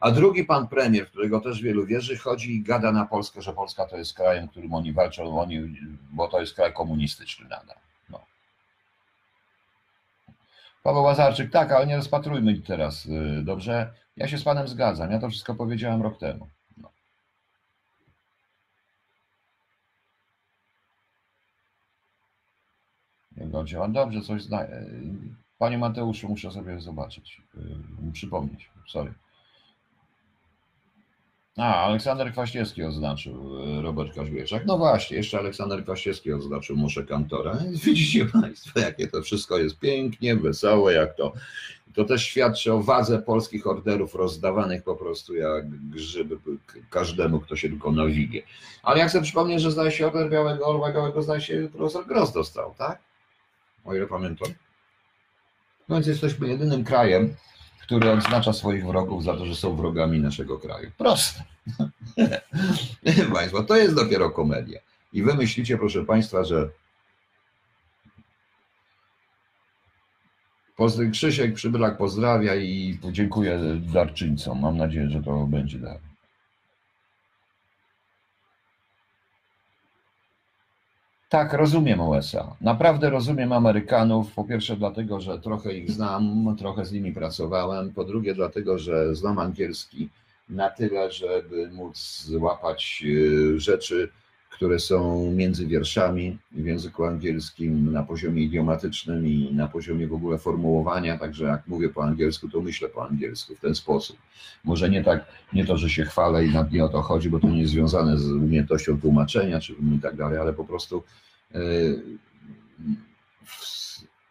A 0.00 0.10
drugi 0.10 0.44
pan 0.44 0.68
premier, 0.68 1.08
którego 1.08 1.40
też 1.40 1.62
wielu 1.62 1.86
wierzy, 1.86 2.16
chodzi 2.16 2.54
i 2.54 2.62
gada 2.62 2.92
na 2.92 3.06
Polskę, 3.06 3.42
że 3.42 3.52
Polska 3.52 3.86
to 3.86 3.96
jest 3.96 4.14
krajem, 4.14 4.48
którym 4.48 4.74
oni 4.74 4.92
walczą, 4.92 5.40
oni, 5.40 5.76
bo 6.12 6.28
to 6.28 6.40
jest 6.40 6.54
kraj 6.54 6.72
komunistyczny 6.72 7.48
nadal. 7.48 7.76
No. 8.10 8.20
Paweł 10.82 11.02
Łazarczyk, 11.02 11.50
tak, 11.50 11.72
ale 11.72 11.86
nie 11.86 11.96
rozpatrujmy 11.96 12.60
teraz, 12.60 13.06
y, 13.06 13.42
dobrze? 13.42 13.92
Ja 14.16 14.28
się 14.28 14.38
z 14.38 14.42
Panem 14.44 14.68
zgadzam. 14.68 15.10
Ja 15.10 15.18
to 15.18 15.30
wszystko 15.30 15.54
powiedziałem 15.54 16.02
rok 16.02 16.18
temu. 16.18 16.48
No. 16.76 16.90
Go 23.36 23.64
Dobrze, 23.88 24.20
coś 24.20 24.42
zna. 24.42 24.66
Panie 25.58 25.78
Mateuszu, 25.78 26.28
muszę 26.28 26.50
sobie 26.50 26.80
zobaczyć, 26.80 27.42
yy, 27.54 28.12
przypomnieć. 28.12 28.70
Sorry. 28.88 29.14
A, 31.56 31.84
Aleksander 31.84 32.32
Kwaśniewski 32.32 32.82
oznaczył 32.82 33.58
yy, 33.58 33.82
Robert 33.82 34.14
Każbieszak. 34.14 34.66
No 34.66 34.78
właśnie, 34.78 35.16
jeszcze 35.16 35.38
Aleksander 35.38 35.84
Kwaśniewski 35.84 36.32
oznaczył 36.32 36.76
Muszę 36.76 37.04
Kantora. 37.04 37.58
Widzicie 37.84 38.26
Państwo, 38.26 38.80
jakie 38.80 39.08
to 39.08 39.22
wszystko 39.22 39.58
jest 39.58 39.78
pięknie, 39.78 40.36
wesołe, 40.36 40.92
jak 40.92 41.16
to 41.16 41.32
to 41.96 42.04
też 42.04 42.24
świadczy 42.24 42.72
o 42.72 42.82
wadze 42.82 43.18
polskich 43.18 43.66
orderów 43.66 44.14
rozdawanych 44.14 44.82
po 44.82 44.96
prostu 44.96 45.34
jak 45.34 45.70
grzyby 45.90 46.38
każdemu, 46.90 47.40
kto 47.40 47.56
się 47.56 47.68
tylko 47.68 47.92
nawigie. 47.92 48.42
Ale 48.82 48.98
jak 48.98 49.10
sobie 49.10 49.24
przypomnę, 49.24 49.58
że 49.58 49.70
zdaje 49.70 49.90
się 49.90 50.06
order 50.06 50.30
Białego 50.30 50.66
Orła 50.66 50.92
Białego, 50.92 51.22
zdaje 51.22 51.40
się 51.40 51.68
profesor 51.72 52.06
Gross 52.06 52.32
dostał, 52.32 52.74
tak? 52.78 52.98
O 53.84 53.94
ile 53.94 54.06
pamiętam. 54.06 54.48
No 55.88 55.96
więc 55.96 56.06
jesteśmy 56.06 56.48
jedynym 56.48 56.84
krajem, 56.84 57.34
który 57.82 58.10
odznacza 58.10 58.52
swoich 58.52 58.86
wrogów 58.86 59.24
za 59.24 59.36
to, 59.36 59.46
że 59.46 59.54
są 59.54 59.76
wrogami 59.76 60.20
naszego 60.20 60.58
kraju. 60.58 60.90
Proste. 60.98 61.44
Państwo, 63.34 63.62
to 63.62 63.76
jest 63.76 63.94
dopiero 63.94 64.30
komedia. 64.30 64.80
I 65.12 65.22
wy 65.22 65.34
myślicie, 65.34 65.78
proszę 65.78 66.04
Państwa, 66.04 66.44
że 66.44 66.68
Pozdry, 70.76 71.10
Krzysiek 71.10 71.54
Przybylak 71.54 71.98
pozdrawia 71.98 72.54
i 72.54 72.98
dziękuję 73.12 73.60
darczyńcom. 73.92 74.60
Mam 74.60 74.76
nadzieję, 74.76 75.10
że 75.10 75.22
to 75.22 75.46
będzie 75.46 75.78
dar. 75.78 75.98
Tak, 81.28 81.52
rozumiem 81.52 82.00
USA. 82.00 82.56
Naprawdę 82.60 83.10
rozumiem 83.10 83.52
Amerykanów. 83.52 84.32
Po 84.32 84.44
pierwsze, 84.44 84.76
dlatego, 84.76 85.20
że 85.20 85.38
trochę 85.38 85.74
ich 85.74 85.90
znam, 85.90 86.56
trochę 86.58 86.84
z 86.84 86.92
nimi 86.92 87.12
pracowałem. 87.12 87.92
Po 87.92 88.04
drugie, 88.04 88.34
dlatego, 88.34 88.78
że 88.78 89.14
znam 89.14 89.38
angielski 89.38 90.08
na 90.48 90.70
tyle, 90.70 91.12
żeby 91.12 91.70
móc 91.72 92.22
złapać 92.24 93.02
y, 93.06 93.60
rzeczy, 93.60 94.08
które 94.56 94.78
są 94.78 95.30
między 95.32 95.66
wierszami 95.66 96.38
w 96.52 96.66
języku 96.66 97.04
angielskim 97.04 97.92
na 97.92 98.02
poziomie 98.02 98.42
idiomatycznym 98.42 99.26
i 99.26 99.54
na 99.54 99.68
poziomie 99.68 100.06
w 100.06 100.14
ogóle 100.14 100.38
formułowania. 100.38 101.18
Także 101.18 101.44
jak 101.44 101.66
mówię 101.66 101.88
po 101.88 102.04
angielsku, 102.04 102.48
to 102.48 102.60
myślę 102.60 102.88
po 102.88 103.08
angielsku 103.08 103.54
w 103.54 103.60
ten 103.60 103.74
sposób. 103.74 104.16
Może 104.64 104.90
nie 104.90 105.04
tak, 105.04 105.24
nie 105.52 105.64
to, 105.64 105.76
że 105.76 105.90
się 105.90 106.04
chwalę 106.04 106.46
i 106.46 106.52
nad 106.52 106.72
nie 106.72 106.84
o 106.84 106.88
to 106.88 107.02
chodzi, 107.02 107.30
bo 107.30 107.40
to 107.40 107.48
nie 107.48 107.60
jest 107.60 107.72
związane 107.72 108.18
z 108.18 108.32
umiejętnością 108.32 109.00
tłumaczenia 109.00 109.60
czy 109.60 109.72
i 109.96 109.98
tak 110.02 110.16
dalej, 110.16 110.38
ale 110.38 110.52
po 110.52 110.64
prostu 110.64 111.02
yy, 111.54 112.02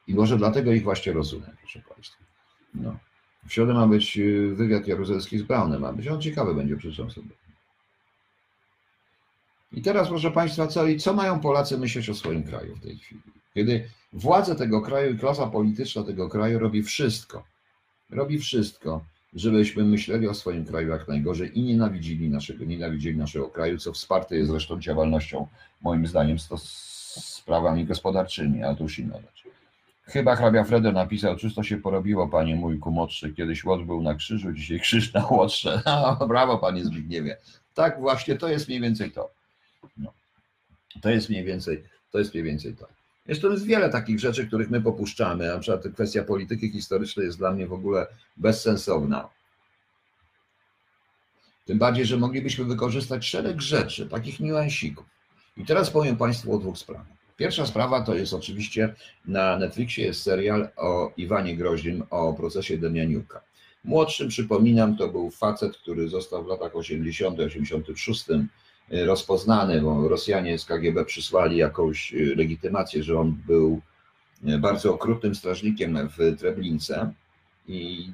i 0.07 0.13
może 0.13 0.37
dlatego 0.37 0.71
ich 0.71 0.83
właśnie 0.83 1.13
rozumiem, 1.13 1.51
proszę 1.59 1.81
Państwa. 1.95 2.17
No. 2.75 2.97
W 3.47 3.53
środę 3.53 3.73
ma 3.73 3.87
być 3.87 4.17
yy, 4.17 4.55
wywiad 4.55 4.87
jaruzelski 4.87 5.37
z 5.37 5.43
Brownem, 5.43 5.81
ma 5.81 5.93
być 5.93 6.07
on 6.07 6.21
ciekawy 6.21 6.55
będzie, 6.55 6.77
przeczytam 6.77 7.11
sobie. 7.11 7.44
I 9.75 9.81
teraz, 9.81 10.07
proszę 10.07 10.31
Państwa, 10.31 10.67
co, 10.67 10.81
co 10.99 11.13
mają 11.13 11.39
Polacy 11.39 11.77
myśleć 11.77 12.09
o 12.09 12.13
swoim 12.13 12.43
kraju 12.43 12.75
w 12.75 12.81
tej 12.81 12.97
chwili? 12.97 13.21
Kiedy 13.53 13.89
władze 14.13 14.55
tego 14.55 14.81
kraju 14.81 15.13
i 15.13 15.17
klasa 15.17 15.47
polityczna 15.47 16.03
tego 16.03 16.29
kraju 16.29 16.59
robi 16.59 16.83
wszystko, 16.83 17.43
robi 18.09 18.39
wszystko, 18.39 19.05
żebyśmy 19.33 19.83
myśleli 19.83 20.27
o 20.27 20.33
swoim 20.33 20.65
kraju 20.65 20.89
jak 20.89 21.07
najgorzej 21.07 21.59
i 21.59 21.63
nienawidzili 21.63 22.29
naszego, 22.29 22.65
nienawidzili 22.65 23.17
naszego 23.17 23.49
kraju, 23.49 23.77
co 23.77 23.93
wsparte 23.93 24.35
jest 24.35 24.51
zresztą 24.51 24.79
działalnością, 24.79 25.47
moim 25.81 26.07
zdaniem, 26.07 26.39
z, 26.39 26.49
sprawami 27.23 27.85
gospodarczymi, 27.85 28.63
ale 28.63 28.75
to 28.75 28.83
już 28.83 28.99
inna 28.99 29.15
rzecz. 29.21 29.43
Chyba 30.03 30.35
hrabia 30.35 30.63
Freder 30.63 30.93
napisał, 30.93 31.35
czysto 31.35 31.63
się 31.63 31.77
porobiło, 31.77 32.27
panie 32.27 32.55
mój 32.55 32.79
kumotrzy, 32.79 33.33
kiedyś 33.33 33.63
łot 33.63 33.85
był 33.85 34.01
na 34.01 34.15
krzyżu, 34.15 34.53
dzisiaj 34.53 34.79
krzyż 34.79 35.13
na 35.13 35.27
łotrze. 35.27 35.81
brawo, 36.27 36.57
panie 36.57 36.85
Zbigniewie. 36.85 37.37
Tak 37.73 37.99
właśnie, 37.99 38.35
to 38.35 38.47
jest 38.47 38.67
mniej 38.67 38.81
więcej 38.81 39.11
to. 39.11 39.34
No. 39.97 40.13
To 41.01 41.09
jest 41.09 41.29
mniej 41.29 41.43
więcej, 41.43 41.83
to 42.11 42.19
jest 42.19 42.33
mniej 42.33 42.43
więcej. 42.43 42.75
Jest 43.27 43.41
to 43.41 43.51
jest 43.51 43.65
wiele 43.65 43.89
takich 43.89 44.19
rzeczy, 44.19 44.47
których 44.47 44.69
my 44.69 44.81
popuszczamy. 44.81 45.47
Na 45.47 45.59
przykład 45.59 45.93
kwestia 45.93 46.23
polityki 46.23 46.71
historycznej 46.71 47.25
jest 47.25 47.37
dla 47.37 47.51
mnie 47.51 47.67
w 47.67 47.73
ogóle 47.73 48.07
bezsensowna. 48.37 49.29
Tym 51.65 51.77
bardziej, 51.77 52.05
że 52.05 52.17
moglibyśmy 52.17 52.65
wykorzystać 52.65 53.25
szereg 53.25 53.61
rzeczy, 53.61 54.07
takich 54.09 54.39
niuansików. 54.39 55.05
I 55.57 55.65
teraz 55.65 55.89
powiem 55.89 56.17
Państwu 56.17 56.55
o 56.55 56.59
dwóch 56.59 56.77
sprawach. 56.77 57.15
Pierwsza 57.37 57.65
sprawa 57.65 58.01
to 58.01 58.15
jest 58.15 58.33
oczywiście 58.33 58.95
na 59.25 59.57
Netflixie 59.57 60.05
jest 60.05 60.21
serial 60.21 60.69
o 60.75 61.11
Iwanie 61.17 61.57
Groźnym, 61.57 62.03
o 62.09 62.33
procesie 62.33 62.77
Demianiuka. 62.77 63.41
Młodszym, 63.83 64.27
przypominam, 64.29 64.97
to 64.97 65.07
był 65.07 65.31
facet, 65.31 65.77
który 65.77 66.09
został 66.09 66.43
w 66.43 66.47
latach 66.47 66.75
80., 66.75 67.39
86 67.39 68.25
rozpoznany, 68.89 69.81
bo 69.81 70.09
Rosjanie 70.09 70.59
z 70.59 70.65
KGB 70.65 71.05
przysłali 71.05 71.57
jakąś 71.57 72.13
y, 72.13 72.35
legitymację, 72.35 73.03
że 73.03 73.19
on 73.19 73.37
był 73.47 73.81
y, 74.47 74.57
bardzo 74.57 74.93
okrutnym 74.93 75.35
strażnikiem 75.35 76.09
w 76.17 76.37
Treblince. 76.39 77.13
I 77.67 78.11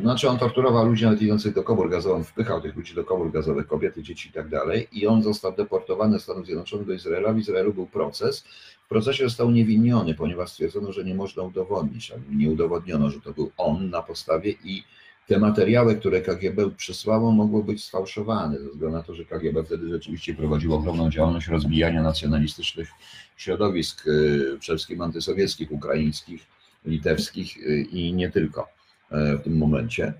znaczy 0.00 0.28
on 0.28 0.38
torturował 0.38 0.86
ludzi 0.86 1.04
nawet 1.04 1.22
idących 1.22 1.54
do 1.54 1.62
komór 1.62 1.90
gazowych, 1.90 2.28
wpychał 2.28 2.60
tych 2.60 2.76
ludzi 2.76 2.94
do 2.94 3.04
komór 3.04 3.32
gazowych, 3.32 3.66
kobiety, 3.66 4.02
dzieci 4.02 4.28
i 4.28 4.32
tak 4.32 4.48
dalej. 4.48 4.88
I 4.92 5.06
on 5.06 5.22
został 5.22 5.52
deportowany 5.52 6.12
do 6.12 6.20
Stanów 6.20 6.46
Zjednoczonych, 6.46 6.86
do 6.86 6.92
Izraela. 6.92 7.32
W 7.32 7.38
Izraelu 7.38 7.74
był 7.74 7.86
proces. 7.86 8.44
W 8.84 8.88
procesie 8.88 9.24
został 9.24 9.50
niewiniony, 9.50 10.14
ponieważ 10.14 10.50
stwierdzono, 10.50 10.92
że 10.92 11.04
nie 11.04 11.14
można 11.14 11.42
udowodnić, 11.42 12.12
nie 12.30 12.50
udowodniono, 12.50 13.10
że 13.10 13.20
to 13.20 13.32
był 13.32 13.50
on 13.56 13.90
na 13.90 14.02
podstawie 14.02 14.50
i 14.64 14.84
te 15.26 15.38
materiały, 15.38 15.96
które 15.96 16.20
KGB 16.20 16.70
przysłało, 16.70 17.32
mogły 17.32 17.64
być 17.64 17.84
sfałszowane, 17.84 18.58
ze 18.58 18.68
względu 18.68 18.96
na 18.96 19.02
to, 19.02 19.14
że 19.14 19.24
KGB 19.24 19.64
wtedy 19.64 19.88
rzeczywiście 19.88 20.34
prowadziło 20.34 20.76
ogromną 20.76 21.10
działalność 21.10 21.48
rozbijania 21.48 22.02
nacjonalistycznych 22.02 22.88
środowisk, 23.36 24.06
y, 24.06 24.56
przede 24.60 24.76
wszystkim 24.76 25.00
antysowieckich, 25.00 25.72
ukraińskich, 25.72 26.46
litewskich 26.84 27.56
y, 27.56 27.82
i 27.82 28.12
nie 28.12 28.30
tylko 28.30 28.68
y, 29.12 29.38
w 29.38 29.42
tym 29.42 29.56
momencie. 29.56 30.12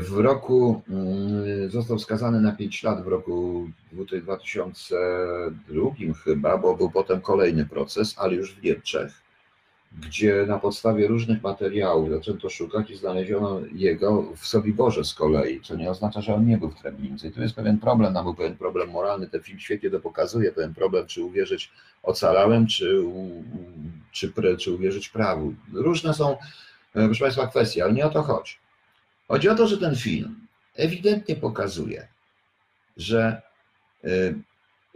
W 0.00 0.16
roku 0.16 0.82
został 1.68 1.98
skazany 1.98 2.40
na 2.40 2.52
5 2.52 2.82
lat 2.82 3.04
w 3.04 3.08
roku 3.08 3.68
2002 3.92 5.90
chyba, 6.24 6.58
bo 6.58 6.76
był 6.76 6.90
potem 6.90 7.20
kolejny 7.20 7.66
proces, 7.66 8.14
ale 8.18 8.34
już 8.34 8.54
w 8.54 8.62
Niemczech 8.62 9.22
gdzie 9.98 10.44
na 10.48 10.58
podstawie 10.58 11.06
różnych 11.06 11.42
materiałów 11.42 12.10
zaczęto 12.10 12.50
szukać 12.50 12.90
i 12.90 12.96
znaleziono 12.96 13.60
jego 13.72 14.32
w 14.36 14.46
Sobiborze 14.46 15.04
z 15.04 15.14
kolei, 15.14 15.60
co 15.60 15.76
nie 15.76 15.90
oznacza, 15.90 16.20
że 16.20 16.34
on 16.34 16.46
nie 16.46 16.58
był 16.58 16.70
w 16.70 16.80
Treblince. 16.80 17.28
I 17.28 17.32
tu 17.32 17.42
jest 17.42 17.54
pewien 17.54 17.78
problem, 17.78 18.14
tam 18.14 18.24
był 18.24 18.34
pewien 18.34 18.56
problem 18.56 18.90
moralny, 18.90 19.28
ten 19.28 19.42
film 19.42 19.58
świetnie 19.58 19.90
to 19.90 20.00
pokazuje, 20.00 20.52
pewien 20.52 20.74
problem, 20.74 21.06
czy 21.06 21.24
uwierzyć 21.24 21.70
ocalałem, 22.02 22.66
czy, 22.66 23.04
czy, 24.12 24.32
czy 24.58 24.72
uwierzyć 24.72 25.08
prawu. 25.08 25.54
Różne 25.72 26.14
są, 26.14 26.32
e, 26.32 26.36
proszę 26.92 27.24
Państwa, 27.24 27.46
kwestie, 27.46 27.84
ale 27.84 27.92
nie 27.92 28.06
o 28.06 28.10
to 28.10 28.22
chodzi. 28.22 28.54
Chodzi 29.28 29.48
o 29.48 29.54
to, 29.54 29.66
że 29.66 29.78
ten 29.78 29.96
film 29.96 30.46
ewidentnie 30.74 31.36
pokazuje, 31.36 32.08
że 32.96 33.42
e, 34.04 34.08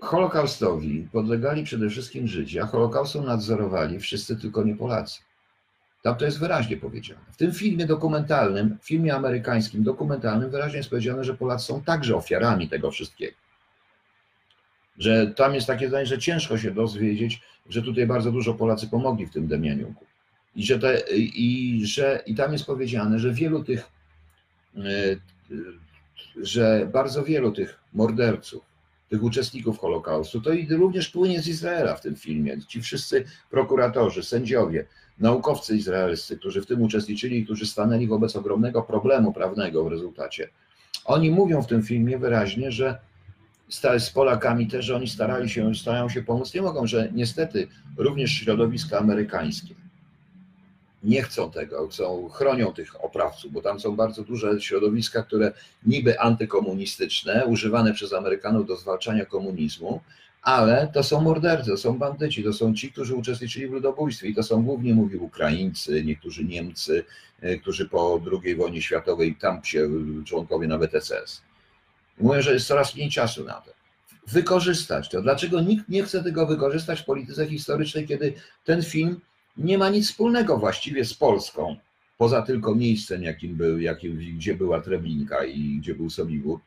Holokaustowi 0.00 1.08
podlegali 1.12 1.64
przede 1.64 1.90
wszystkim 1.90 2.28
Żydzi, 2.28 2.60
a 2.60 2.66
Holokaustu 2.66 3.22
nadzorowali 3.22 4.00
wszyscy, 4.00 4.36
tylko 4.36 4.64
nie 4.64 4.76
Polacy. 4.76 5.20
Tam 6.02 6.16
to 6.16 6.24
jest 6.24 6.38
wyraźnie 6.38 6.76
powiedziane. 6.76 7.20
W 7.32 7.36
tym 7.36 7.52
filmie 7.52 7.86
dokumentalnym, 7.86 8.78
filmie 8.82 9.14
amerykańskim 9.14 9.82
dokumentalnym 9.82 10.50
wyraźnie 10.50 10.76
jest 10.76 10.90
powiedziane, 10.90 11.24
że 11.24 11.34
Polacy 11.34 11.66
są 11.66 11.82
także 11.82 12.16
ofiarami 12.16 12.68
tego 12.68 12.90
wszystkiego. 12.90 13.36
Że 14.98 15.26
tam 15.26 15.54
jest 15.54 15.66
takie 15.66 15.88
zdanie, 15.88 16.06
że 16.06 16.18
ciężko 16.18 16.58
się 16.58 16.70
dowiedzieć, 16.70 17.42
że 17.68 17.82
tutaj 17.82 18.06
bardzo 18.06 18.32
dużo 18.32 18.54
Polacy 18.54 18.88
pomogli 18.88 19.26
w 19.26 19.32
tym 19.32 19.46
Demianiuku. 19.46 20.06
I 20.56 20.66
że, 20.66 20.78
te, 20.78 21.00
i, 21.16 21.80
że 21.86 22.22
i 22.26 22.34
tam 22.34 22.52
jest 22.52 22.66
powiedziane, 22.66 23.18
że 23.18 23.32
wielu 23.32 23.64
tych, 23.64 23.90
e, 24.76 24.82
że 26.36 26.88
bardzo 26.92 27.22
wielu 27.22 27.52
tych 27.52 27.80
morderców, 27.92 28.73
tych 29.08 29.22
uczestników 29.22 29.78
Holokaustu, 29.78 30.40
to 30.40 30.52
i 30.52 30.66
również 30.68 31.08
płynie 31.08 31.42
z 31.42 31.48
Izraela 31.48 31.96
w 31.96 32.00
tym 32.00 32.16
filmie. 32.16 32.56
Ci 32.68 32.82
wszyscy 32.82 33.24
prokuratorzy, 33.50 34.22
sędziowie, 34.22 34.86
naukowcy 35.18 35.76
izraelscy, 35.76 36.38
którzy 36.38 36.62
w 36.62 36.66
tym 36.66 36.82
uczestniczyli 36.82 37.44
którzy 37.44 37.66
stanęli 37.66 38.06
wobec 38.06 38.36
ogromnego 38.36 38.82
problemu 38.82 39.32
prawnego 39.32 39.84
w 39.84 39.88
rezultacie. 39.88 40.48
Oni 41.04 41.30
mówią 41.30 41.62
w 41.62 41.66
tym 41.66 41.82
filmie 41.82 42.18
wyraźnie, 42.18 42.72
że 42.72 42.98
z 43.98 44.10
Polakami 44.10 44.66
też, 44.66 44.84
że 44.84 44.96
oni 44.96 45.08
starali 45.08 45.48
się, 45.48 45.74
starają 45.74 46.08
się 46.08 46.22
pomóc. 46.22 46.54
Nie 46.54 46.62
mogą, 46.62 46.86
że 46.86 47.08
niestety 47.12 47.68
również 47.96 48.30
środowiska 48.30 48.98
amerykańskie 48.98 49.74
nie 51.04 51.22
chcą 51.22 51.50
tego, 51.50 51.88
chcą, 51.88 52.28
chronią 52.28 52.72
tych 52.72 53.04
oprawców, 53.04 53.52
bo 53.52 53.62
tam 53.62 53.80
są 53.80 53.96
bardzo 53.96 54.22
duże 54.22 54.60
środowiska, 54.60 55.22
które 55.22 55.52
niby 55.86 56.20
antykomunistyczne, 56.20 57.46
używane 57.46 57.94
przez 57.94 58.12
Amerykanów 58.12 58.66
do 58.66 58.76
zwalczania 58.76 59.24
komunizmu, 59.24 60.00
ale 60.42 60.88
to 60.94 61.02
są 61.02 61.20
mordercy, 61.20 61.70
to 61.70 61.76
są 61.76 61.98
bandyci, 61.98 62.44
to 62.44 62.52
są 62.52 62.74
ci, 62.74 62.92
którzy 62.92 63.14
uczestniczyli 63.14 63.66
w 63.66 63.72
ludobójstwie 63.72 64.28
i 64.28 64.34
to 64.34 64.42
są 64.42 64.62
głównie, 64.62 64.94
mówił, 64.94 65.24
Ukraińcy, 65.24 66.04
niektórzy 66.04 66.44
Niemcy, 66.44 67.04
e, 67.40 67.56
którzy 67.56 67.88
po 67.88 68.20
II 68.42 68.56
wojnie 68.56 68.82
światowej, 68.82 69.36
tam 69.36 69.64
się 69.64 69.88
członkowie 70.24 70.68
nawet 70.68 70.92
SS. 70.92 71.42
Mówią, 72.18 72.42
że 72.42 72.54
jest 72.54 72.66
coraz 72.66 72.94
mniej 72.94 73.10
czasu 73.10 73.44
na 73.44 73.52
to. 73.52 73.72
Wykorzystać 74.26 75.08
to. 75.08 75.22
Dlaczego 75.22 75.60
nikt 75.60 75.88
nie 75.88 76.02
chce 76.02 76.24
tego 76.24 76.46
wykorzystać 76.46 77.00
w 77.00 77.04
polityce 77.04 77.46
historycznej, 77.46 78.06
kiedy 78.06 78.34
ten 78.64 78.82
film 78.82 79.20
nie 79.56 79.78
ma 79.78 79.88
nic 79.88 80.10
wspólnego 80.10 80.58
właściwie 80.58 81.04
z 81.04 81.14
Polską, 81.14 81.76
poza 82.18 82.42
tylko 82.42 82.74
miejscem, 82.74 83.22
jakim 83.22 83.54
był, 83.54 83.80
jakim, 83.80 84.18
gdzie 84.36 84.54
była 84.54 84.80
Treblinka 84.80 85.44
i 85.44 85.78
gdzie 85.78 85.94
był 85.94 86.10
Sobibór. 86.10 86.60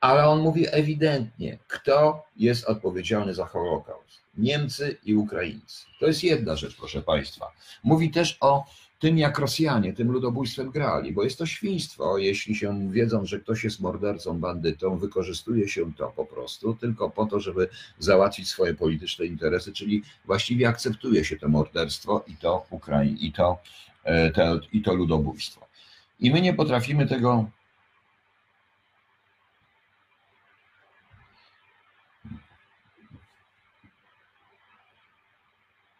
Ale 0.00 0.28
on 0.28 0.40
mówi 0.40 0.66
ewidentnie, 0.70 1.58
kto 1.68 2.24
jest 2.36 2.64
odpowiedzialny 2.64 3.34
za 3.34 3.46
Holokaust. 3.46 4.20
Niemcy 4.36 4.98
i 5.04 5.14
Ukraińcy. 5.14 5.84
To 6.00 6.06
jest 6.06 6.24
jedna 6.24 6.56
rzecz, 6.56 6.76
proszę 6.76 7.02
Państwa. 7.02 7.52
Mówi 7.84 8.10
też 8.10 8.36
o 8.40 8.64
tym, 9.04 9.18
jak 9.18 9.38
Rosjanie 9.38 9.92
tym 9.92 10.12
ludobójstwem 10.12 10.70
grali, 10.70 11.12
bo 11.12 11.24
jest 11.24 11.38
to 11.38 11.46
świństwo, 11.46 12.18
jeśli 12.18 12.54
się 12.54 12.90
wiedzą, 12.90 13.26
że 13.26 13.40
ktoś 13.40 13.64
jest 13.64 13.80
mordercą, 13.80 14.40
bandytą, 14.40 14.98
wykorzystuje 14.98 15.68
się 15.68 15.92
to 15.92 16.12
po 16.16 16.26
prostu 16.26 16.74
tylko 16.74 17.10
po 17.10 17.26
to, 17.26 17.40
żeby 17.40 17.68
załatwić 17.98 18.48
swoje 18.48 18.74
polityczne 18.74 19.26
interesy, 19.26 19.72
czyli 19.72 20.02
właściwie 20.24 20.68
akceptuje 20.68 21.24
się 21.24 21.36
to 21.36 21.48
morderstwo 21.48 22.24
i 22.26 22.36
to 22.36 22.66
Ukraiń, 22.70 23.16
i 23.20 23.32
to, 23.32 23.58
e, 24.04 24.30
te, 24.30 24.58
i 24.72 24.82
to 24.82 24.94
ludobójstwo. 24.94 25.66
I 26.20 26.30
my 26.30 26.40
nie 26.40 26.54
potrafimy 26.54 27.06
tego 27.06 27.50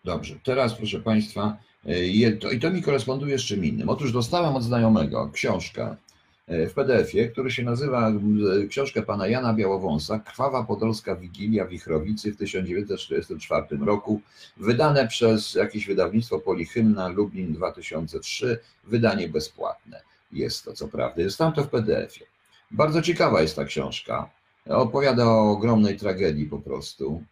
Dobrze, 0.05 0.35
teraz 0.45 0.75
proszę 0.75 1.01
Państwa, 1.01 1.57
e, 1.87 1.99
je- 1.99 2.32
to, 2.32 2.51
i 2.51 2.61
to 2.61 2.70
mi 2.70 2.82
koresponduje 2.82 3.39
z 3.39 3.43
czym 3.43 3.64
innym. 3.64 3.89
Otóż 3.89 4.12
dostałem 4.12 4.55
od 4.57 4.62
znajomego 4.62 5.30
książkę 5.32 5.97
e, 6.47 6.66
w 6.66 6.74
PDF-ie, 6.74 7.28
który 7.28 7.51
się 7.51 7.62
nazywa, 7.62 8.11
e, 8.11 8.66
książkę 8.66 9.03
pana 9.03 9.26
Jana 9.26 9.55
Białowąsa, 9.55 10.18
Krwawa 10.18 10.64
Podolska 10.64 11.16
Wigilia 11.16 11.66
Wichrowicy 11.66 12.32
w 12.32 12.37
1944 12.37 13.66
roku, 13.85 14.20
wydane 14.57 15.09
przez 15.09 15.55
jakieś 15.55 15.87
wydawnictwo 15.87 16.39
Polihymna 16.39 17.09
Lublin 17.09 17.53
2003, 17.53 18.59
wydanie 18.85 19.28
bezpłatne. 19.28 20.01
Jest 20.32 20.64
to, 20.64 20.72
co 20.72 20.89
prawda, 20.89 21.22
jest 21.22 21.39
tam 21.39 21.53
to 21.53 21.64
w 21.64 21.68
PDF-ie. 21.68 22.26
Bardzo 22.70 23.03
ciekawa 23.03 23.43
jest 23.43 23.57
ta 23.57 23.64
książka. 23.64 24.30
Opowiada 24.68 25.24
o 25.26 25.51
ogromnej 25.51 25.97
tragedii 25.97 26.47
po 26.47 26.59
prostu. 26.59 27.22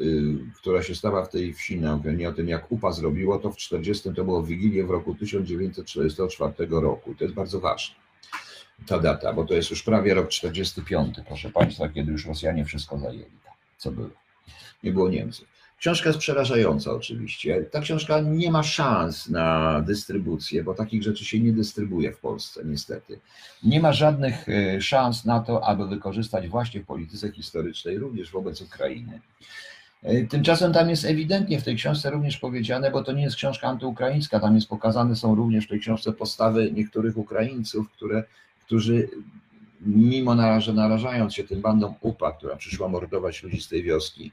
Y, 0.00 0.38
która 0.56 0.82
się 0.82 0.94
stała 0.94 1.24
w 1.24 1.28
tej 1.28 1.54
wsi 1.54 1.80
na 1.80 1.94
Ukrainie, 1.94 2.28
o 2.28 2.32
tym 2.32 2.48
jak 2.48 2.72
UPA 2.72 2.92
zrobiło 2.92 3.38
to 3.38 3.50
w 3.50 3.56
40, 3.56 4.14
to 4.14 4.24
było 4.24 4.42
w 4.42 4.48
Wigilię 4.48 4.84
w 4.84 4.90
roku 4.90 5.14
1944 5.14 6.54
roku. 6.70 7.14
To 7.14 7.24
jest 7.24 7.36
bardzo 7.36 7.60
ważne, 7.60 7.96
ta 8.86 8.98
data, 8.98 9.32
bo 9.32 9.44
to 9.44 9.54
jest 9.54 9.70
już 9.70 9.82
prawie 9.82 10.14
rok 10.14 10.28
45, 10.28 11.16
proszę 11.26 11.50
Państwa, 11.50 11.88
kiedy 11.88 12.12
już 12.12 12.26
Rosjanie 12.26 12.64
wszystko 12.64 12.98
zajęli, 12.98 13.38
co 13.78 13.90
było. 13.90 14.10
Nie 14.82 14.92
było 14.92 15.08
Niemców. 15.08 15.54
Książka 15.78 16.08
jest 16.08 16.18
przerażająca 16.18 16.92
oczywiście. 16.92 17.62
Ta 17.62 17.80
książka 17.80 18.20
nie 18.20 18.50
ma 18.50 18.62
szans 18.62 19.28
na 19.28 19.80
dystrybucję, 19.80 20.64
bo 20.64 20.74
takich 20.74 21.02
rzeczy 21.02 21.24
się 21.24 21.40
nie 21.40 21.52
dystrybuuje 21.52 22.12
w 22.12 22.18
Polsce, 22.18 22.62
niestety. 22.64 23.20
Nie 23.62 23.80
ma 23.80 23.92
żadnych 23.92 24.48
e, 24.48 24.80
szans 24.80 25.24
na 25.24 25.40
to, 25.40 25.66
aby 25.66 25.88
wykorzystać 25.88 26.48
właśnie 26.48 26.80
w 26.80 26.86
polityce 26.86 27.32
historycznej, 27.32 27.98
również 27.98 28.30
wobec 28.30 28.60
Ukrainy. 28.60 29.20
E, 30.04 30.26
Tymczasem 30.26 30.72
tam 30.72 30.90
jest 30.90 31.04
ewidentnie 31.04 31.60
w 31.60 31.64
tej 31.64 31.76
książce 31.76 32.10
również 32.10 32.38
powiedziane, 32.38 32.90
bo 32.90 33.02
to 33.02 33.12
nie 33.12 33.22
jest 33.22 33.36
książka 33.36 33.68
antyukraińska, 33.68 34.40
tam 34.40 34.54
jest 34.54 34.68
pokazane 34.68 35.16
są 35.16 35.34
również 35.34 35.64
w 35.64 35.68
tej 35.68 35.80
książce 35.80 36.12
postawy 36.12 36.72
niektórych 36.72 37.16
Ukraińców, 37.16 37.90
które, 37.90 38.24
którzy 38.66 39.08
mimo 39.80 40.32
naraż- 40.34 40.74
narażając 40.74 41.34
się 41.34 41.44
tym 41.44 41.60
bandom 41.60 41.94
UPA, 42.00 42.32
która 42.32 42.56
przyszła 42.56 42.88
mordować 42.88 43.42
ludzi 43.42 43.60
z 43.60 43.68
tej 43.68 43.82
wioski, 43.82 44.32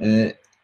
e, 0.00 0.04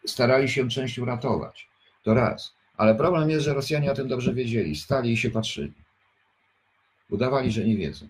starali 0.06 0.48
się 0.48 0.68
część 0.68 0.98
uratować. 0.98 1.68
To 2.02 2.14
raz. 2.14 2.54
Ale 2.76 2.94
problem 2.94 3.30
jest, 3.30 3.44
że 3.44 3.54
Rosjanie 3.54 3.92
o 3.92 3.94
tym 3.94 4.08
dobrze 4.08 4.34
wiedzieli, 4.34 4.76
stali 4.76 5.12
i 5.12 5.16
się 5.16 5.30
patrzyli. 5.30 5.72
Udawali, 7.10 7.52
że 7.52 7.64
nie 7.64 7.76
wiedzą. 7.76 8.08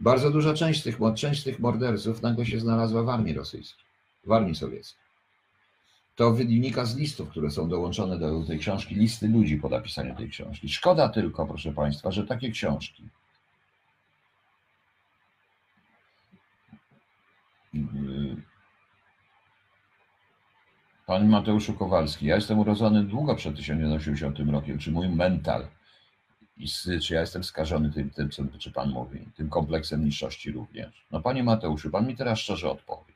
Bardzo 0.00 0.30
duża 0.30 0.54
część 0.54 0.82
tych, 0.82 0.98
część 1.14 1.42
tych 1.42 1.58
morderców 1.58 2.22
nagle 2.22 2.46
się 2.46 2.60
znalazła 2.60 3.02
w 3.02 3.08
armii 3.08 3.34
rosyjskiej, 3.34 3.84
w 4.24 4.32
armii 4.32 4.54
sowieckiej. 4.54 5.01
To 6.16 6.32
wynika 6.32 6.84
z 6.84 6.96
listów, 6.96 7.28
które 7.28 7.50
są 7.50 7.68
dołączone 7.68 8.18
do 8.18 8.44
tej 8.44 8.58
książki, 8.58 8.94
listy 8.94 9.28
ludzi 9.28 9.56
po 9.56 9.68
napisaniu 9.68 10.16
tej 10.16 10.28
książki. 10.28 10.68
Szkoda 10.68 11.08
tylko, 11.08 11.46
proszę 11.46 11.72
Państwa, 11.72 12.10
że 12.10 12.26
takie 12.26 12.50
książki 12.50 13.08
Panie 21.06 21.28
Mateuszu 21.28 21.74
Kowalski, 21.74 22.26
ja 22.26 22.34
jestem 22.34 22.58
urodzony 22.58 23.04
długo 23.04 23.34
przed 23.34 23.56
1980 23.56 24.38
rokiem. 24.38 24.78
Czy 24.78 24.90
mój 24.90 25.08
mental, 25.08 25.68
czy 27.02 27.14
ja 27.14 27.20
jestem 27.20 27.44
skażony 27.44 27.92
tym, 27.92 28.10
tym 28.10 28.30
co 28.30 28.42
czy 28.58 28.72
Pan 28.72 28.90
mówi, 28.90 29.28
tym 29.36 29.48
kompleksem 29.48 30.04
niższości 30.04 30.52
również? 30.52 31.06
No 31.10 31.20
Panie 31.20 31.44
Mateuszu, 31.44 31.90
Pan 31.90 32.06
mi 32.06 32.16
teraz 32.16 32.38
szczerze 32.38 32.70
odpowie. 32.70 33.11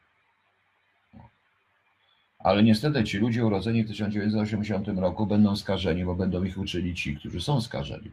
Ale 2.47 2.63
niestety 2.63 3.05
ci 3.05 3.19
ludzie 3.19 3.47
urodzeni 3.47 3.85
w 3.85 3.89
1980 3.89 4.89
roku 4.89 5.27
będą 5.27 5.57
skażeni, 5.57 6.05
bo 6.05 6.15
będą 6.15 6.45
ich 6.45 6.59
uczyli 6.59 6.95
ci, 6.95 7.17
którzy 7.17 7.41
są 7.41 7.61
skażeni. 7.61 8.11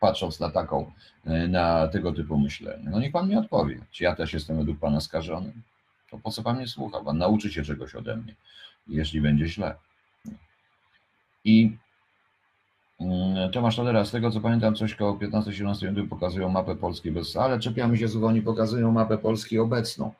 Patrząc 0.00 0.40
na 0.40 0.50
taką, 0.50 0.92
e, 1.24 1.48
na 1.48 1.88
tego 1.88 2.12
typu 2.12 2.38
myślenie. 2.38 2.90
No 2.90 3.00
niech 3.00 3.12
pan 3.12 3.28
mi 3.28 3.36
odpowie, 3.36 3.80
czy 3.90 4.04
ja 4.04 4.16
też 4.16 4.32
jestem 4.32 4.56
według 4.56 4.78
pana 4.78 5.00
skażony? 5.00 5.52
To 6.10 6.18
po 6.18 6.30
co 6.30 6.42
pan 6.42 6.56
mnie 6.56 6.66
słucha? 6.66 7.00
Pan 7.00 7.18
nauczy 7.18 7.52
się 7.52 7.62
czegoś 7.62 7.94
ode 7.94 8.16
mnie, 8.16 8.34
jeśli 8.88 9.20
będzie 9.20 9.48
źle. 9.48 9.74
I 11.44 11.76
mm, 13.00 13.50
Tomasz 13.50 13.76
Tolera, 13.76 14.04
z 14.04 14.10
tego 14.10 14.30
co 14.30 14.40
pamiętam, 14.40 14.74
coś 14.74 14.94
koło 14.94 15.14
15-17 15.16 15.86
minut 15.86 16.10
pokazują 16.10 16.48
mapę 16.48 16.76
Polski 16.76 17.10
bez, 17.10 17.36
ale 17.36 17.58
czepiamy 17.58 17.98
się 17.98 18.06
oni 18.24 18.42
pokazują 18.42 18.92
mapę 18.92 19.18
Polski 19.18 19.58
obecną. 19.58 20.12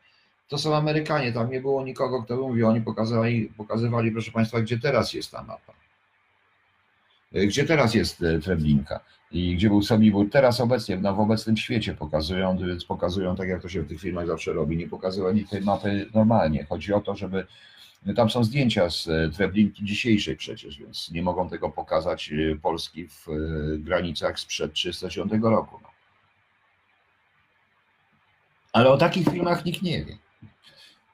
To 0.50 0.58
są 0.58 0.76
Amerykanie, 0.76 1.32
tam 1.32 1.50
nie 1.50 1.60
było 1.60 1.84
nikogo, 1.84 2.22
kto 2.22 2.36
by 2.36 2.42
mówił, 2.42 2.68
oni 2.68 2.80
pokazywali, 2.80 3.46
pokazywali, 3.56 4.12
proszę 4.12 4.32
Państwa, 4.32 4.60
gdzie 4.60 4.78
teraz 4.78 5.14
jest 5.14 5.30
ta 5.30 5.42
mapa. 5.42 5.72
E, 7.34 7.46
Gdzie 7.46 7.64
teraz 7.64 7.94
jest 7.94 8.22
e, 8.22 8.40
Treblinka 8.40 9.00
i 9.30 9.56
gdzie 9.56 9.68
był 9.68 9.82
Sobibór. 9.82 10.30
Teraz 10.30 10.60
obecnie, 10.60 10.96
no, 10.96 11.14
w 11.14 11.20
obecnym 11.20 11.56
świecie 11.56 11.94
pokazują, 11.94 12.58
więc 12.58 12.84
pokazują 12.84 13.36
tak, 13.36 13.48
jak 13.48 13.62
to 13.62 13.68
się 13.68 13.82
w 13.82 13.88
tych 13.88 14.00
filmach 14.00 14.26
zawsze 14.26 14.52
robi. 14.52 14.76
Nie 14.76 14.88
pokazywali 14.88 15.44
tej 15.44 15.60
mapy 15.62 16.06
normalnie. 16.14 16.64
Chodzi 16.64 16.92
o 16.92 17.00
to, 17.00 17.16
żeby 17.16 17.46
tam 18.16 18.30
są 18.30 18.44
zdjęcia 18.44 18.90
z 18.90 19.08
e, 19.08 19.30
Treblinki 19.36 19.84
dzisiejszej 19.84 20.36
przecież, 20.36 20.78
więc 20.78 21.10
nie 21.10 21.22
mogą 21.22 21.48
tego 21.48 21.68
pokazać 21.68 22.30
Polski 22.62 23.08
w 23.08 23.26
granicach 23.78 24.40
sprzed 24.40 24.72
310 24.72 25.32
roku. 25.42 25.78
No. 25.82 25.88
Ale 28.72 28.90
o 28.90 28.96
takich 28.96 29.28
filmach 29.28 29.64
nikt 29.64 29.82
nie 29.82 30.04
wie. 30.04 30.29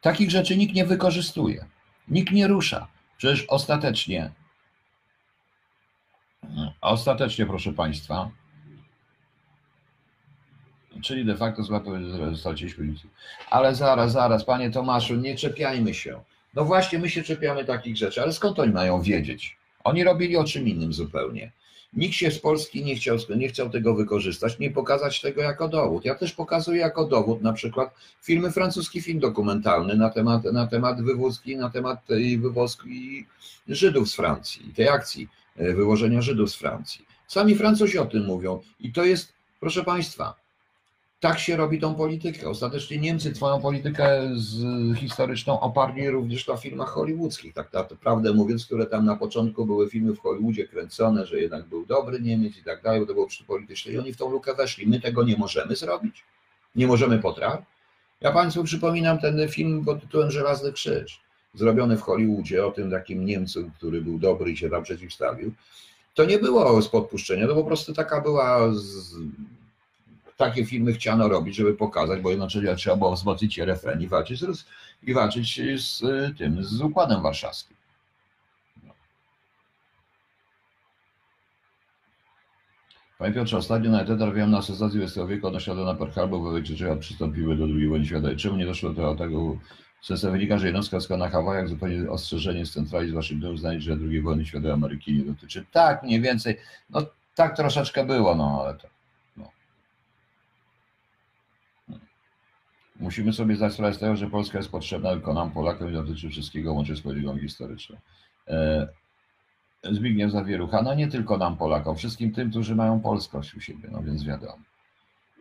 Takich 0.06 0.30
rzeczy 0.30 0.56
nikt 0.56 0.74
nie 0.74 0.84
wykorzystuje. 0.84 1.64
Nikt 2.08 2.32
nie 2.32 2.46
rusza. 2.46 2.88
Przecież 3.16 3.44
ostatecznie, 3.48 4.30
ostatecznie, 6.80 7.46
proszę 7.46 7.72
Państwa, 7.72 8.30
czyli 11.02 11.24
de 11.24 11.36
facto 11.36 11.62
straciliśmy 12.36 12.86
nic. 12.86 13.00
Ale 13.50 13.74
zaraz, 13.74 14.12
zaraz, 14.12 14.44
Panie 14.44 14.70
Tomaszu, 14.70 15.16
nie 15.16 15.36
czepiajmy 15.36 15.94
się. 15.94 16.20
No 16.54 16.64
właśnie, 16.64 16.98
my 16.98 17.10
się 17.10 17.22
czepiamy 17.22 17.64
takich 17.64 17.96
rzeczy, 17.96 18.22
ale 18.22 18.32
skąd 18.32 18.58
oni 18.58 18.72
mają 18.72 19.02
wiedzieć? 19.02 19.56
Oni 19.84 20.04
robili 20.04 20.36
o 20.36 20.44
czym 20.44 20.68
innym 20.68 20.92
zupełnie. 20.92 21.52
Nikt 21.92 22.14
się 22.14 22.30
z 22.30 22.38
Polski 22.38 22.84
nie 22.84 22.96
chciał, 22.96 23.16
nie 23.36 23.48
chciał 23.48 23.70
tego 23.70 23.94
wykorzystać, 23.94 24.58
nie 24.58 24.70
pokazać 24.70 25.20
tego 25.20 25.42
jako 25.42 25.68
dowód. 25.68 26.04
Ja 26.04 26.14
też 26.14 26.32
pokazuję 26.32 26.80
jako 26.80 27.04
dowód 27.04 27.42
na 27.42 27.52
przykład 27.52 27.94
filmy, 28.22 28.52
francuski 28.52 29.02
film 29.02 29.18
dokumentalny 29.18 29.96
na 29.96 30.10
temat, 30.10 30.44
na 30.44 30.66
temat 30.66 31.02
wywózki, 31.02 31.56
na 31.56 31.70
temat 31.70 32.06
tej 32.06 32.38
wywozki 32.38 33.26
Żydów 33.68 34.10
z 34.10 34.14
Francji, 34.14 34.72
tej 34.74 34.88
akcji 34.88 35.28
e, 35.56 35.74
wywożenia 35.74 36.22
Żydów 36.22 36.50
z 36.50 36.54
Francji. 36.54 37.04
Sami 37.28 37.54
Francuzi 37.54 37.98
o 37.98 38.06
tym 38.06 38.24
mówią 38.24 38.60
i 38.80 38.92
to 38.92 39.04
jest, 39.04 39.32
proszę 39.60 39.84
Państwa, 39.84 40.34
tak 41.20 41.38
się 41.38 41.56
robi 41.56 41.80
tą 41.80 41.94
politykę. 41.94 42.48
Ostatecznie 42.48 42.98
Niemcy 42.98 43.32
twoją 43.32 43.60
politykę 43.60 44.30
z, 44.34 44.64
historyczną 44.96 45.60
oparli 45.60 46.10
również 46.10 46.48
na 46.48 46.56
filmach 46.56 46.88
hollywoodzkich, 46.88 47.54
tak 47.54 47.72
naprawdę 47.72 48.32
mówiąc, 48.32 48.66
które 48.66 48.86
tam 48.86 49.04
na 49.04 49.16
początku 49.16 49.66
były 49.66 49.90
filmy 49.90 50.14
w 50.14 50.20
Hollywoodzie 50.20 50.68
kręcone, 50.68 51.26
że 51.26 51.40
jednak 51.40 51.66
był 51.66 51.86
dobry 51.86 52.20
Niemiec 52.20 52.56
i 52.56 52.64
tak 52.64 52.82
dalej, 52.82 53.00
bo 53.00 53.06
to 53.06 53.14
było 53.14 53.28
polityczne 53.46 53.92
i 53.92 53.98
oni 53.98 54.12
w 54.12 54.16
tą 54.16 54.30
lukę 54.30 54.54
weszli. 54.54 54.86
My 54.86 55.00
tego 55.00 55.24
nie 55.24 55.36
możemy 55.36 55.76
zrobić, 55.76 56.24
nie 56.74 56.86
możemy 56.86 57.18
potrafić. 57.18 57.66
Ja 58.20 58.32
Państwu 58.32 58.64
przypominam 58.64 59.18
ten 59.18 59.48
film 59.48 59.84
pod 59.84 60.00
tytułem 60.00 60.30
Żelazny 60.30 60.72
Krzyż, 60.72 61.20
zrobiony 61.54 61.96
w 61.96 62.02
Hollywoodzie 62.02 62.66
o 62.66 62.70
tym 62.70 62.90
takim 62.90 63.24
Niemcu, 63.24 63.70
który 63.78 64.00
był 64.00 64.18
dobry 64.18 64.52
i 64.52 64.56
się 64.56 64.70
tam 64.70 64.82
przeciwstawił. 64.82 65.52
To 66.14 66.24
nie 66.24 66.38
było 66.38 66.82
z 66.82 66.88
podpuszczenia, 66.88 67.46
to 67.46 67.54
po 67.54 67.64
prostu 67.64 67.94
taka 67.94 68.20
była 68.20 68.74
z, 68.74 69.14
takie 70.36 70.66
filmy 70.66 70.92
chciano 70.92 71.28
robić, 71.28 71.56
żeby 71.56 71.74
pokazać, 71.74 72.20
bo 72.20 72.30
jednocześnie 72.30 72.76
trzeba 72.76 72.96
było 72.96 73.12
wzmocnić 73.12 73.58
RFN 73.58 74.02
i 74.02 74.08
walczyć 74.08 74.40
z, 74.40 74.66
i 75.02 75.14
walczyć 75.14 75.60
z 75.84 76.02
y, 76.02 76.34
tym, 76.38 76.64
z 76.64 76.80
Układem 76.80 77.22
Warszawskim. 77.22 77.76
Panie 83.18 83.34
Piotrze, 83.34 83.56
ostatnio 83.56 83.90
na 83.90 84.02
ETD 84.02 84.18
trafiałem 84.18 84.50
na 84.50 84.58
XX 84.58 85.18
wieku 85.28 85.46
odnośnie 85.46 85.74
do 85.74 85.94
Perhalbu, 85.94 86.40
bo 86.42 86.62
Czeczewa 86.62 86.96
przystąpiły 86.96 87.56
do 87.56 87.64
II 87.64 87.88
wojny 87.88 88.06
światowej. 88.06 88.36
Czemu 88.36 88.56
nie 88.56 88.66
doszło 88.66 88.90
do 88.90 89.14
tego? 89.14 89.56
Sensem 90.02 90.32
wynika, 90.32 90.58
że 90.58 90.66
jednostka 90.66 91.16
na 91.16 91.28
Hawajach 91.28 91.68
zupełnie 91.68 92.10
ostrzeżenie 92.10 92.66
z 92.66 92.72
centrali 92.72 93.10
z 93.10 93.12
Waszyngtonu 93.12 93.54
uznaje, 93.54 93.80
że 93.80 93.92
II 93.92 94.20
wojny 94.20 94.46
światowej 94.46 94.72
Ameryki 94.72 95.12
nie 95.12 95.24
dotyczy. 95.24 95.64
Tak, 95.72 96.02
mniej 96.02 96.20
więcej. 96.20 96.56
No 96.90 97.02
tak 97.34 97.56
troszeczkę 97.56 98.06
było, 98.06 98.34
no 98.34 98.62
ale 98.62 98.74
to. 98.74 98.95
Musimy 103.00 103.32
sobie 103.32 103.56
zdać 103.56 103.72
sprawę 103.72 103.94
z 103.94 103.98
tego, 103.98 104.16
że 104.16 104.30
Polska 104.30 104.58
jest 104.58 104.70
potrzebna 104.70 105.12
tylko 105.12 105.34
nam, 105.34 105.50
Polakom, 105.50 105.90
i 105.90 105.92
dotyczy 105.92 106.28
wszystkiego, 106.28 106.72
łącznie 106.72 106.96
z 106.96 107.00
polityką 107.00 107.38
historyczną. 107.38 107.96
E, 108.48 108.88
Zbigniew 109.82 110.32
Zawierucha, 110.32 110.82
no 110.82 110.94
nie 110.94 111.08
tylko 111.08 111.38
nam, 111.38 111.56
Polakom, 111.56 111.96
wszystkim 111.96 112.32
tym, 112.32 112.50
którzy 112.50 112.74
mają 112.74 113.00
polskość 113.00 113.54
u 113.54 113.60
siebie, 113.60 113.88
no 113.92 114.02
więc 114.02 114.24
wiadomo. 114.24 114.62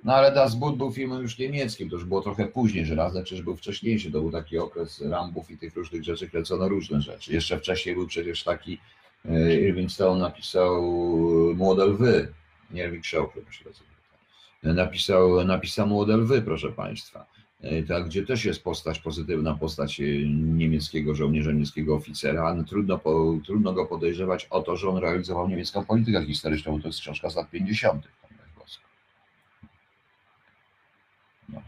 No 0.04 0.14
ale 0.14 0.32
Das 0.32 0.56
Boot 0.56 0.78
był 0.78 0.92
filmem 0.92 1.22
już 1.22 1.40
niemieckim, 1.40 1.90
to 1.90 1.96
już 1.96 2.06
było 2.06 2.22
trochę 2.22 2.46
później, 2.46 2.86
Żelazny 2.86 3.24
Krzyż 3.24 3.42
był 3.42 3.56
wcześniejszy, 3.56 4.12
to 4.12 4.22
był 4.22 4.32
taki 4.32 4.58
okres 4.58 5.02
Rambów 5.02 5.52
i 5.52 5.58
tych 5.58 5.76
różnych 5.76 6.04
rzeczy, 6.04 6.30
kręcono 6.30 6.70
różne 6.70 7.02
rzeczy. 7.02 7.34
Jeszcze 7.34 7.58
wcześniej 7.58 7.96
był 7.96 8.08
przecież 8.08 8.44
taki, 8.44 8.80
e, 9.26 9.56
Irving 9.56 9.92
Stone 9.92 10.22
napisał 10.22 10.84
Młode 11.56 11.86
Lwy, 11.86 12.34
nie 12.72 12.84
Irving 12.84 13.06
Shaw 13.06 13.34
chyba 13.34 13.46
nazywa. 13.66 13.96
Napisał, 14.84 15.46
napisał 15.46 15.88
Młode 15.88 16.18
Lwy, 16.18 16.42
proszę 16.42 16.72
Państwa. 16.72 17.26
E, 17.62 17.84
Tak, 17.84 18.06
gdzie 18.06 18.26
też 18.26 18.46
jest 18.46 18.64
postać 18.64 19.00
pozytywna, 19.00 19.56
postać 19.56 20.00
e, 20.00 20.04
niemieckiego 20.34 21.16
żołnierza, 21.16 21.52
niemieckiego 21.52 21.96
oficera, 21.96 22.44
ale 22.44 22.64
trudno, 22.64 22.98
po, 22.98 23.38
trudno 23.46 23.74
go 23.74 23.86
podejrzewać 23.86 24.48
o 24.50 24.62
to, 24.62 24.76
że 24.76 24.90
on 24.90 24.98
realizował 24.98 25.50
niemiecką 25.50 25.86
politykę 25.86 26.26
historyczną, 26.26 26.82
to 26.82 26.88
jest 26.88 27.00
książka 27.00 27.30
z 27.30 27.36
lat 27.36 27.50
50. 27.50 28.08
No. 31.50 31.62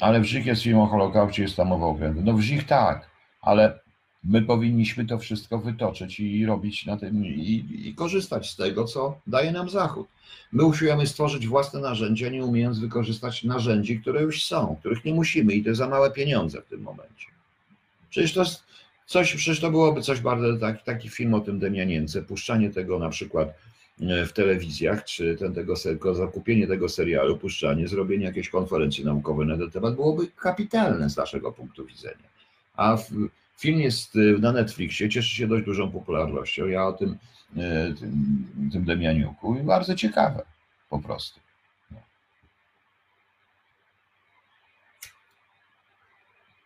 Ale 0.00 0.20
w 0.20 0.24
Żych 0.24 0.46
jest 0.46 0.62
film 0.62 0.78
o 0.78 0.86
Holokauście, 0.86 1.42
jest 1.42 1.56
tam 1.56 1.68
mowa 1.68 1.86
o 1.86 1.94
kręgu. 1.94 2.20
No 2.24 2.32
w 2.32 2.40
Żych 2.40 2.66
tak, 2.66 3.10
ale 3.40 3.81
my 4.24 4.42
powinniśmy 4.42 5.06
to 5.06 5.18
wszystko 5.18 5.58
wytoczyć 5.58 6.20
i 6.20 6.46
robić 6.46 6.86
na 6.86 6.96
tym 6.96 7.26
i, 7.26 7.64
i 7.84 7.94
korzystać 7.94 8.50
z 8.50 8.56
tego, 8.56 8.84
co 8.84 9.20
daje 9.26 9.52
nam 9.52 9.70
Zachód. 9.70 10.06
My 10.52 10.64
usiłujemy 10.64 11.06
stworzyć 11.06 11.46
własne 11.46 11.80
narzędzia, 11.80 12.28
nie 12.28 12.44
umiejąc 12.44 12.78
wykorzystać 12.78 13.44
narzędzi, 13.44 14.00
które 14.00 14.22
już 14.22 14.44
są, 14.44 14.76
których 14.80 15.04
nie 15.04 15.14
musimy 15.14 15.54
i 15.54 15.64
to 15.64 15.74
za 15.74 15.88
małe 15.88 16.10
pieniądze 16.10 16.62
w 16.62 16.66
tym 16.66 16.82
momencie. 16.82 17.26
Przecież 18.10 18.32
to 18.32 18.40
jest 18.40 18.62
coś, 19.06 19.34
przecież 19.34 19.60
to 19.60 19.70
byłoby 19.70 20.02
coś 20.02 20.20
bardzo, 20.20 20.56
taki, 20.56 20.84
taki 20.84 21.08
film 21.08 21.34
o 21.34 21.40
tym 21.40 21.58
Demianience, 21.58 22.22
puszczanie 22.22 22.70
tego 22.70 22.98
na 22.98 23.08
przykład 23.08 23.48
e, 24.00 24.26
w 24.26 24.32
telewizjach, 24.32 25.04
czy 25.04 25.36
ten, 25.36 25.54
tego, 25.54 25.74
zakupienie 26.14 26.66
tego 26.66 26.88
serialu, 26.88 27.38
puszczanie, 27.38 27.88
zrobienie 27.88 28.24
jakiejś 28.24 28.48
konferencji 28.48 29.04
naukowej 29.04 29.46
na 29.46 29.58
ten 29.58 29.70
temat 29.70 29.94
byłoby 29.94 30.26
kapitalne 30.26 31.10
z 31.10 31.16
naszego 31.16 31.52
punktu 31.52 31.86
widzenia. 31.86 32.32
A 32.76 32.96
w, 32.96 33.10
film 33.62 33.80
jest 33.80 34.16
e, 34.16 34.18
na 34.18 34.52
Netflixie, 34.52 35.08
cieszy 35.08 35.36
się 35.36 35.46
dość 35.46 35.64
dużą 35.64 35.90
popularnością. 35.90 36.66
Ja 36.66 36.86
o 36.86 36.92
tym, 36.92 37.18
e, 37.56 37.94
tym, 37.94 38.70
tym 38.72 38.84
Demianiuku 38.84 39.56
i 39.56 39.62
bardzo 39.62 39.94
ciekawe 39.94 40.42
po 40.90 40.98
prostu. 40.98 41.40
No. 41.90 41.98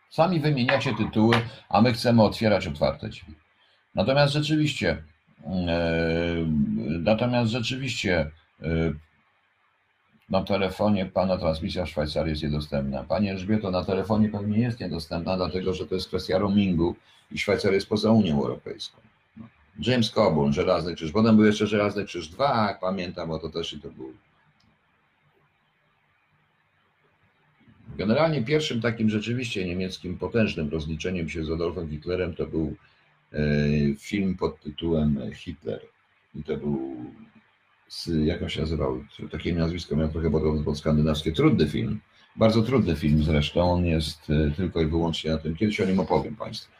Sami 0.09 0.39
wymieniacie 0.39 0.95
tytuły, 0.95 1.35
a 1.69 1.81
my 1.81 1.93
chcemy 1.93 2.23
otwierać 2.23 2.67
otwarte 2.67 3.09
drzwi. 3.09 3.33
Natomiast 3.95 4.33
rzeczywiście, 4.33 5.03
e, 5.45 5.85
natomiast 6.99 7.51
rzeczywiście 7.51 8.31
na 10.29 10.43
telefonie 10.43 11.05
pana 11.05 11.37
transmisja 11.37 11.85
w 11.85 11.89
Szwajcarii 11.89 12.29
jest 12.29 12.43
niedostępna. 12.43 13.03
Pani 13.03 13.29
Elżbieto, 13.29 13.71
na 13.71 13.85
telefonie 13.85 14.29
pewnie 14.29 14.59
jest 14.59 14.79
niedostępna, 14.79 15.37
dlatego 15.37 15.73
że 15.73 15.87
to 15.87 15.95
jest 15.95 16.07
kwestia 16.07 16.37
roamingu 16.37 16.95
i 17.31 17.39
Szwajcaria 17.39 17.75
jest 17.75 17.89
poza 17.89 18.11
Unią 18.11 18.35
Europejską. 18.35 19.01
No. 19.37 19.45
James 19.79 20.11
Coburn, 20.11 20.51
Żelazny 20.51 20.95
Krzyż. 20.95 21.11
Potem 21.11 21.35
był 21.35 21.45
jeszcze 21.45 21.67
Żelazny 21.67 22.05
Krzyż 22.05 22.27
2, 22.27 22.67
jak 22.67 22.79
pamiętam, 22.79 23.27
bo 23.27 23.39
to 23.39 23.49
też 23.49 23.73
i 23.73 23.79
to 23.79 23.89
był. 23.89 24.13
Generalnie 27.97 28.43
pierwszym 28.43 28.81
takim 28.81 29.09
rzeczywiście 29.09 29.65
niemieckim 29.65 30.17
potężnym 30.17 30.69
rozliczeniem 30.69 31.29
się 31.29 31.45
z 31.45 31.51
Adolfem 31.51 31.89
Hitlerem 31.89 32.35
to 32.35 32.45
był 32.45 32.75
e, 33.33 33.37
film 33.95 34.35
pod 34.35 34.59
tytułem 34.61 35.31
Hitler. 35.33 35.81
I 36.35 36.43
to 36.43 36.57
był, 36.57 37.05
z, 37.87 38.09
jak 38.25 38.41
on 38.41 38.49
się 38.49 38.61
nazywał, 38.61 39.03
takie 39.31 39.53
nazwisko 39.53 39.95
miał 39.95 40.09
trochę 40.09 40.31
podobne 40.31 40.63
pod 40.63 40.77
skandynawskie, 40.77 41.31
trudny 41.31 41.67
film. 41.67 41.99
Bardzo 42.35 42.61
trudny 42.61 42.95
film 42.95 43.23
zresztą, 43.23 43.71
on 43.71 43.85
jest 43.85 44.29
e, 44.29 44.51
tylko 44.51 44.81
i 44.81 44.85
wyłącznie 44.85 45.31
na 45.31 45.37
tym, 45.37 45.55
kiedyś 45.55 45.81
o 45.81 45.85
nim 45.85 45.99
opowiem 45.99 46.35
Państwu. 46.35 46.71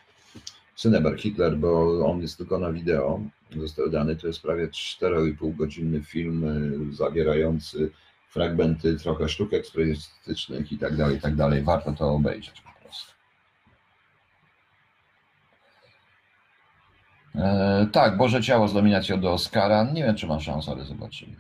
Syneberg 0.75 1.19
Hitler, 1.19 1.57
bo 1.57 1.99
on 2.05 2.21
jest 2.21 2.37
tylko 2.37 2.59
na 2.59 2.71
wideo, 2.71 3.21
został 3.55 3.89
dany, 3.89 4.15
to 4.15 4.27
jest 4.27 4.41
prawie 4.41 4.67
4,5 4.67 5.55
godzinny 5.55 6.03
film 6.03 6.43
e, 6.45 6.95
zawierający 6.95 7.91
fragmenty 8.29 8.95
trochę 8.95 9.29
sztuk 9.29 9.53
ekspresjonistycznych 9.53 10.71
i 10.71 10.77
tak 10.77 10.95
dalej, 10.95 11.17
i 11.17 11.21
tak 11.21 11.35
dalej. 11.35 11.63
Warto 11.63 11.93
to 11.93 12.11
obejrzeć 12.11 12.61
po 12.61 12.81
prostu. 12.81 13.11
E, 17.36 17.88
tak, 17.91 18.17
Boże 18.17 18.41
Ciało 18.41 18.67
z 18.67 18.73
nominacją 18.73 19.21
do 19.21 19.34
Oscara. 19.34 19.84
Nie 19.84 20.03
wiem, 20.03 20.15
czy 20.15 20.28
mam 20.28 20.39
szansę, 20.39 20.71
ale 20.71 20.86
zobaczymy. 20.86 21.36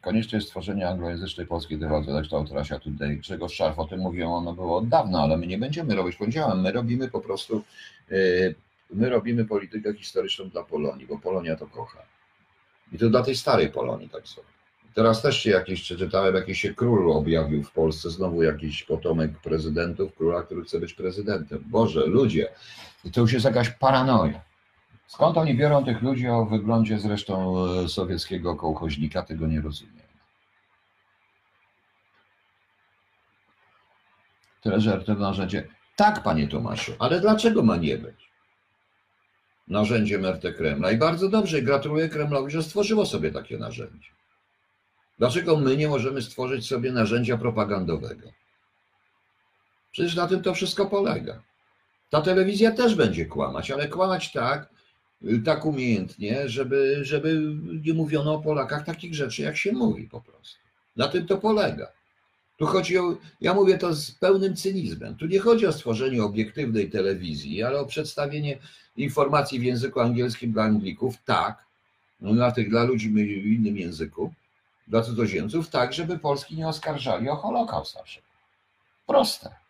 Konieczne 0.00 0.38
jest 0.38 0.48
stworzenie 0.48 0.88
anglojęzycznej 0.88 1.46
polskiej 1.46 1.78
dywazji 1.78 2.12
kształt 2.22 2.50
Rasia 2.52 2.78
Today. 2.78 3.16
Grzegorz 3.16 3.54
Szarf 3.54 3.78
o 3.78 3.84
tym 3.84 4.00
mówił, 4.00 4.32
ono 4.32 4.52
było 4.52 4.76
od 4.76 4.88
dawna, 4.88 5.20
ale 5.20 5.36
my 5.36 5.46
nie 5.46 5.58
będziemy 5.58 5.94
robić, 5.94 6.16
powiedziałem, 6.16 6.60
my 6.60 6.72
robimy 6.72 7.10
po 7.10 7.20
prostu, 7.20 7.62
e, 8.10 8.14
my 8.90 9.08
robimy 9.10 9.44
politykę 9.44 9.94
historyczną 9.94 10.48
dla 10.48 10.62
Polonii, 10.62 11.06
bo 11.06 11.18
Polonia 11.18 11.56
to 11.56 11.66
kocha. 11.66 12.02
I 12.92 12.98
to 12.98 13.10
dla 13.10 13.22
tej 13.22 13.36
starej 13.36 13.68
Polonii 13.68 14.08
tak 14.08 14.28
sobie. 14.28 14.46
Teraz 14.94 15.22
też 15.22 15.40
się 15.40 15.50
jakiś, 15.50 15.82
czytałem, 15.82 16.34
jakiś 16.34 16.60
się 16.60 16.74
król 16.74 17.12
objawił 17.12 17.62
w 17.62 17.70
Polsce, 17.70 18.10
znowu 18.10 18.42
jakiś 18.42 18.82
potomek 18.82 19.30
prezydentów, 19.38 20.14
króla, 20.14 20.42
który 20.42 20.64
chce 20.64 20.80
być 20.80 20.94
prezydentem. 20.94 21.64
Boże, 21.66 22.06
ludzie, 22.06 22.48
to 23.12 23.20
już 23.20 23.32
jest 23.32 23.44
jakaś 23.44 23.70
paranoja. 23.70 24.40
Skąd 25.06 25.38
oni 25.38 25.54
biorą 25.54 25.84
tych 25.84 26.02
ludzi 26.02 26.28
o 26.28 26.44
wyglądzie 26.44 26.98
zresztą 26.98 27.56
e, 27.66 27.88
sowieckiego 27.88 28.56
kołchoźnika, 28.56 29.22
tego 29.22 29.46
nie 29.46 29.60
rozumiem. 29.60 30.04
Tyle, 34.60 34.80
że 34.80 35.04
to 35.04 35.14
narzędzie. 35.14 35.68
Tak, 35.96 36.22
panie 36.22 36.48
Tomaszu, 36.48 36.92
ale 36.98 37.20
dlaczego 37.20 37.62
ma 37.62 37.76
nie 37.76 37.98
być? 37.98 38.30
Narzędziem 39.68 40.26
RT 40.26 40.52
Kremla. 40.56 40.90
I 40.90 40.96
bardzo 40.96 41.28
dobrze, 41.28 41.62
gratuluję 41.62 42.08
Kremlowi, 42.08 42.50
że 42.50 42.62
stworzyło 42.62 43.06
sobie 43.06 43.30
takie 43.30 43.58
narzędzie. 43.58 44.10
Dlaczego 45.18 45.56
my 45.56 45.76
nie 45.76 45.88
możemy 45.88 46.22
stworzyć 46.22 46.66
sobie 46.66 46.92
narzędzia 46.92 47.38
propagandowego? 47.38 48.28
Przecież 49.92 50.14
na 50.14 50.26
tym 50.26 50.42
to 50.42 50.54
wszystko 50.54 50.86
polega. 50.86 51.42
Ta 52.10 52.22
telewizja 52.22 52.72
też 52.72 52.94
będzie 52.94 53.26
kłamać, 53.26 53.70
ale 53.70 53.88
kłamać 53.88 54.32
tak, 54.32 54.73
tak 55.44 55.66
umiejętnie, 55.66 56.48
żeby, 56.48 56.98
żeby 57.02 57.42
nie 57.84 57.94
mówiono 57.94 58.34
o 58.34 58.40
Polakach 58.40 58.84
takich 58.84 59.14
rzeczy, 59.14 59.42
jak 59.42 59.56
się 59.56 59.72
mówi 59.72 60.08
po 60.08 60.20
prostu. 60.20 60.58
Na 60.96 61.08
tym 61.08 61.26
to 61.26 61.38
polega. 61.38 61.86
Tu 62.56 62.66
chodzi 62.66 62.98
o, 62.98 63.16
ja 63.40 63.54
mówię 63.54 63.78
to 63.78 63.94
z 63.94 64.10
pełnym 64.10 64.56
cynizmem, 64.56 65.16
tu 65.16 65.26
nie 65.26 65.40
chodzi 65.40 65.66
o 65.66 65.72
stworzenie 65.72 66.24
obiektywnej 66.24 66.90
telewizji, 66.90 67.62
ale 67.62 67.80
o 67.80 67.86
przedstawienie 67.86 68.58
informacji 68.96 69.60
w 69.60 69.64
języku 69.64 70.00
angielskim 70.00 70.52
dla 70.52 70.62
Anglików, 70.62 71.14
tak, 71.24 71.64
no 72.20 72.34
dla 72.34 72.52
tych, 72.52 72.70
dla 72.70 72.84
ludzi 72.84 73.10
w 73.10 73.46
innym 73.46 73.78
języku, 73.78 74.32
dla 74.88 75.02
cudzoziemców, 75.02 75.70
tak, 75.70 75.92
żeby 75.92 76.18
Polski 76.18 76.56
nie 76.56 76.68
oskarżali 76.68 77.28
o 77.28 77.36
Holokaust 77.36 77.94
na 77.94 78.02
przykład. 78.02 78.34
Proste. 79.06 79.63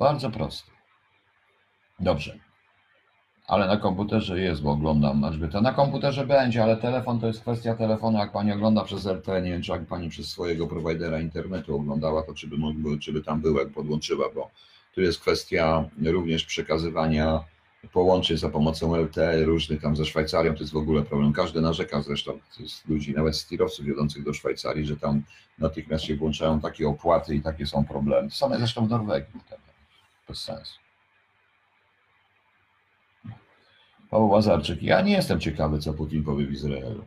Bardzo 0.00 0.30
proste. 0.30 0.70
Dobrze. 2.00 2.38
Ale 3.46 3.66
na 3.66 3.76
komputerze 3.76 4.40
jest, 4.40 4.62
bo 4.62 4.70
oglądam 4.70 5.24
Elżbieta. 5.24 5.60
Na 5.60 5.72
komputerze 5.72 6.26
będzie, 6.26 6.62
ale 6.62 6.76
telefon 6.76 7.20
to 7.20 7.26
jest 7.26 7.40
kwestia 7.40 7.74
telefonu. 7.74 8.18
Jak 8.18 8.32
pani 8.32 8.52
ogląda 8.52 8.84
przez 8.84 9.06
LTE, 9.06 9.42
nie 9.42 9.50
wiem, 9.50 9.62
czy 9.62 9.72
jak 9.72 9.86
pani 9.86 10.08
przez 10.08 10.28
swojego 10.28 10.66
prowajdera 10.66 11.20
internetu 11.20 11.76
oglądała, 11.76 12.22
to 12.22 12.34
czy 12.34 12.46
by, 12.46 12.56
mógł, 12.56 12.98
czy 12.98 13.12
by 13.12 13.22
tam 13.22 13.40
był, 13.40 13.58
jak 13.58 13.68
podłączyła, 13.68 14.26
bo 14.34 14.50
tu 14.94 15.00
jest 15.00 15.20
kwestia 15.20 15.84
również 16.04 16.44
przekazywania 16.44 17.44
połączeń 17.92 18.36
za 18.36 18.48
pomocą 18.48 18.96
LTE 18.96 19.44
różnych 19.44 19.82
tam 19.82 19.96
ze 19.96 20.04
Szwajcarią, 20.04 20.54
to 20.54 20.60
jest 20.60 20.72
w 20.72 20.76
ogóle 20.76 21.02
problem. 21.02 21.32
Każdy 21.32 21.60
narzeka 21.60 22.02
zresztą 22.02 22.38
z 22.66 22.88
ludzi, 22.88 23.14
nawet 23.14 23.36
z 23.36 23.46
tirowców 23.46 23.86
jadących 23.86 24.24
do 24.24 24.32
Szwajcarii, 24.32 24.86
że 24.86 24.96
tam 24.96 25.22
natychmiast 25.58 26.04
się 26.04 26.16
włączają 26.16 26.60
takie 26.60 26.88
opłaty 26.88 27.34
i 27.34 27.40
takie 27.40 27.66
są 27.66 27.84
problemy. 27.84 28.30
Same 28.30 28.58
zresztą 28.58 28.86
w 28.86 28.90
Norwegii. 28.90 29.40
Bez 30.30 30.38
sensu. 30.38 30.78
Paweł 34.10 34.28
Łazarczyk, 34.28 34.82
ja 34.82 35.00
nie 35.00 35.12
jestem 35.12 35.40
ciekawy, 35.40 35.78
co 35.78 35.94
Putin 35.94 36.24
powie 36.24 36.46
w 36.46 36.52
Izraelu. 36.52 37.04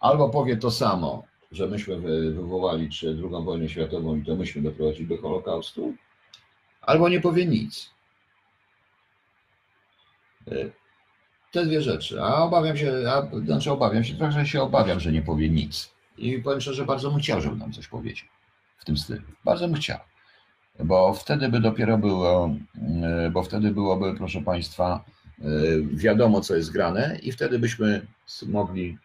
Albo 0.00 0.28
powie 0.28 0.56
to 0.56 0.70
samo, 0.70 1.24
że 1.52 1.66
myśmy 1.66 2.00
wywołali 2.32 2.90
czy 2.90 3.14
drugą 3.14 3.44
wojnę 3.44 3.68
światową 3.68 4.16
i 4.16 4.24
to 4.24 4.36
myśmy 4.36 4.62
doprowadzili 4.62 5.08
do 5.08 5.22
Holokaustu, 5.22 5.94
albo 6.80 7.08
nie 7.08 7.20
powie 7.20 7.46
nic. 7.46 7.90
Te 11.52 11.66
dwie 11.66 11.82
rzeczy. 11.82 12.22
A 12.22 12.42
obawiam 12.42 12.76
się, 12.76 12.92
a, 13.10 13.40
znaczy 13.44 13.72
obawiam 13.72 14.04
się, 14.04 14.14
trochę 14.14 14.46
się 14.46 14.62
obawiam, 14.62 15.00
że 15.00 15.12
nie 15.12 15.22
powie 15.22 15.48
nic. 15.50 15.94
I 16.18 16.38
powiem 16.38 16.60
szczerze, 16.60 16.84
bardzo 16.84 17.10
bym 17.10 17.20
chciał, 17.20 17.40
żeby 17.40 17.56
nam 17.56 17.72
coś 17.72 17.88
powiedział 17.88 18.28
w 18.78 18.84
tym 18.84 18.96
stylu. 18.96 19.22
Bardzo 19.44 19.68
bym 19.68 19.76
chciał. 19.76 19.98
Bo 20.84 21.14
wtedy 21.14 21.48
by 21.48 21.60
dopiero 21.60 21.98
było, 21.98 22.50
bo 23.32 23.42
wtedy 23.42 23.70
byłoby, 23.70 24.14
proszę 24.16 24.40
Państwa, 24.40 25.04
wiadomo, 25.92 26.40
co 26.40 26.56
jest 26.56 26.72
grane, 26.72 27.18
i 27.22 27.32
wtedy 27.32 27.58
byśmy 27.58 28.06
mogli, 28.46 28.98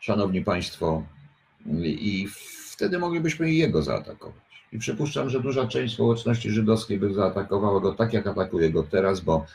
szanowni 0.00 0.44
państwo, 0.44 1.02
i 1.82 2.28
wtedy 2.70 2.98
moglibyśmy 2.98 3.52
jego 3.52 3.82
zaatakować. 3.82 4.64
I 4.72 4.78
przypuszczam, 4.78 5.30
że 5.30 5.40
duża 5.40 5.66
część 5.66 5.94
społeczności 5.94 6.50
żydowskiej 6.50 6.98
by 6.98 7.14
zaatakowała 7.14 7.80
go 7.80 7.92
tak, 7.92 8.12
jak 8.12 8.26
atakuje 8.26 8.70
go 8.70 8.82
teraz, 8.82 9.20
bo 9.20 9.46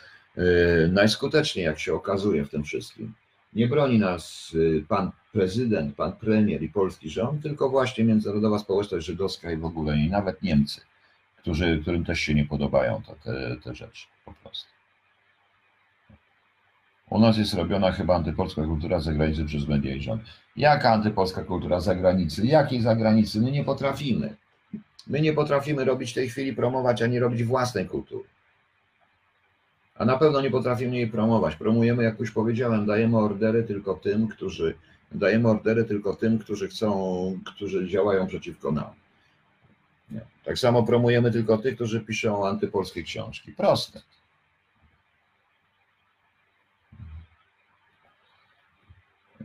najskuteczniej, 0.89 1.65
jak 1.65 1.79
się 1.79 1.93
okazuje 1.93 2.45
w 2.45 2.49
tym 2.49 2.63
wszystkim, 2.63 3.13
nie 3.53 3.67
broni 3.67 3.99
nas 3.99 4.55
pan 4.87 5.11
prezydent, 5.33 5.95
pan 5.95 6.13
premier 6.13 6.63
i 6.63 6.69
polski 6.69 7.09
rząd, 7.09 7.43
tylko 7.43 7.69
właśnie 7.69 8.03
międzynarodowa 8.03 8.59
społeczność 8.59 9.05
żydowska 9.05 9.51
i 9.51 9.57
w 9.57 9.65
ogóle 9.65 9.97
i 9.97 10.09
nawet 10.09 10.41
Niemcy, 10.41 10.81
którzy, 11.37 11.79
którym 11.81 12.05
też 12.05 12.19
się 12.19 12.33
nie 12.33 12.45
podobają 12.45 13.01
te, 13.01 13.15
te, 13.15 13.55
te 13.63 13.75
rzeczy 13.75 14.07
po 14.25 14.33
prostu. 14.33 14.69
U 17.09 17.19
nas 17.19 17.37
jest 17.37 17.53
robiona 17.53 17.91
chyba 17.91 18.15
antypolska 18.15 18.65
kultura 18.65 18.99
zagranicy 18.99 19.45
przez 19.45 19.67
media 19.67 19.95
i 19.95 20.01
rząd. 20.01 20.21
Jaka 20.55 20.91
antypolska 20.93 21.43
kultura 21.43 21.79
zagranicy? 21.79 22.47
Jakiej 22.47 22.81
zagranicy? 22.81 23.41
My 23.41 23.51
nie 23.51 23.63
potrafimy. 23.63 24.35
My 25.07 25.21
nie 25.21 25.33
potrafimy 25.33 25.85
robić 25.85 26.11
w 26.11 26.15
tej 26.15 26.29
chwili 26.29 26.53
promować, 26.53 27.01
ani 27.01 27.19
robić 27.19 27.43
własnej 27.43 27.85
kultury. 27.85 28.23
A 29.95 30.05
na 30.05 30.17
pewno 30.17 30.41
nie 30.41 30.51
potrafimy 30.51 30.95
jej 30.95 31.07
promować. 31.07 31.55
Promujemy, 31.55 32.03
jak 32.03 32.19
już 32.19 32.31
powiedziałem, 32.31 32.85
dajemy 32.85 33.17
ordery 33.17 33.63
tylko 33.63 33.93
tym, 33.93 34.27
którzy 34.27 34.75
dajemy 35.11 35.49
ordery 35.49 35.85
tylko 35.85 36.15
tym, 36.15 36.39
którzy 36.39 36.67
chcą, 36.67 37.39
którzy 37.45 37.87
działają 37.87 38.27
przeciwko 38.27 38.71
nam. 38.71 38.89
Nie. 40.11 40.21
Tak 40.45 40.59
samo 40.59 40.83
promujemy 40.83 41.31
tylko 41.31 41.57
tych, 41.57 41.75
którzy 41.75 42.01
piszą 42.01 42.47
antypolskie 42.47 43.03
książki. 43.03 43.51
Proste. 43.51 44.01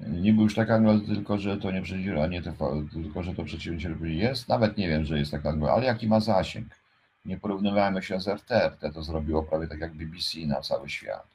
Niby 0.08 0.42
już 0.42 0.54
tak 0.54 0.70
anglo, 0.70 1.00
tylko 1.00 1.38
że 1.38 1.56
to 1.56 1.70
nie 1.70 1.82
nie 2.28 2.42
TV, 2.42 2.86
tylko 2.92 3.22
że 3.22 3.34
to 3.34 3.44
przedsięwzięcie 3.44 4.14
jest. 4.14 4.48
Nawet 4.48 4.76
nie 4.76 4.88
wiem, 4.88 5.04
że 5.04 5.18
jest 5.18 5.30
tak 5.30 5.46
anglo, 5.46 5.72
ale 5.72 5.86
jaki 5.86 6.08
ma 6.08 6.20
zasięg. 6.20 6.85
Nie 7.26 7.38
porównywajmy 7.38 8.02
się 8.02 8.20
z 8.20 8.28
RT. 8.28 8.50
RT 8.50 8.94
to 8.94 9.02
zrobiło 9.02 9.42
prawie 9.42 9.66
tak 9.66 9.80
jak 9.80 9.94
BBC 9.94 10.38
na 10.46 10.60
cały 10.60 10.88
świat. 10.88 11.26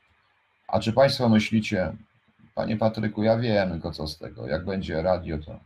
A 0.67 0.79
czy 0.79 0.93
Państwo 0.93 1.29
myślicie, 1.29 1.93
Panie 2.55 2.77
Patryku, 2.77 3.23
ja 3.23 3.37
wiem 3.37 3.71
tylko 3.71 3.91
co 3.91 4.07
z 4.07 4.17
tego. 4.17 4.47
Jak 4.47 4.65
będzie 4.65 5.01
radio, 5.01 5.37
to. 5.37 5.59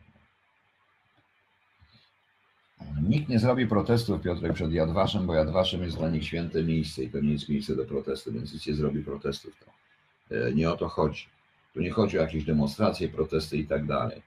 Nikt 3.01 3.29
nie 3.29 3.39
zrobi 3.39 3.67
protestów, 3.67 4.21
Piotrek, 4.21 4.53
przed 4.53 4.71
Jadwaszem, 4.71 5.27
bo 5.27 5.35
Jadwaszem 5.35 5.83
jest 5.83 5.97
dla 5.97 6.09
nich 6.09 6.25
święte 6.25 6.63
miejsce 6.63 7.03
i 7.03 7.09
pewnie 7.09 7.31
jest 7.31 7.49
miejsce 7.49 7.75
do 7.75 7.85
protestu, 7.85 8.31
więc 8.31 8.53
nic 8.53 8.67
nie 8.67 8.73
zrobi 8.73 9.03
protestów. 9.03 9.53
To 9.59 10.35
e, 10.35 10.53
nie 10.53 10.71
o 10.71 10.77
to 10.77 10.89
chodzi. 10.89 11.27
Tu 11.73 11.81
nie 11.81 11.91
chodzi 11.91 12.19
o 12.19 12.21
jakieś 12.21 12.45
demonstracje, 12.45 13.09
protesty 13.09 13.57
i 13.57 13.67
tak 13.67 13.85
dalej. 13.85 14.21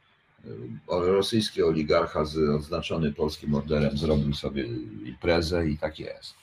Rosyjski 0.88 1.62
oligarcha 1.62 2.24
z 2.24 2.38
odznaczony 2.38 3.12
polskim 3.12 3.54
orderem 3.54 3.98
zrobił 3.98 4.34
sobie 4.34 4.64
imprezę 5.06 5.68
i 5.68 5.78
tak 5.78 5.98
jest. 5.98 6.34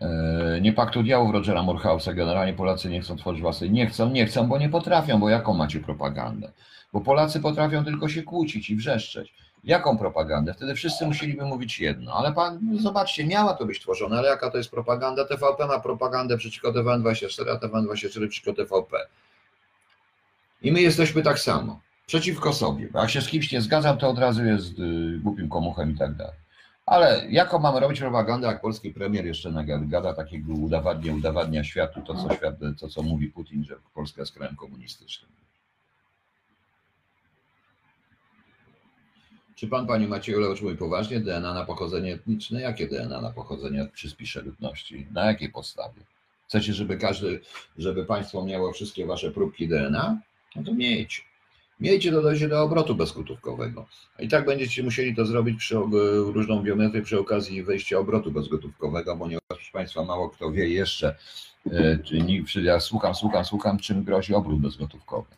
E, 0.00 0.60
nie 0.60 0.72
paktu 0.72 1.02
diałów 1.02 1.32
Rogera 1.32 1.62
Morhausa. 1.62 2.12
Generalnie 2.12 2.52
Polacy 2.52 2.90
nie 2.90 3.00
chcą 3.00 3.16
tworzyć 3.16 3.42
własnej. 3.42 3.70
Nie 3.70 3.86
chcą, 3.86 4.10
nie 4.10 4.26
chcą, 4.26 4.48
bo 4.48 4.58
nie 4.58 4.68
potrafią, 4.68 5.20
bo 5.20 5.28
jaką 5.28 5.54
macie 5.54 5.80
propagandę? 5.80 6.52
Bo 6.92 7.00
Polacy 7.00 7.40
potrafią 7.40 7.84
tylko 7.84 8.08
się 8.08 8.22
kłócić 8.22 8.70
i 8.70 8.76
wrzeszczeć. 8.76 9.34
Jaką 9.64 9.98
propagandę? 9.98 10.54
Wtedy 10.54 10.74
wszyscy 10.74 11.06
musieliby 11.06 11.44
mówić 11.44 11.80
jedno. 11.80 12.12
Ale 12.12 12.32
pan, 12.32 12.78
zobaczcie, 12.80 13.26
miała 13.26 13.54
to 13.54 13.66
być 13.66 13.80
tworzone, 13.80 14.18
ale 14.18 14.28
jaka 14.28 14.50
to 14.50 14.58
jest 14.58 14.70
propaganda? 14.70 15.24
TVP 15.24 15.66
ma 15.66 15.80
propagandę 15.80 16.36
przeciwko 16.36 16.72
TVN24, 16.72 17.50
a 17.50 17.66
TVN24 17.66 18.28
przeciwko 18.28 18.52
TVP. 18.52 18.96
I 20.66 20.72
my 20.72 20.80
jesteśmy 20.80 21.22
tak 21.22 21.38
samo. 21.38 21.80
Przeciwko 22.06 22.52
sobie. 22.52 22.88
Jak 22.94 23.10
się 23.10 23.20
z 23.20 23.28
kimś 23.28 23.52
nie 23.52 23.60
zgadzam, 23.60 23.98
to 23.98 24.08
od 24.08 24.18
razu 24.18 24.44
jest 24.44 24.78
y, 24.78 25.18
głupim 25.18 25.48
komuchem 25.48 25.90
i 25.90 25.98
tak 25.98 26.14
dalej. 26.14 26.34
Ale 26.86 27.26
jaką 27.30 27.58
mamy 27.58 27.80
robić 27.80 28.00
propagandę, 28.00 28.46
jak 28.46 28.60
polski 28.60 28.90
premier 28.90 29.26
jeszcze 29.26 29.50
nagada 29.50 30.14
takiego 30.14 30.52
udowadnia, 30.52 31.14
udowadnia 31.14 31.64
światu 31.64 32.00
to, 32.02 32.14
co 32.14 32.34
świat, 32.34 32.54
to, 32.80 32.88
co 32.88 33.02
mówi 33.02 33.26
Putin, 33.26 33.64
że 33.64 33.76
Polska 33.94 34.22
jest 34.22 34.32
krajem 34.32 34.56
komunistycznym. 34.56 35.30
Czy 39.54 39.68
pan, 39.68 39.86
panie 39.86 40.08
Macieju 40.08 40.40
Leocz 40.40 40.62
mówi 40.62 40.76
poważnie 40.76 41.20
DNA 41.20 41.54
na 41.54 41.64
pochodzenie 41.64 42.14
etniczne? 42.14 42.60
Jakie 42.60 42.86
DNA 42.86 43.20
na 43.20 43.30
pochodzenie 43.30 43.88
przyspisze 43.92 44.42
ludności? 44.42 45.06
Na 45.12 45.24
jakiej 45.24 45.48
podstawie? 45.48 46.00
Chcecie, 46.48 46.72
żeby 46.72 46.96
każdy, 46.96 47.40
żeby 47.78 48.04
państwo 48.04 48.44
miało 48.44 48.72
wszystkie 48.72 49.06
wasze 49.06 49.30
próbki 49.30 49.68
DNA? 49.68 50.20
No 50.56 50.62
to 50.62 50.74
miejcie. 50.74 51.22
Miejcie 51.80 52.12
to 52.12 52.22
dojdzie 52.22 52.48
do 52.48 52.62
obrotu 52.62 52.94
bezgotówkowego. 52.94 53.86
I 54.18 54.28
tak 54.28 54.46
będziecie 54.46 54.82
musieli 54.82 55.14
to 55.14 55.26
zrobić 55.26 55.58
przy 55.58 55.74
różną 56.32 56.62
biometrię 56.62 57.02
przy 57.02 57.20
okazji 57.20 57.62
wejścia 57.62 57.98
obrotu 57.98 58.32
bezgotówkowego, 58.32 59.16
ponieważ 59.16 59.42
proszę 59.48 59.72
Państwa, 59.72 60.04
mało 60.04 60.30
kto 60.30 60.52
wie 60.52 60.68
jeszcze, 60.68 61.16
e, 61.70 61.98
czy 62.46 62.62
ja 62.62 62.80
słucham, 62.80 63.14
słucham, 63.14 63.44
słucham, 63.44 63.78
czym 63.78 64.04
grozi 64.04 64.34
obrót 64.34 64.60
bezgotówkowy. 64.60 65.28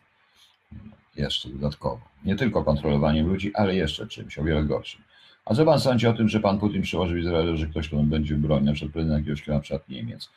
Jeszcze 1.16 1.48
dodatkowo. 1.48 2.00
Nie 2.24 2.36
tylko 2.36 2.64
kontrolowaniem 2.64 3.28
ludzi, 3.28 3.54
ale 3.54 3.74
jeszcze 3.74 4.06
czymś 4.06 4.38
o 4.38 4.44
wiele 4.44 4.64
gorszym. 4.64 5.02
A 5.44 5.54
co 5.54 5.64
pan 5.64 5.80
sądzi 5.80 6.06
o 6.06 6.12
tym, 6.12 6.28
że 6.28 6.40
pan 6.40 6.58
Putin 6.58 6.82
przyłoży 6.82 7.14
w 7.14 7.18
Izraelu, 7.18 7.56
że 7.56 7.66
ktoś, 7.66 7.88
kto 7.88 7.96
będzie 7.96 8.34
bronił, 8.34 8.66
na 8.66 8.72
przykład 8.72 8.92
prezydent 8.92 9.18
jakiegoś 9.20 9.42
kraju, 9.42 9.58
na 9.58 9.62
przykład 9.62 9.88
Niemiec? 9.88 10.30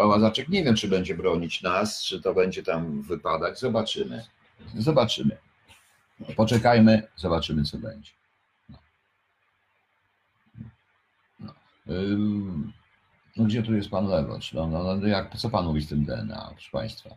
Pan 0.00 0.08
Łazaczek 0.08 0.48
nie 0.48 0.64
wiem, 0.64 0.74
czy 0.74 0.88
będzie 0.88 1.14
bronić 1.14 1.62
nas, 1.62 2.02
czy 2.02 2.20
to 2.20 2.34
będzie 2.34 2.62
tam 2.62 3.02
wypadać. 3.02 3.60
Zobaczymy. 3.60 4.24
Zobaczymy. 4.74 5.36
Poczekajmy, 6.36 7.02
zobaczymy, 7.16 7.64
co 7.64 7.78
będzie. 7.78 8.10
No. 8.70 8.78
No. 11.40 11.52
no 13.36 13.44
gdzie 13.44 13.62
tu 13.62 13.74
jest 13.74 13.90
pan 13.90 14.06
Lewocz? 14.08 14.52
No, 14.52 14.66
no, 14.66 14.96
no, 14.96 15.06
jak, 15.06 15.36
co 15.36 15.50
pan 15.50 15.64
mówi 15.64 15.82
z 15.82 15.88
tym 15.88 16.04
DNA, 16.04 16.48
proszę 16.52 16.70
państwa? 16.72 17.10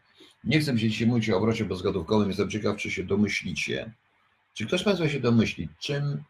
Nie 0.44 0.60
chcę 0.60 0.78
się 0.78 0.90
dzisiaj 0.90 1.08
mówić 1.08 1.30
o 1.30 1.38
obrocie 1.38 1.66
bezgotówkowym, 1.66 2.28
jestem 2.28 2.50
ciekaw, 2.50 2.78
czy 2.78 2.92
się 2.92 3.04
domyślicie. 3.04 3.94
Czy 4.54 4.66
ktoś 4.66 4.82
z 4.82 4.84
państwa 4.84 5.10
się 5.10 5.20
domyśli, 5.20 5.70
czym, 5.80 6.24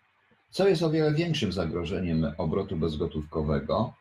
co 0.49 0.68
jest 0.68 0.84
o 0.84 0.89
wiele 0.89 1.14
większym 1.14 1.51
zagrożeniem 1.51 2.34
obrotu 2.38 2.76
bezgotówkowego 2.76 3.93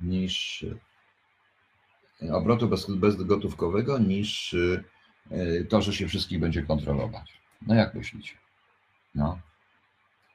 niż 0.00 0.64
obrotu 2.32 2.68
bez, 2.68 2.86
bezgotówkowego 2.90 3.98
niż 3.98 4.56
E, 5.30 5.64
to, 5.64 5.82
że 5.82 5.92
się 5.92 6.08
wszystkich 6.08 6.40
będzie 6.40 6.62
kontrolować. 6.62 7.40
No 7.66 7.74
jak 7.74 7.94
myślicie? 7.94 8.34
No. 9.14 9.38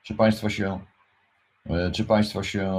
Czy 0.04 0.16
Państwo 0.16 0.50
się, 0.50 0.80
e, 1.66 1.92
czy 1.92 2.06
Państwo 2.06 2.44
się, 2.44 2.74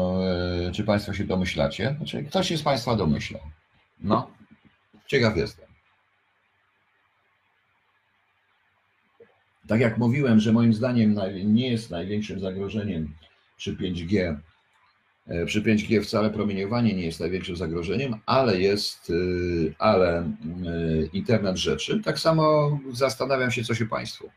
czy 0.72 0.84
Państwo 0.84 1.12
się 1.12 1.24
domyślacie? 1.24 1.94
Znaczy, 1.96 2.24
ktoś 2.24 2.48
się 2.48 2.56
z 2.56 2.62
Państwa 2.62 2.96
domyśla. 2.96 3.38
No, 4.00 4.30
ciekaw 5.06 5.36
jestem. 5.36 5.68
Tak 9.68 9.80
jak 9.80 9.98
mówiłem, 9.98 10.40
że 10.40 10.52
moim 10.52 10.74
zdaniem 10.74 11.16
nie 11.44 11.70
jest 11.70 11.90
największym 11.90 12.40
zagrożeniem 12.40 13.14
przy 13.56 13.76
5G 13.76 14.20
E, 14.20 14.40
przy 15.46 15.62
5G 15.62 16.02
wcale 16.02 16.30
promieniowanie 16.30 16.94
nie 16.94 17.06
jest 17.06 17.20
największym 17.20 17.56
zagrożeniem, 17.56 18.20
ale 18.26 18.60
jest, 18.60 19.10
y, 19.10 19.74
ale 19.78 20.22
y, 20.22 21.10
internet 21.12 21.56
rzeczy. 21.56 22.02
Tak 22.04 22.18
samo 22.18 22.78
zastanawiam 22.92 23.50
się, 23.50 23.64
co 23.64 23.74
się 23.74 23.86
Państwu. 23.86 24.30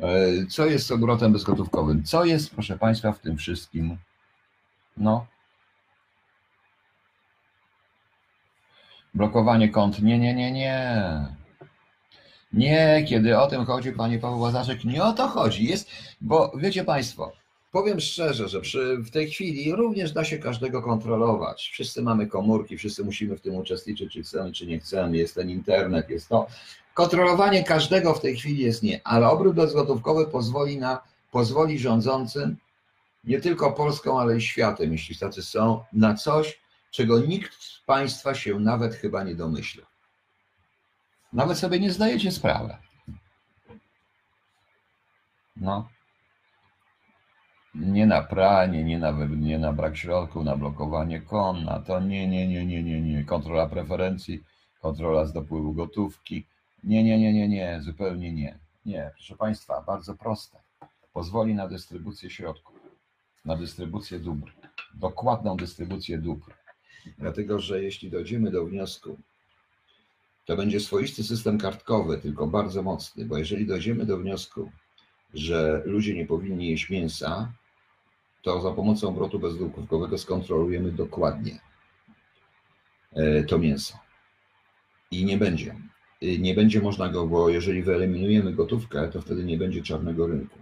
E, 0.00 0.46
co 0.46 0.66
jest 0.66 0.86
z 0.86 0.90
obrotem 0.90 1.32
bezgotówkowym? 1.32 2.04
Co 2.04 2.24
jest, 2.24 2.50
proszę 2.50 2.78
Państwa, 2.78 3.12
w 3.12 3.18
tym 3.18 3.36
wszystkim? 3.36 3.96
No. 4.96 5.26
Blokowanie 9.14 9.68
kont. 9.68 10.02
Nie, 10.02 10.18
nie, 10.18 10.34
nie, 10.34 10.52
nie. 10.52 11.02
Nie, 12.52 13.04
kiedy 13.08 13.38
o 13.38 13.46
tym 13.46 13.64
chodzi, 13.64 13.92
panie 13.92 14.18
Paweł 14.18 14.40
Łazaszek, 14.40 14.84
nie 14.84 15.04
o 15.04 15.12
to 15.12 15.28
chodzi. 15.28 15.64
Jest, 15.64 15.90
bo 16.20 16.52
wiecie 16.56 16.84
Państwo, 16.84 17.32
Powiem 17.74 18.00
szczerze, 18.00 18.48
że 18.48 18.60
przy, 18.60 18.96
w 18.96 19.10
tej 19.10 19.30
chwili 19.30 19.72
również 19.72 20.12
da 20.12 20.24
się 20.24 20.38
każdego 20.38 20.82
kontrolować. 20.82 21.70
Wszyscy 21.72 22.02
mamy 22.02 22.26
komórki, 22.26 22.76
wszyscy 22.76 23.04
musimy 23.04 23.36
w 23.36 23.40
tym 23.40 23.54
uczestniczyć, 23.54 24.12
czy 24.12 24.22
chcemy, 24.22 24.52
czy 24.52 24.66
nie 24.66 24.78
chcemy. 24.78 25.16
Jest 25.16 25.34
ten 25.34 25.50
internet, 25.50 26.10
jest 26.10 26.28
to. 26.28 26.46
Kontrolowanie 26.94 27.64
każdego 27.64 28.14
w 28.14 28.20
tej 28.20 28.36
chwili 28.36 28.62
jest 28.62 28.82
nie, 28.82 29.00
ale 29.04 29.28
obrót 29.28 29.56
bezgotówkowy 29.56 30.26
pozwoli 30.26 30.78
na, 30.78 31.02
pozwoli 31.30 31.78
rządzącym 31.78 32.56
nie 33.24 33.40
tylko 33.40 33.72
Polską, 33.72 34.20
ale 34.20 34.36
i 34.36 34.40
światem, 34.40 34.92
jeśli 34.92 35.16
tacy 35.16 35.42
są, 35.42 35.84
na 35.92 36.14
coś, 36.14 36.60
czego 36.90 37.18
nikt 37.18 37.54
z 37.54 37.80
Państwa 37.86 38.34
się 38.34 38.60
nawet 38.60 38.94
chyba 38.94 39.24
nie 39.24 39.34
domyśla. 39.34 39.82
Nawet 41.32 41.58
sobie 41.58 41.80
nie 41.80 41.92
zdajecie 41.92 42.32
sprawy. 42.32 42.76
No. 45.56 45.93
Nie 47.74 48.06
na 48.06 48.22
pranie, 48.22 48.84
nie 48.84 48.98
na, 48.98 49.26
nie 49.36 49.58
na 49.58 49.72
brak 49.72 49.96
środków, 49.96 50.44
na 50.44 50.56
blokowanie 50.56 51.20
kon, 51.20 51.64
na 51.64 51.80
to 51.80 52.00
nie, 52.00 52.28
nie, 52.28 52.48
nie, 52.48 52.66
nie, 52.66 52.82
nie, 52.82 53.00
nie. 53.00 53.24
Kontrola 53.24 53.66
preferencji, 53.66 54.44
kontrola 54.82 55.26
z 55.26 55.32
dopływu 55.32 55.72
gotówki. 55.72 56.46
Nie, 56.84 57.04
nie, 57.04 57.18
nie, 57.18 57.32
nie, 57.32 57.48
nie, 57.48 57.80
zupełnie 57.82 58.32
nie. 58.32 58.58
Nie, 58.86 59.10
proszę 59.14 59.36
Państwa, 59.36 59.82
bardzo 59.86 60.14
proste. 60.14 60.58
Pozwoli 61.12 61.54
na 61.54 61.68
dystrybucję 61.68 62.30
środków, 62.30 62.76
na 63.44 63.56
dystrybucję 63.56 64.18
dóbr, 64.18 64.52
dokładną 64.94 65.56
dystrybucję 65.56 66.18
dóbr. 66.18 66.54
Dlatego, 67.18 67.58
że 67.58 67.82
jeśli 67.82 68.10
dojdziemy 68.10 68.50
do 68.50 68.64
wniosku, 68.64 69.18
to 70.44 70.56
będzie 70.56 70.80
swoisty 70.80 71.24
system 71.24 71.58
kartkowy, 71.58 72.18
tylko 72.18 72.46
bardzo 72.46 72.82
mocny, 72.82 73.24
bo 73.24 73.38
jeżeli 73.38 73.66
dojdziemy 73.66 74.06
do 74.06 74.18
wniosku, 74.18 74.70
że 75.34 75.82
ludzie 75.84 76.14
nie 76.14 76.26
powinni 76.26 76.68
jeść 76.68 76.90
mięsa, 76.90 77.52
to 78.44 78.60
za 78.60 78.70
pomocą 78.70 79.08
obrotu 79.08 79.38
bezgotówkowego 79.38 80.18
skontrolujemy 80.18 80.92
dokładnie 80.92 81.58
e, 83.12 83.44
to 83.44 83.58
mięso. 83.58 83.98
I 85.10 85.24
nie 85.24 85.38
będzie. 85.38 85.74
Y, 86.22 86.38
Nie 86.38 86.54
będzie 86.54 86.80
można 86.80 87.08
go, 87.08 87.26
bo 87.26 87.48
jeżeli 87.48 87.82
wyeliminujemy 87.82 88.52
gotówkę, 88.52 89.08
to 89.08 89.20
wtedy 89.22 89.44
nie 89.44 89.58
będzie 89.58 89.82
czarnego 89.82 90.26
rynku. 90.26 90.58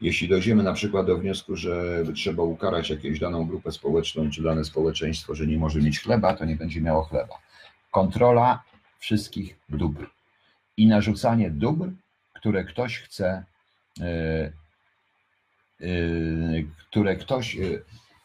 Jeśli 0.00 0.28
dojdziemy 0.28 0.62
na 0.62 0.72
przykład 0.72 1.06
do 1.06 1.18
wniosku, 1.18 1.56
że 1.56 2.04
trzeba 2.14 2.42
ukarać 2.42 2.90
jakąś 2.90 3.18
daną 3.18 3.46
grupę 3.46 3.72
społeczną 3.72 4.30
czy 4.30 4.42
dane 4.42 4.64
społeczeństwo, 4.64 5.34
że 5.34 5.46
nie 5.46 5.58
może 5.58 5.80
mieć 5.80 6.00
chleba, 6.00 6.34
to 6.34 6.44
nie 6.44 6.56
będzie 6.56 6.80
miało 6.80 7.02
chleba. 7.02 7.34
Kontrola 7.90 8.62
wszystkich 8.98 9.58
dóbr 9.68 10.10
i 10.76 10.86
narzucanie 10.86 11.50
dóbr, 11.50 11.90
które 12.34 12.64
ktoś 12.64 12.98
chce, 12.98 13.44
e, 14.00 14.52
które 16.90 17.16
ktoś, 17.16 17.56
e, 17.56 17.60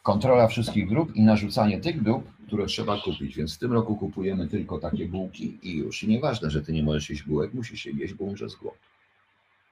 kontrola 0.02 0.48
wszystkich 0.48 0.88
dóbr 0.94 1.12
i 1.14 1.22
narzucanie 1.22 1.80
tych 1.80 2.02
dóbr, 2.02 2.26
które 2.46 2.66
trzeba 2.66 3.00
kupić. 3.00 3.36
Więc 3.36 3.56
w 3.56 3.58
tym 3.58 3.72
roku 3.72 3.96
kupujemy 3.96 4.48
tylko 4.48 4.78
takie 4.78 5.06
bułki 5.06 5.58
i 5.62 5.76
już. 5.76 6.02
I 6.02 6.08
nieważne, 6.08 6.50
że 6.50 6.62
ty 6.62 6.72
nie 6.72 6.82
możesz 6.82 7.10
jeść 7.10 7.22
bułek, 7.22 7.54
musisz 7.54 7.86
jeść, 7.86 8.14
bo 8.14 8.24
umrzesz 8.24 8.52
z 8.52 8.56
głodu. 8.56 8.76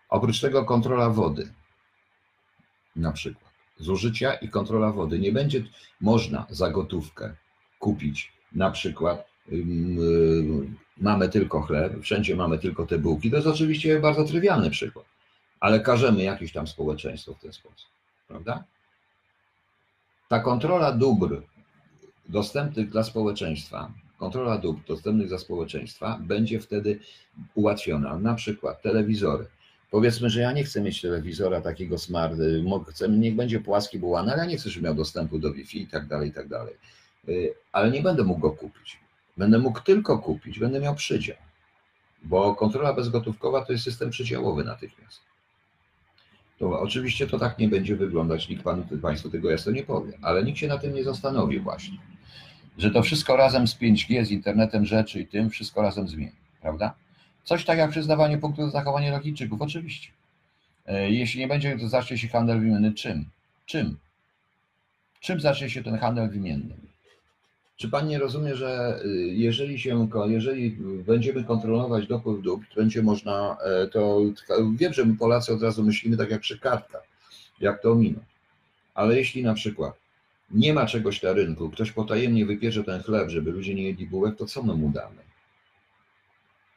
Oprócz 0.09 0.41
tego 0.41 0.65
kontrola 0.65 1.11
wody, 1.11 1.53
na 2.97 3.13
przykład. 3.13 3.53
Zużycia 3.79 4.35
i 4.35 4.49
kontrola 4.49 4.93
wody. 4.93 5.19
Nie 5.19 5.33
będzie 5.33 5.65
można 6.01 6.47
za 6.51 6.71
gotówkę 6.71 7.35
kupić 7.79 8.33
na 8.53 8.71
przykład 8.71 9.29
y, 9.53 9.65
mamy 10.97 11.29
tylko 11.29 11.61
chleb, 11.61 11.93
wszędzie 12.03 12.37
mamy 12.37 12.59
tylko 12.59 12.87
te 12.87 12.99
bułki. 12.99 13.31
To 13.31 13.37
jest 13.37 13.49
oczywiście 13.49 14.01
bardzo 14.01 14.25
trywialny 14.25 14.71
przykład, 14.71 15.07
ale 15.61 15.81
każemy 15.81 16.23
jakieś 16.23 16.53
tam 16.53 16.67
społeczeństwo 16.67 17.35
w 17.35 17.41
ten 17.41 17.53
sposób, 17.53 17.89
prawda? 18.29 18.65
Ta 20.29 20.41
kontrola 20.41 20.93
dóbr 20.93 21.43
dostępnych 22.29 22.91
dla 22.91 23.03
społeczeństwa, 23.03 23.93
kontrola 24.19 24.59
dóbr 24.59 24.81
dostępnych 24.89 25.29
dla 25.29 25.39
społeczeństwa 25.39 26.19
będzie 26.21 26.61
wtedy 26.61 27.01
ułatwiona. 27.55 28.19
Na 28.19 28.35
przykład 28.35 28.83
telewizory. 28.83 29.47
Powiedzmy, 29.91 30.31
że 30.31 30.41
ja 30.41 30.53
nie 30.53 30.65
chcę 30.65 30.81
mieć 30.81 31.01
telewizora 31.01 31.61
takiego 31.61 31.99
smart, 31.99 32.39
y, 32.41 32.65
chcę, 32.91 33.09
niech 33.09 33.37
będzie 33.37 33.61
płaski 33.61 33.99
bułany, 33.99 34.33
ale 34.33 34.43
ja 34.43 34.49
nie 34.49 34.57
chcę, 34.57 34.71
żeby 34.71 34.85
miał 34.85 34.95
dostępu 34.95 35.39
do 35.39 35.53
Wi-Fi 35.53 35.83
i 35.83 35.87
tak 35.87 36.07
dalej, 36.07 36.29
i 36.29 36.33
tak 36.33 36.49
dalej. 36.49 36.75
Y, 37.29 37.55
Ale 37.73 37.91
nie 37.91 38.03
będę 38.03 38.25
mógł 38.25 38.41
go 38.41 38.51
kupić. 38.51 38.99
Będę 39.37 39.59
mógł 39.59 39.81
tylko 39.81 40.19
kupić, 40.19 40.59
będę 40.59 40.81
miał 40.81 40.95
przydział. 40.95 41.37
Bo 42.23 42.55
kontrola 42.55 42.93
bezgotówkowa 42.93 43.65
to 43.65 43.73
jest 43.73 43.85
system 43.85 44.11
przydziałowy 44.11 44.65
natychmiast. 44.65 45.21
To 46.59 46.81
oczywiście 46.81 47.27
to 47.27 47.39
tak 47.39 47.59
nie 47.59 47.69
będzie 47.69 47.97
wyglądać, 47.97 48.49
nikt 48.49 48.63
panu, 48.63 48.85
Państwu 49.03 49.31
tego 49.31 49.51
jasno 49.51 49.73
nie 49.73 49.83
powie, 49.83 50.13
ale 50.23 50.45
nikt 50.45 50.59
się 50.59 50.69
na 50.69 50.79
tym 50.79 50.95
nie 50.95 51.05
zastanowi 51.05 51.61
właśnie. 51.61 51.99
Że 52.79 52.91
to 52.91 53.03
wszystko 53.03 53.37
razem 53.37 53.67
z 53.69 53.79
5G, 53.79 54.25
z 54.25 54.31
internetem 54.31 54.85
rzeczy 54.85 55.21
i 55.21 55.27
tym, 55.27 55.51
wszystko 55.51 55.83
razem 55.83 56.09
zmieni, 56.09 56.33
prawda? 56.61 56.95
Coś 57.45 57.65
tak 57.65 57.79
jak 57.79 57.91
przyznawanie 57.91 58.39
punktu 58.39 58.63
za 58.63 58.71
zachowanie 58.71 59.11
logijczyków, 59.11 59.63
oczywiście. 59.63 60.13
E, 60.87 61.11
Jeśli 61.11 61.41
nie 61.41 61.49
będzie, 61.49 61.79
to 61.79 61.89
zacznie 61.89 62.19
się 62.19 62.29
handel 62.29 62.61
wymienny 62.61 62.93
czym? 62.93 63.25
Czym? 63.67 63.97
Czym 65.21 65.41
zacznie 65.41 65.71
się 65.71 65.83
ten 65.83 65.99
handel 65.99 66.31
wymienny? 66.31 66.75
Czy 67.77 67.89
pan 67.89 68.09
nie 68.09 68.19
rozumie, 68.19 68.57
że 68.57 69.01
y, 69.05 69.09
jeżeli 69.35 69.79
się, 69.79 70.09
jeżeli 70.27 70.71
będziemy 71.07 71.45
kontrolować 71.45 72.07
dopływ 72.07 72.43
dóbr, 72.43 72.67
będzie 72.77 73.03
można, 73.03 73.57
e, 73.65 73.87
to 73.87 74.21
wiem, 74.77 74.93
że 74.93 75.05
my 75.05 75.17
Polacy 75.17 75.53
od 75.53 75.63
razu 75.63 75.85
myślimy 75.85 76.17
tak 76.17 76.31
jak 76.31 76.41
przy 76.41 76.59
kartkach, 76.59 77.03
jak 77.61 77.83
to 77.83 77.93
ominąć. 77.93 78.27
Ale 78.95 79.17
jeśli 79.17 79.43
na 79.43 79.55
przykład 79.55 79.95
nie 80.51 80.75
ma 80.75 80.87
czegoś 80.87 81.23
na 81.23 81.33
rynku, 81.33 81.71
ktoś 81.71 81.93
potajemnie 81.93 82.47
wypierze 82.47 82.85
ten 82.85 83.03
chleb, 83.03 83.29
żeby 83.29 83.51
ludzie 83.51 83.75
nie 83.75 83.83
jedli 83.83 84.07
bułek, 84.07 84.37
to 84.37 84.47
co 84.47 84.63
my 84.63 84.75
mu 84.75 84.91
damy? 84.91 85.27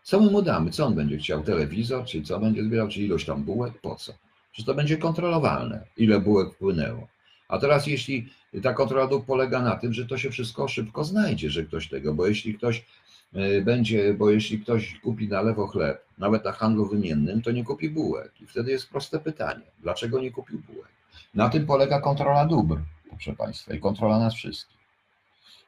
Co 0.03 0.19
my 0.19 0.31
mu 0.31 0.41
damy? 0.41 0.71
Co 0.71 0.85
on 0.85 0.95
będzie 0.95 1.17
chciał? 1.17 1.43
Telewizor? 1.43 2.05
Czy 2.05 2.21
co 2.21 2.39
będzie 2.39 2.63
zbierał? 2.63 2.87
Czy 2.87 3.01
ilość 3.01 3.25
tam 3.25 3.43
bułek? 3.43 3.73
Po 3.81 3.95
co? 3.95 4.13
Przecież 4.51 4.65
to 4.65 4.73
będzie 4.73 4.97
kontrolowalne, 4.97 5.85
ile 5.97 6.19
bułek 6.19 6.53
wpłynęło. 6.53 7.07
A 7.47 7.57
teraz 7.57 7.87
jeśli 7.87 8.29
ta 8.63 8.73
kontrola 8.73 9.07
dóbr 9.07 9.25
polega 9.25 9.61
na 9.61 9.75
tym, 9.75 9.93
że 9.93 10.05
to 10.05 10.17
się 10.17 10.29
wszystko 10.29 10.67
szybko 10.67 11.03
znajdzie, 11.03 11.49
że 11.49 11.63
ktoś 11.63 11.89
tego, 11.89 12.13
bo 12.13 12.27
jeśli 12.27 12.53
ktoś 12.53 12.85
e, 13.33 13.61
będzie, 13.61 14.13
bo 14.13 14.29
jeśli 14.29 14.59
ktoś 14.59 14.99
kupi 14.99 15.27
na 15.27 15.41
lewo 15.41 15.67
chleb, 15.67 16.05
nawet 16.17 16.45
na 16.45 16.51
handlu 16.51 16.85
wymiennym, 16.85 17.41
to 17.41 17.51
nie 17.51 17.63
kupi 17.63 17.89
bułek. 17.89 18.41
I 18.41 18.45
wtedy 18.45 18.71
jest 18.71 18.89
proste 18.89 19.19
pytanie, 19.19 19.65
dlaczego 19.79 20.21
nie 20.21 20.31
kupił 20.31 20.59
bułek? 20.59 20.89
Na 21.33 21.49
tym 21.49 21.65
polega 21.65 22.01
kontrola 22.01 22.45
dóbr, 22.45 22.77
proszę 23.09 23.33
Państwa, 23.33 23.73
i 23.73 23.79
kontrola 23.79 24.19
nas 24.19 24.33
wszystkich. 24.33 24.79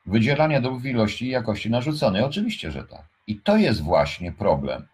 Wydzielanie 0.05 0.61
dóbr 0.61 0.81
w 0.81 0.85
ilości 0.85 1.25
i 1.25 1.29
jakości 1.29 1.69
narzuconej, 1.69 2.23
oczywiście, 2.23 2.71
że 2.71 2.83
tak. 2.83 3.03
I 3.27 3.39
to 3.39 3.57
jest 3.57 3.81
właśnie 3.81 4.31
problem. 4.31 4.85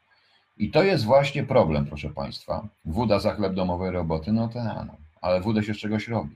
I 0.57 0.71
to 0.71 0.83
jest 0.83 1.05
właśnie 1.05 1.43
problem, 1.43 1.85
proszę 1.85 2.09
Państwa. 2.09 2.67
Woda 2.85 3.19
za 3.19 3.33
chleb 3.33 3.53
domowej 3.53 3.91
roboty, 3.91 4.31
no 4.31 4.47
to 4.47 4.63
no, 4.63 4.95
ale 5.21 5.41
wódę 5.41 5.63
się 5.63 5.73
z 5.73 5.77
czegoś 5.77 6.07
robi. 6.07 6.35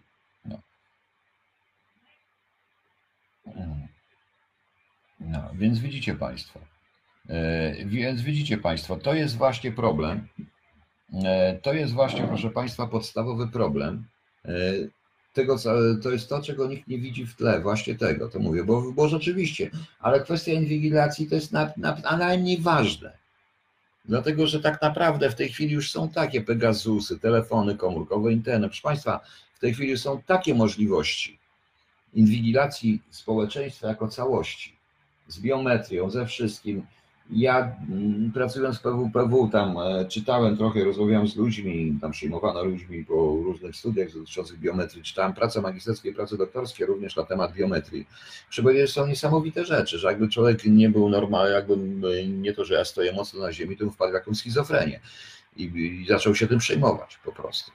No. 3.55 3.77
No, 5.19 5.49
więc 5.53 5.79
widzicie 5.79 6.15
Państwo. 6.15 6.59
E, 7.29 7.85
Więc 7.85 8.21
widzicie 8.21 8.57
Państwo, 8.57 8.95
to 8.95 9.13
jest 9.13 9.37
właśnie 9.37 9.71
problem. 9.71 10.27
E, 11.25 11.59
To 11.63 11.73
jest 11.73 11.93
właśnie, 11.93 12.23
proszę 12.23 12.49
Państwa, 12.49 12.87
podstawowy 12.87 13.47
problem. 13.47 14.05
E, 14.45 14.51
Tego, 15.33 15.55
to 16.03 16.11
jest 16.11 16.29
to, 16.29 16.41
czego 16.41 16.67
nikt 16.67 16.87
nie 16.87 16.97
widzi 16.97 17.25
w 17.25 17.35
tle, 17.35 17.61
właśnie 17.61 17.95
tego, 17.95 18.29
to 18.29 18.39
mówię, 18.39 18.63
bo, 18.63 18.91
bo 18.91 19.07
rzeczywiście, 19.07 19.71
ale 19.99 20.19
kwestia 20.19 20.51
inwigilacji 20.53 21.27
to 21.27 21.35
jest 21.35 21.51
na, 21.51 21.73
na, 21.77 21.97
a 22.03 22.17
najmniej 22.17 22.57
ważne. 22.61 23.17
Dlatego, 24.05 24.47
że 24.47 24.59
tak 24.59 24.81
naprawdę 24.81 25.29
w 25.29 25.35
tej 25.35 25.49
chwili 25.49 25.73
już 25.73 25.91
są 25.91 26.09
takie 26.09 26.41
Pegasusy, 26.41 27.19
telefony 27.19 27.75
komórkowe, 27.77 28.31
internet. 28.33 28.69
Proszę 28.71 28.81
Państwa, 28.81 29.19
w 29.55 29.59
tej 29.59 29.73
chwili 29.73 29.97
są 29.97 30.21
takie 30.21 30.53
możliwości 30.55 31.40
inwigilacji 32.13 33.01
społeczeństwa 33.09 33.87
jako 33.87 34.07
całości, 34.07 34.75
z 35.27 35.39
biometrią, 35.39 36.09
ze 36.09 36.25
wszystkim. 36.25 36.85
Ja 37.31 37.75
mm, 37.89 38.31
pracując 38.33 38.77
w 38.77 38.81
PWPW 38.81 39.49
tam 39.51 39.77
e, 39.77 40.05
czytałem 40.05 40.57
trochę, 40.57 40.83
rozmawiałem 40.83 41.27
z 41.27 41.35
ludźmi, 41.35 41.97
tam 42.01 42.11
przyjmowano 42.11 42.63
ludźmi 42.63 43.05
po 43.05 43.13
różnych 43.43 43.75
studiach 43.75 44.13
dotyczących 44.13 44.59
biometrii, 44.59 45.03
czytałem 45.03 45.33
prace 45.33 45.61
magisterskie 45.61 46.13
prace 46.13 46.37
doktorskie 46.37 46.85
również 46.85 47.15
na 47.15 47.23
temat 47.23 47.53
biometrii. 47.53 48.07
Muszę 48.47 48.63
że 48.73 48.87
są 48.87 49.07
niesamowite 49.07 49.65
rzeczy, 49.65 49.99
że 49.99 50.07
jakby 50.07 50.29
człowiek 50.29 50.65
nie 50.65 50.89
był 50.89 51.09
normalny, 51.09 51.51
jakby 51.51 51.77
nie 52.27 52.53
to, 52.53 52.65
że 52.65 52.73
ja 52.73 52.85
stoję 52.85 53.13
mocno 53.13 53.39
na 53.39 53.53
ziemi, 53.53 53.77
to 53.77 53.91
wpadł 53.91 54.11
w 54.11 54.13
jakąś 54.13 54.37
schizofrenię 54.37 54.99
i, 55.57 55.63
i 55.63 56.05
zaczął 56.07 56.35
się 56.35 56.47
tym 56.47 56.59
przejmować 56.59 57.19
po 57.25 57.31
prostu. 57.31 57.71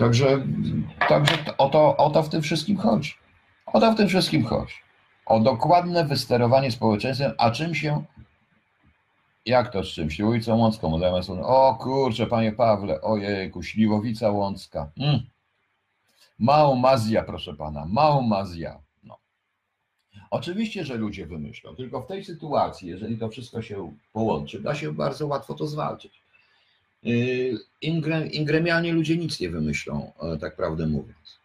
Także, 0.00 0.46
także 1.08 1.34
o, 1.58 1.68
to, 1.68 1.96
o 1.96 2.10
to 2.10 2.22
w 2.22 2.28
tym 2.28 2.42
wszystkim 2.42 2.76
chodzi. 2.76 3.14
O 3.66 3.80
to 3.80 3.92
w 3.92 3.96
tym 3.96 4.08
wszystkim 4.08 4.44
chodzi. 4.44 4.74
O 5.26 5.40
dokładne 5.40 6.04
wysterowanie 6.04 6.70
społeczeństwem, 6.70 7.32
a 7.38 7.50
czym 7.50 7.74
się. 7.74 8.04
Jak 9.46 9.72
to 9.72 9.84
z 9.84 9.88
czymś? 9.88 10.20
Ulicą 10.20 10.56
Łącką, 10.56 10.98
zamiast. 10.98 11.30
O 11.30 11.78
kurczę, 11.80 12.26
panie 12.26 12.52
Pawle, 12.52 13.00
ojejku, 13.00 13.62
Śliwowica 13.62 14.30
Łącka. 14.30 14.90
Mm. 14.98 15.20
Małmazja, 16.38 17.22
proszę 17.22 17.54
pana, 17.54 17.86
Małmazja. 17.86 18.80
No. 19.04 19.18
Oczywiście, 20.30 20.84
że 20.84 20.94
ludzie 20.94 21.26
wymyślą, 21.26 21.76
tylko 21.76 22.02
w 22.02 22.06
tej 22.06 22.24
sytuacji, 22.24 22.88
jeżeli 22.88 23.18
to 23.18 23.28
wszystko 23.28 23.62
się 23.62 23.92
połączy, 24.12 24.60
da 24.60 24.74
się 24.74 24.92
bardzo 24.92 25.26
łatwo 25.26 25.54
to 25.54 25.66
zwalczyć. 25.66 26.22
Yy, 27.02 27.58
Ingre, 27.82 28.26
ingremialnie 28.26 28.92
ludzie 28.92 29.16
nic 29.16 29.40
nie 29.40 29.50
wymyślą, 29.50 30.12
e, 30.22 30.38
tak 30.38 30.56
prawdę 30.56 30.86
mówiąc. 30.86 31.38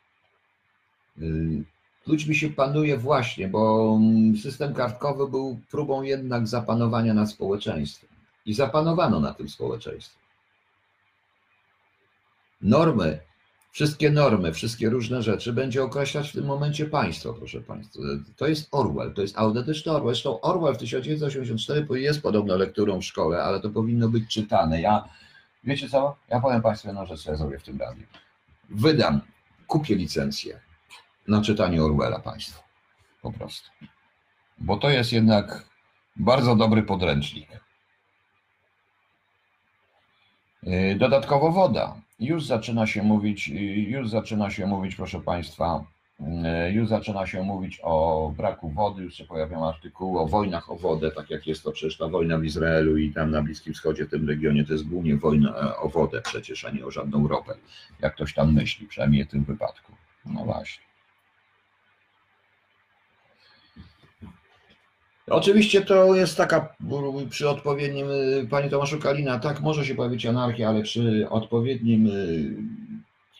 Yy, 1.17 1.63
Ludźmi 2.07 2.35
się 2.35 2.49
panuje 2.49 2.97
właśnie, 2.97 3.47
bo 3.47 3.93
mm, 3.99 4.37
system 4.37 4.73
kartkowy 4.73 5.27
był 5.27 5.59
próbą 5.71 6.01
jednak 6.01 6.47
zapanowania 6.47 7.13
nad 7.13 7.31
społeczeństwem. 7.31 8.09
I 8.45 8.53
zapanowano 8.53 9.19
na 9.19 9.33
tym 9.33 9.49
społeczeństwie. 9.49 10.17
Normy, 12.61 13.19
wszystkie 13.71 14.11
normy, 14.11 14.53
wszystkie 14.53 14.89
różne 14.89 15.23
rzeczy 15.23 15.53
będzie 15.53 15.83
określać 15.83 16.29
w 16.29 16.33
tym 16.33 16.45
momencie 16.45 16.85
państwo, 16.85 17.33
proszę 17.33 17.61
Państwa. 17.61 17.99
To 18.37 18.47
jest 18.47 18.67
Orwell, 18.71 19.13
to 19.13 19.21
jest 19.21 19.37
autentyczny 19.37 19.91
Orwell. 19.91 20.13
Zresztą 20.13 20.41
Orwell 20.41 20.75
w 20.75 20.77
1984 20.77 22.01
jest 22.01 22.21
podobno 22.21 22.57
lekturą 22.57 23.01
w 23.01 23.05
szkole, 23.05 23.43
ale 23.43 23.59
to 23.59 23.69
powinno 23.69 24.09
być 24.09 24.27
czytane. 24.27 24.81
Ja, 24.81 25.09
wiecie 25.66 25.89
co? 25.89 26.16
Ja 26.30 26.39
powiem 26.39 26.61
Państwu 26.61 26.88
jedną 26.88 27.05
rzecz, 27.05 27.24
co 27.24 27.32
ja 27.32 27.38
zrobię 27.38 27.59
w 27.59 27.63
tym 27.63 27.80
radiu. 27.80 28.03
Wydam, 28.70 29.22
kupię 29.68 29.95
licencję 29.95 30.59
na 31.28 31.41
czytanie 31.41 31.84
Orwella 31.84 32.20
Państwu. 32.20 32.63
Po 33.22 33.32
prostu. 33.32 33.70
Bo 34.57 34.78
to 34.78 34.89
jest 34.89 35.13
jednak 35.13 35.66
bardzo 36.16 36.55
dobry 36.55 36.84
podręcznik. 36.84 37.49
Yy, 40.63 40.95
Dodatkowo 40.95 41.51
woda. 41.51 41.95
Już 42.20 42.45
zaczyna 42.45 42.88
się 42.88 43.03
mówić, 43.03 43.47
yy, 43.47 43.59
już 43.66 44.09
zaczyna 44.09 44.51
się 44.51 44.68
mówić, 44.68 44.95
proszę 44.95 45.22
Państwa, 45.22 45.84
już 46.72 46.89
zaczyna 46.89 47.28
się 47.28 47.43
mówić 47.43 47.80
o 47.84 48.34
braku 48.38 48.70
wody, 48.70 49.03
już 49.03 49.13
się 49.13 49.26
pojawiają 49.26 49.68
artykuły 49.68 50.20
o 50.20 50.28
wojnach 50.28 50.72
o 50.72 50.76
wodę, 50.76 51.11
tak 51.11 51.30
jak 51.30 51.47
jest 51.47 51.63
to 51.63 51.72
przecież 51.72 51.97
ta 51.97 52.07
wojna 52.07 52.38
w 52.38 52.43
Izraelu 52.43 52.97
i 52.97 53.13
tam 53.13 53.32
na 53.32 53.41
Bliskim 53.41 53.74
Wschodzie, 53.74 54.05
w 54.05 54.09
tym 54.09 54.28
regionie, 54.30 54.66
to 54.66 54.74
jest 54.74 54.88
głównie 54.88 55.18
wojna 55.18 55.49
e, 55.49 55.78
o 55.78 55.89
wodę 55.89 56.22
przecież, 56.22 56.66
a 56.66 56.72
nie 56.72 56.86
o 56.86 56.91
żadną 56.91 57.28
ropę, 57.28 57.53
jak 57.99 58.16
ktoś 58.16 58.34
tam 58.34 58.53
myśli, 58.53 58.88
przynajmniej 58.88 59.26
w 59.26 59.30
tym 59.30 59.43
wypadku. 59.43 59.91
No 60.26 60.45
właśnie. 60.45 60.86
Oczywiście 65.28 65.82
to 65.82 66.16
jest 66.16 66.38
taka 66.38 66.76
przy 67.30 67.49
odpowiednim, 67.49 68.07
y, 68.11 68.47
Panie 68.49 68.70
Tomaszu 68.70 68.99
Kalina, 68.99 69.39
tak 69.39 69.61
może 69.61 69.86
się 69.86 69.95
pojawić 69.95 70.26
anarchia, 70.26 70.70
ale 70.70 70.82
przy 70.82 71.30
odpowiednim, 71.30 72.09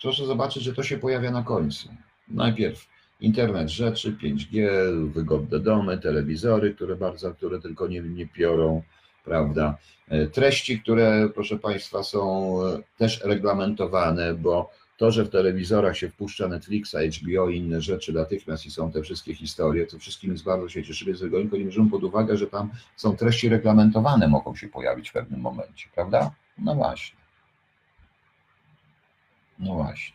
proszę 0.02 0.26
zobaczyć, 0.26 0.64
że 0.64 0.74
to 0.74 0.84
się 0.84 0.98
pojawia 0.98 1.32
na 1.32 1.44
końcu. 1.44 1.90
Najpierw 2.28 2.88
internet 3.20 3.70
rzeczy, 3.70 4.18
5G, 4.24 4.68
wygodne 5.12 5.60
domy, 5.60 5.98
telewizory, 5.98 6.74
które 6.74 6.96
bardzo, 6.96 7.34
które 7.34 7.62
tylko 7.62 7.88
nie, 7.88 8.02
nie 8.02 8.28
piorą, 8.28 8.82
prawda. 9.26 9.78
E, 10.08 10.28
Treści, 10.28 10.80
które 10.80 11.30
proszę 11.36 11.60
Państwa 11.60 12.04
są 12.04 12.58
e, 12.64 12.82
też 12.98 13.22
reglamentowane, 13.24 14.34
bo 14.34 14.72
to, 14.98 15.12
że 15.12 15.24
w 15.26 15.30
telewizorach 15.30 15.98
się 15.98 16.10
wpuszcza 16.10 16.48
Netflixa, 16.48 16.96
HBO 16.96 17.50
i 17.50 17.58
inne 17.58 17.82
rzeczy 17.82 18.14
natychmiast 18.14 18.66
i 18.66 18.72
są 18.72 18.92
te 18.92 19.02
wszystkie 19.02 19.36
historie, 19.36 19.88
to 19.88 20.00
wszystkim 20.00 20.32
jest 20.32 20.44
bardzo 20.44 20.70
się 20.70 20.84
cieszymy, 20.84 21.16
z 21.16 21.20
tego 21.20 21.38
tylko 21.38 21.58
nie 21.58 21.66
bierzemy 21.66 21.90
pod 21.90 22.04
uwagę, 22.04 22.38
że 22.38 22.48
tam 22.48 22.70
są 22.96 23.18
treści 23.18 23.50
reglamentowane, 23.50 24.28
mogą 24.28 24.56
się 24.56 24.68
pojawić 24.68 25.10
w 25.10 25.14
pewnym 25.14 25.40
momencie, 25.40 25.90
prawda? 25.96 26.32
No 26.58 26.76
właśnie. 26.76 27.18
No 29.60 29.74
właśnie. 29.74 30.15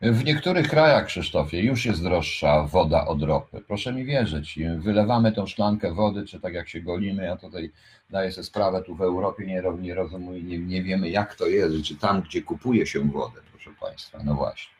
W 0.00 0.24
niektórych 0.24 0.68
krajach, 0.68 1.06
Krzysztofie, 1.06 1.62
już 1.62 1.86
jest 1.86 2.02
droższa 2.02 2.62
woda 2.62 3.06
od 3.06 3.22
ropy. 3.22 3.60
Proszę 3.66 3.92
mi 3.92 4.04
wierzyć, 4.04 4.58
wylewamy 4.78 5.32
tą 5.32 5.46
szklankę 5.46 5.94
wody, 5.94 6.26
czy 6.26 6.40
tak 6.40 6.54
jak 6.54 6.68
się 6.68 6.80
golimy, 6.80 7.24
ja 7.24 7.36
tutaj 7.36 7.72
daję 8.10 8.32
sobie 8.32 8.44
sprawę, 8.44 8.82
tu 8.82 8.94
w 8.94 9.02
Europie 9.02 9.46
nie, 9.46 9.62
nie 9.80 9.94
rozumiem, 9.94 10.48
nie, 10.48 10.58
nie 10.58 10.82
wiemy 10.82 11.10
jak 11.10 11.34
to 11.34 11.46
jest, 11.46 11.84
czy 11.84 11.96
tam, 11.96 12.22
gdzie 12.22 12.42
kupuje 12.42 12.86
się 12.86 13.00
wodę, 13.00 13.40
proszę 13.50 13.70
Państwa, 13.80 14.18
no 14.24 14.34
właśnie. 14.34 14.74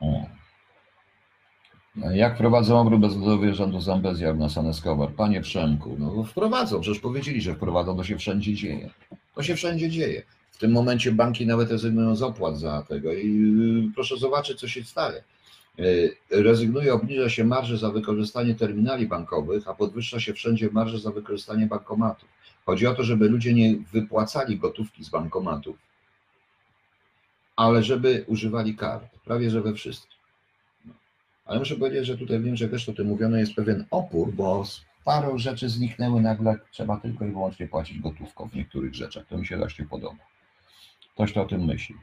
O. 0.00 0.26
Jak 2.10 2.36
prowadzą 2.36 2.80
obrót 2.80 3.00
bezlodowy 3.00 3.54
rządu 3.54 3.80
Zambezja 3.80 4.34
na 4.34 4.48
San 4.48 4.66
Escobar? 4.66 5.10
Panie 5.10 5.40
Przemku, 5.40 5.96
no 5.98 6.24
wprowadzą, 6.24 6.80
przecież 6.80 7.00
powiedzieli, 7.00 7.40
że 7.40 7.54
wprowadzą, 7.54 7.96
to 7.96 8.04
się 8.04 8.18
wszędzie 8.18 8.54
dzieje. 8.54 8.90
To 9.34 9.42
się 9.42 9.54
wszędzie 9.54 9.90
dzieje. 9.90 10.22
W 10.58 10.60
tym 10.60 10.72
momencie 10.72 11.12
banki 11.12 11.46
nawet 11.46 11.70
rezygnują 11.70 12.16
z 12.16 12.22
opłat 12.22 12.58
za 12.58 12.82
tego 12.82 13.12
i 13.12 13.26
y, 13.90 13.94
proszę 13.94 14.16
zobaczyć, 14.16 14.60
co 14.60 14.68
się 14.68 14.84
stanie. 14.84 15.22
Y, 15.78 16.16
Rezygnuje, 16.30 16.94
obniża 16.94 17.28
się 17.28 17.44
marże 17.44 17.78
za 17.78 17.90
wykorzystanie 17.90 18.54
terminali 18.54 19.06
bankowych, 19.06 19.68
a 19.68 19.74
podwyższa 19.74 20.20
się 20.20 20.34
wszędzie 20.34 20.68
marże 20.72 20.98
za 20.98 21.10
wykorzystanie 21.10 21.66
bankomatów. 21.66 22.28
Chodzi 22.66 22.86
o 22.86 22.94
to, 22.94 23.04
żeby 23.04 23.28
ludzie 23.28 23.54
nie 23.54 23.76
wypłacali 23.92 24.58
gotówki 24.58 25.04
z 25.04 25.08
bankomatów, 25.08 25.76
ale 27.56 27.82
żeby 27.82 28.24
używali 28.26 28.76
kart, 28.76 29.18
prawie 29.24 29.50
że 29.50 29.62
we 29.62 29.74
wszystkim. 29.74 30.18
No. 30.84 30.94
Ale 31.44 31.58
muszę 31.58 31.76
powiedzieć, 31.76 32.06
że 32.06 32.18
tutaj 32.18 32.38
w 32.38 32.44
Niemczech 32.44 32.70
też 32.70 32.88
o 32.88 32.92
tym 32.92 33.06
mówiono, 33.06 33.36
jest 33.36 33.54
pewien 33.54 33.84
opór, 33.90 34.32
bo 34.32 34.64
z 34.64 34.80
paru 35.04 35.38
rzeczy 35.38 35.68
zniknęły 35.68 36.20
nagle, 36.20 36.58
trzeba 36.70 36.96
tylko 36.96 37.24
i 37.24 37.30
wyłącznie 37.30 37.68
płacić 37.68 37.98
gotówką 37.98 38.48
w 38.48 38.54
niektórych 38.54 38.94
rzeczach. 38.94 39.26
To 39.26 39.38
mi 39.38 39.46
się 39.46 39.56
właśnie 39.56 39.84
podoba. 39.86 40.37
Ktoś 41.18 41.32
to 41.32 41.42
o 41.42 41.44
tym 41.44 41.64
myśli. 41.64 41.94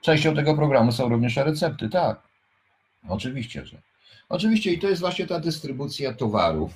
Częścią 0.00 0.34
tego 0.34 0.54
programu 0.54 0.92
są 0.92 1.08
również 1.08 1.36
recepty, 1.36 1.88
tak. 1.88 2.22
Oczywiście, 3.08 3.66
że. 3.66 3.82
Oczywiście 4.28 4.72
i 4.72 4.78
to 4.78 4.88
jest 4.88 5.00
właśnie 5.00 5.26
ta 5.26 5.40
dystrybucja 5.40 6.14
towarów, 6.14 6.70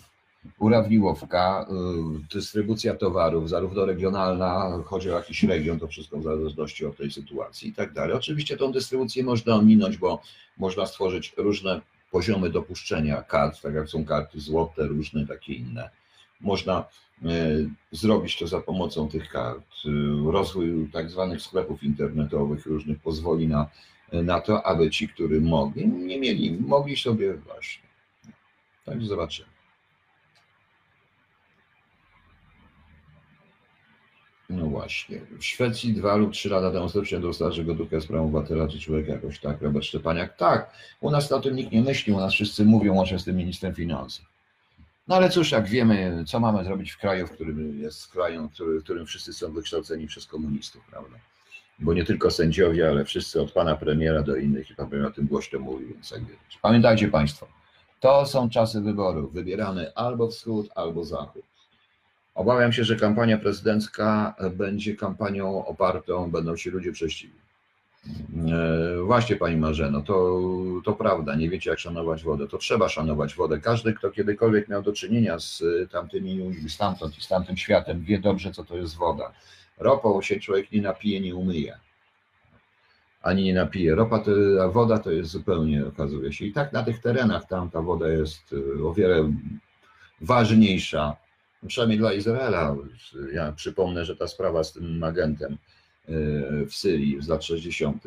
urawniłowka, 0.58 1.66
y, 1.70 2.34
dystrybucja 2.34 2.94
towarów, 2.94 3.48
zarówno 3.48 3.86
regionalna, 3.86 4.82
chodzi 4.84 5.10
o 5.10 5.16
jakiś 5.16 5.42
region, 5.42 5.78
to 5.78 5.88
wszystko 5.88 6.18
w 6.18 6.22
zależności 6.22 6.86
od 6.86 6.96
tej 6.96 7.10
sytuacji 7.10 7.68
i 7.68 7.72
tak 7.74 7.92
dalej. 7.92 8.16
Oczywiście 8.16 8.56
tą 8.56 8.72
dystrybucję 8.72 9.24
można 9.24 9.54
ominąć, 9.54 9.96
bo 9.96 10.22
można 10.58 10.86
stworzyć 10.86 11.34
różne 11.36 11.80
poziomy 12.10 12.50
dopuszczenia 12.50 13.22
kart, 13.22 13.62
tak 13.62 13.74
jak 13.74 13.88
są 13.88 14.04
karty 14.04 14.40
złote, 14.40 14.86
różne 14.86 15.26
takie 15.26 15.52
inne. 15.52 15.99
Można 16.40 16.84
y, 17.24 17.70
zrobić 17.92 18.38
to 18.38 18.46
za 18.46 18.60
pomocą 18.60 19.08
tych 19.08 19.28
kart. 19.28 19.64
Y, 19.86 20.32
Rozwój 20.32 20.90
tak 20.92 21.10
zwanych 21.10 21.42
sklepów 21.42 21.82
internetowych 21.82 22.66
różnych 22.66 23.00
pozwoli 23.00 23.48
na, 23.48 23.66
na 24.12 24.40
to, 24.40 24.66
aby 24.66 24.90
ci, 24.90 25.08
którzy 25.08 25.40
mogli, 25.40 25.88
nie 25.88 26.20
mieli, 26.20 26.52
mogli 26.52 26.96
sobie 26.96 27.34
właśnie. 27.34 27.82
Tak 28.84 29.02
zobaczymy. 29.02 29.48
No 34.50 34.66
właśnie. 34.66 35.20
W 35.38 35.44
Szwecji 35.44 35.92
dwa 35.94 36.16
lub 36.16 36.32
trzy 36.32 36.48
lata 36.48 36.70
temu 36.70 36.88
stycznia 36.88 37.20
dostał, 37.20 37.52
że 37.52 37.64
gotówkę 37.64 38.00
sprawą 38.00 38.24
obywatela 38.24 38.68
czy 38.68 38.80
człowieka 38.80 39.12
jakoś 39.12 39.40
tak, 39.40 39.62
Robert 39.62 39.84
Szczepaniak. 39.84 40.36
Tak, 40.36 40.72
u 41.00 41.10
nas 41.10 41.32
o 41.32 41.40
tym 41.40 41.56
nikt 41.56 41.72
nie 41.72 41.82
myśli, 41.82 42.12
u 42.12 42.20
nas 42.20 42.32
wszyscy 42.32 42.64
mówią, 42.64 42.94
łącznie 42.94 43.18
z 43.18 43.24
tym 43.24 43.36
ministrem 43.36 43.74
finansów. 43.74 44.29
No 45.10 45.16
ale 45.16 45.30
cóż, 45.30 45.52
jak 45.52 45.68
wiemy, 45.68 46.24
co 46.26 46.40
mamy 46.40 46.64
zrobić 46.64 46.90
w 46.92 46.98
kraju, 46.98 47.26
w 47.26 47.30
którym 47.30 47.78
jest 47.78 48.12
krajem, 48.12 48.48
w 48.78 48.82
którym 48.84 49.06
wszyscy 49.06 49.32
są 49.32 49.52
wykształceni 49.52 50.06
przez 50.06 50.26
komunistów, 50.26 50.82
prawda? 50.90 51.16
Bo 51.78 51.94
nie 51.94 52.04
tylko 52.04 52.30
sędziowie, 52.30 52.88
ale 52.88 53.04
wszyscy 53.04 53.42
od 53.42 53.52
pana 53.52 53.76
premiera 53.76 54.22
do 54.22 54.36
innych 54.36 54.70
i 54.70 54.74
pan 54.74 54.88
premier 54.88 55.08
o 55.08 55.10
tym 55.10 55.26
głośno 55.26 55.58
mówi, 55.58 55.86
więc. 55.86 56.14
Pamiętajcie 56.62 57.08
państwo, 57.08 57.48
to 58.00 58.26
są 58.26 58.50
czasy 58.50 58.80
wyborów. 58.80 59.32
Wybieramy 59.32 59.94
albo 59.94 60.28
wschód, 60.28 60.68
albo 60.74 61.04
zachód. 61.04 61.42
Obawiam 62.34 62.72
się, 62.72 62.84
że 62.84 62.96
kampania 62.96 63.38
prezydencka 63.38 64.34
będzie 64.52 64.96
kampanią 64.96 65.66
opartą, 65.66 66.30
będą 66.30 66.56
się 66.56 66.70
ludzie 66.70 66.92
prześcigli. 66.92 67.40
E, 68.06 69.02
Właśnie 69.02 69.36
Pani 69.36 69.56
Marzeno, 69.56 70.00
to, 70.00 70.40
to 70.84 70.92
prawda, 70.92 71.34
nie 71.34 71.50
wiecie 71.50 71.70
jak 71.70 71.78
szanować 71.78 72.22
wodę, 72.22 72.48
to 72.48 72.58
trzeba 72.58 72.88
szanować 72.88 73.34
wodę. 73.34 73.60
Każdy, 73.60 73.94
kto 73.94 74.10
kiedykolwiek 74.10 74.68
miał 74.68 74.82
do 74.82 74.92
czynienia 74.92 75.38
z 75.38 75.62
tamtymi 75.90 76.38
ludźmi, 76.38 76.70
stamtąd 76.70 77.18
i 77.18 77.22
z 77.22 77.28
tamtym 77.28 77.56
światem, 77.56 78.02
wie 78.04 78.18
dobrze, 78.18 78.52
co 78.52 78.64
to 78.64 78.76
jest 78.76 78.96
woda. 78.96 79.32
Ropą 79.78 80.22
się 80.22 80.40
człowiek 80.40 80.72
nie 80.72 80.82
napije, 80.82 81.20
nie 81.20 81.34
umyje. 81.34 81.78
Ani 83.22 83.44
nie 83.44 83.54
napije. 83.54 83.94
Ropa, 83.94 84.18
to, 84.18 84.30
a 84.64 84.68
woda 84.68 84.98
to 84.98 85.10
jest 85.10 85.30
zupełnie, 85.30 85.86
okazuje 85.86 86.32
się. 86.32 86.44
I 86.44 86.52
tak 86.52 86.72
na 86.72 86.82
tych 86.82 86.98
terenach 87.00 87.48
tam 87.48 87.70
ta 87.70 87.82
woda 87.82 88.08
jest 88.08 88.54
e, 88.78 88.84
o 88.84 88.94
wiele 88.94 89.32
ważniejsza, 90.20 91.16
przynajmniej 91.66 91.98
dla 91.98 92.12
Izraela. 92.12 92.76
Ja 93.32 93.52
przypomnę, 93.52 94.04
że 94.04 94.16
ta 94.16 94.26
sprawa 94.26 94.64
z 94.64 94.72
tym 94.72 95.04
agentem 95.04 95.56
w 96.66 96.74
Syrii 96.74 97.22
z 97.22 97.28
lat 97.28 97.44
60., 97.44 98.04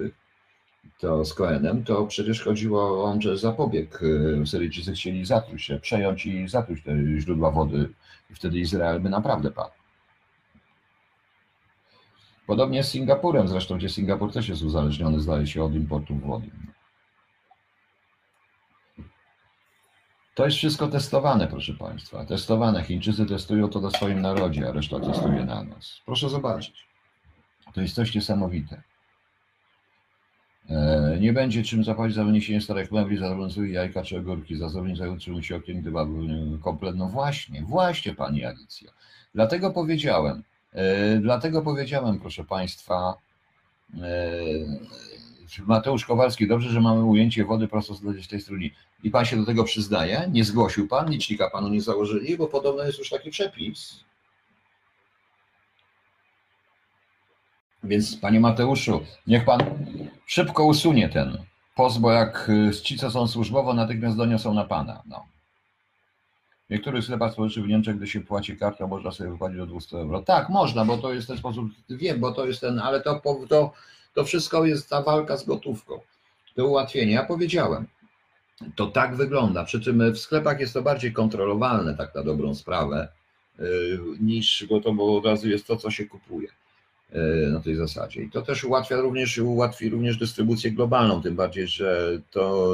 to 1.00 1.26
z 1.26 1.34
Koenem, 1.34 1.84
to 1.84 2.06
przecież 2.06 2.44
chodziło 2.44 3.06
o 3.06 3.22
że 3.22 3.38
zapobieg. 3.38 4.02
Syryjczycy 4.46 4.94
chcieli 4.94 5.26
zatruć 5.26 5.64
się, 5.64 5.80
przejąć 5.80 6.26
i 6.26 6.48
zatruć 6.48 6.84
te 6.84 6.98
źródła 7.20 7.52
wody 7.52 7.90
i 8.32 8.34
wtedy 8.34 8.60
Izrael 8.60 9.00
by 9.00 9.10
naprawdę 9.10 9.52
padł. 9.52 9.74
Podobnie 12.48 12.84
z 12.84 12.90
Singapurem, 12.90 13.48
zresztą 13.48 13.78
gdzie 13.78 13.90
Singapur 13.90 14.34
też 14.34 14.50
jest 14.50 14.62
uzależniony, 14.62 15.20
zdaje 15.20 15.48
się, 15.48 15.64
od 15.64 15.74
importu 15.74 16.16
wody. 16.16 16.48
To 20.36 20.46
jest 20.46 20.58
wszystko 20.58 20.88
testowane, 20.88 21.48
proszę 21.48 21.74
Państwa. 21.74 22.26
Testowane. 22.26 22.84
Chińczycy 22.84 23.26
testują 23.26 23.70
to 23.70 23.82
na 23.82 23.90
swoim 23.90 24.22
narodzie, 24.22 24.70
a 24.70 24.72
reszta 24.72 25.00
testuje 25.00 25.46
na 25.46 25.64
nas. 25.64 26.02
Proszę 26.06 26.30
zobaczyć. 26.30 26.93
To 27.74 27.82
jest 27.82 27.96
coś 27.96 28.16
niesamowite. 28.16 28.82
E, 30.70 31.18
Nie 31.20 31.34
będzie 31.34 31.64
czym 31.64 31.84
zapłacić 31.84 32.16
za 32.16 32.24
wyniesienie 32.24 32.62
starych 32.62 32.92
mebli, 32.92 33.18
za 33.18 33.50
złe 33.50 33.70
jajka 33.70 34.04
czy 34.04 34.18
ogórki, 34.18 34.58
za 34.58 34.70
zrobienie 34.70 34.96
za 34.96 35.10
utrzymuje 35.10 35.44
się 35.44 35.56
okien, 35.56 35.82
gdyby 35.82 36.06
był 36.06 36.60
komplet. 36.60 36.96
No 36.96 37.08
właśnie, 37.08 37.62
właśnie 37.62 38.16
Pani 38.16 38.46
Alicja. 38.46 38.92
Dlatego 39.34 39.72
powiedziałem, 39.72 40.44
E, 40.74 41.18
Dlatego 41.20 41.62
powiedziałem, 41.62 42.20
proszę 42.20 42.44
Państwa, 42.44 43.18
e, 44.02 44.32
Mateusz 45.66 46.06
Kowalski, 46.06 46.48
dobrze, 46.48 46.70
że 46.70 46.82
mamy 46.82 47.04
ujęcie 47.04 47.46
wody 47.46 47.68
prosto 47.68 47.94
z 47.94 48.28
tej 48.28 48.42
strony. 48.42 48.70
I 49.04 49.12
Pan 49.12 49.26
się 49.26 49.38
do 49.38 49.46
tego 49.46 49.64
przyznaje? 49.64 50.30
Nie 50.32 50.44
zgłosił 50.44 50.88
Pan, 50.88 51.10
licznika 51.10 51.50
Panu 51.50 51.70
nie 51.70 51.82
założyli, 51.82 52.38
bo 52.38 52.48
podobno 52.48 52.84
jest 52.84 53.00
już 53.00 53.10
taki 53.10 53.32
przepis. 53.32 54.00
Więc 57.84 58.18
Panie 58.18 58.40
Mateuszu, 58.40 59.02
niech 59.28 59.46
Pan 59.46 59.60
szybko 60.26 60.66
usunie 60.66 61.10
ten 61.10 61.38
post, 61.76 62.00
bo 62.00 62.12
jak 62.12 62.50
y, 62.50 62.82
ci, 62.82 62.98
co 62.98 63.12
są 63.12 63.28
służbowo, 63.28 63.74
natychmiast 63.74 64.18
doniosą 64.18 64.54
na 64.54 64.64
Pana. 64.64 65.04
No. 65.06 65.26
W 66.70 66.70
niektórych 66.70 67.04
sklepach 67.04 67.34
spożywczych 67.34 67.64
w 67.64 67.68
Niemczech, 67.68 67.98
gdy 67.98 68.08
się 68.08 68.22
płaci 68.22 68.58
kartą, 68.58 68.88
można 68.88 69.12
sobie 69.12 69.30
wypłacić 69.30 69.58
do 69.58 69.66
200 69.66 69.98
euro. 69.98 70.22
Tak, 70.22 70.50
można, 70.50 70.86
bo 70.86 70.98
to 70.98 71.14
jest 71.14 71.28
ten 71.28 71.38
sposób, 71.38 71.66
wiem, 71.90 72.20
bo 72.20 72.32
to 72.32 72.46
jest 72.46 72.62
ten, 72.62 72.80
ale 72.80 73.02
to, 73.02 73.22
to, 73.50 73.72
to 74.14 74.24
wszystko 74.24 74.66
jest 74.66 74.90
ta 74.90 75.02
walka 75.02 75.38
z 75.38 75.46
gotówką. 75.46 76.00
To 76.56 76.68
ułatwienie. 76.68 77.14
Ja 77.14 77.26
powiedziałem, 77.26 77.88
to 78.76 78.88
tak 78.88 79.16
wygląda. 79.16 79.64
Przy 79.64 79.82
czym 79.82 80.14
w 80.14 80.18
sklepach 80.18 80.60
jest 80.60 80.74
to 80.74 80.82
bardziej 80.82 81.14
kontrolowalne, 81.14 81.98
tak 81.98 82.16
na 82.16 82.24
dobrą 82.24 82.56
sprawę, 82.56 83.08
y, 83.60 84.00
niż, 84.20 84.66
bo 84.70 84.82
to 84.82 84.94
bo 84.94 85.18
od 85.18 85.26
razu 85.26 85.50
jest 85.50 85.68
to, 85.68 85.78
co 85.78 85.92
się 85.92 86.06
kupuje 86.06 86.48
y, 86.48 86.63
na 87.52 87.60
tej 87.60 87.76
zasadzie. 87.76 88.24
I 88.24 88.30
to 88.30 88.42
też 88.42 88.64
ułatwia 88.64 88.96
również, 88.96 89.38
ułatwi 89.38 89.90
również 89.90 90.18
dystrybucję 90.18 90.72
globalną, 90.72 91.22
tym 91.22 91.36
bardziej, 91.36 91.68
że 91.68 92.20
to 92.32 92.70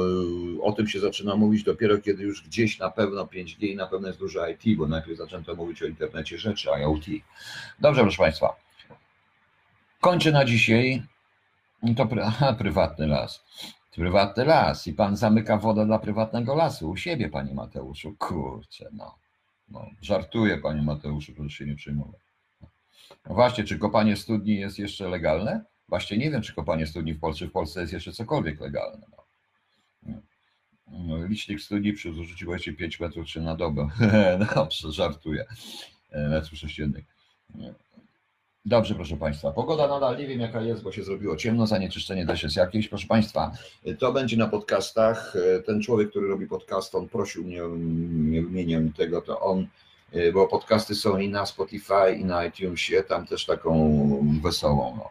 o 0.62 0.72
tym 0.72 0.88
się 0.88 1.00
zaczyna 1.00 1.36
mówić 1.36 1.62
dopiero 1.62 1.98
kiedy 1.98 2.22
już 2.22 2.42
gdzieś 2.42 2.78
na 2.78 2.90
pewno 2.90 3.24
5G 3.24 3.66
i 3.66 3.76
na 3.76 3.86
pewno 3.86 4.08
jest 4.08 4.20
dużo 4.20 4.48
IT, 4.48 4.78
bo 4.78 4.88
najpierw 4.88 5.18
zaczęto 5.18 5.54
mówić 5.54 5.82
o 5.82 5.86
internecie 5.86 6.38
rzeczy, 6.38 6.68
IoT. 6.80 7.04
Dobrze, 7.80 8.02
proszę 8.02 8.18
Państwa. 8.18 8.56
Kończę 10.00 10.32
na 10.32 10.44
dzisiaj. 10.44 11.02
To 11.96 12.08
aha, 12.24 12.52
prywatny 12.52 13.06
las. 13.06 13.44
Prywatny 13.94 14.44
las 14.44 14.86
i 14.86 14.92
pan 14.92 15.16
zamyka 15.16 15.56
wodę 15.56 15.86
dla 15.86 15.98
prywatnego 15.98 16.54
lasu 16.54 16.90
u 16.90 16.96
siebie, 16.96 17.28
panie 17.28 17.54
Mateuszu. 17.54 18.14
Kurczę, 18.18 18.88
no. 18.92 19.14
no 19.68 19.90
żartuję, 20.02 20.58
panie 20.58 20.82
Mateuszu, 20.82 21.32
proszę 21.32 21.50
się 21.50 21.66
nie 21.66 21.76
przejmować. 21.76 22.29
No 23.28 23.34
właśnie, 23.34 23.64
czy 23.64 23.78
kopanie 23.78 24.16
studni 24.16 24.56
jest 24.56 24.78
jeszcze 24.78 25.08
legalne? 25.08 25.64
Właśnie 25.88 26.18
nie 26.18 26.30
wiem, 26.30 26.42
czy 26.42 26.54
kopanie 26.54 26.86
studni 26.86 27.14
w 27.14 27.20
Polsce, 27.20 27.46
w 27.46 27.52
Polsce 27.52 27.80
jest 27.80 27.92
jeszcze 27.92 28.12
cokolwiek 28.12 28.60
legalne. 28.60 29.06
No. 29.12 29.20
No, 30.92 31.26
licznik 31.26 31.60
studni 31.60 31.92
przy 31.92 32.12
zużyciu 32.12 32.46
właśnie 32.46 32.72
5 32.72 33.00
metrów 33.00 33.26
czy 33.26 33.40
na 33.40 33.56
dobę. 33.56 33.88
Dobrze, 34.54 34.92
żartuję. 34.92 35.44
Metrów 36.12 36.58
sześciennych. 36.58 37.04
Dobrze, 38.64 38.94
proszę 38.94 39.16
Państwa. 39.16 39.52
Pogoda 39.52 39.88
nadal 39.88 40.18
nie 40.18 40.26
wiem 40.26 40.40
jaka 40.40 40.60
jest, 40.60 40.82
bo 40.82 40.92
się 40.92 41.02
zrobiło 41.02 41.36
ciemno, 41.36 41.66
zanieczyszczenie 41.66 42.26
też 42.26 42.42
jest 42.42 42.56
jakieś. 42.56 42.88
Proszę 42.88 43.06
Państwa, 43.06 43.52
to 43.98 44.12
będzie 44.12 44.36
na 44.36 44.48
podcastach. 44.48 45.34
Ten 45.66 45.82
człowiek, 45.82 46.10
który 46.10 46.28
robi 46.28 46.46
podcast, 46.46 46.94
on 46.94 47.08
prosił 47.08 47.44
mnie, 47.44 47.60
nie 48.08 48.42
wymieniam 48.42 48.92
tego, 48.92 49.20
to 49.20 49.40
on, 49.40 49.66
bo 50.34 50.48
podcasty 50.48 50.94
są 50.94 51.18
i 51.18 51.28
na 51.28 51.46
Spotify, 51.46 52.14
i 52.18 52.24
na 52.24 52.44
iTunesie, 52.44 53.02
tam 53.02 53.26
też 53.26 53.46
taką 53.46 53.70
wesołą. 54.42 54.96
No. 54.96 55.10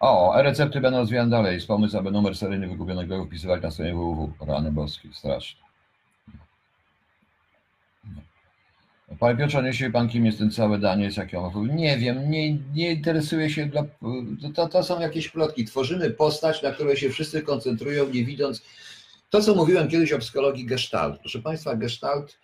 O, 0.00 0.38
e-recepty 0.38 0.80
będą 0.80 0.98
rozwijane 0.98 1.30
dalej. 1.30 1.60
Z 1.60 1.66
pomysł, 1.66 1.98
aby 1.98 2.10
numer 2.10 2.36
seryjny 2.36 2.68
wykupionego 2.68 3.24
wpisywać 3.24 3.62
na 3.62 3.70
stronie 3.70 3.94
www. 3.94 4.32
Rany 4.46 4.72
boskie, 4.72 5.08
straszne. 5.12 5.66
Panie 9.18 9.38
Piotrze, 9.38 9.62
nie 9.62 9.72
się 9.72 9.90
pan, 9.90 10.08
kim 10.08 10.26
jest 10.26 10.38
ten 10.38 10.50
cały 10.50 10.78
Daniel, 10.78 11.12
jak 11.16 11.34
on? 11.34 11.76
Nie 11.76 11.98
wiem, 11.98 12.30
nie, 12.30 12.58
nie 12.74 12.92
interesuje 12.92 13.50
się, 13.50 13.66
dla, 13.66 13.84
to, 14.54 14.68
to 14.68 14.82
są 14.82 15.00
jakieś 15.00 15.28
plotki. 15.28 15.64
Tworzymy 15.64 16.10
postać, 16.10 16.62
na 16.62 16.72
której 16.72 16.96
się 16.96 17.10
wszyscy 17.10 17.42
koncentrują, 17.42 18.08
nie 18.08 18.24
widząc. 18.24 18.62
To, 19.30 19.40
co 19.40 19.54
mówiłem 19.54 19.88
kiedyś 19.88 20.12
o 20.12 20.18
psychologii 20.18 20.66
gestalt. 20.66 21.20
Proszę 21.20 21.38
Państwa, 21.38 21.76
gestalt, 21.76 22.38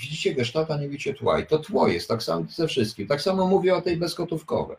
widzicie 0.00 0.34
gestalta, 0.34 0.78
nie 0.78 0.88
widzicie 0.88 1.14
tła. 1.14 1.40
I 1.40 1.46
to 1.46 1.58
tło 1.58 1.88
jest 1.88 2.08
tak 2.08 2.22
samo 2.22 2.44
ze 2.50 2.68
wszystkim. 2.68 3.06
Tak 3.06 3.20
samo 3.20 3.46
mówię 3.46 3.76
o 3.76 3.82
tej 3.82 3.96
bezgotówkowej 3.96 4.76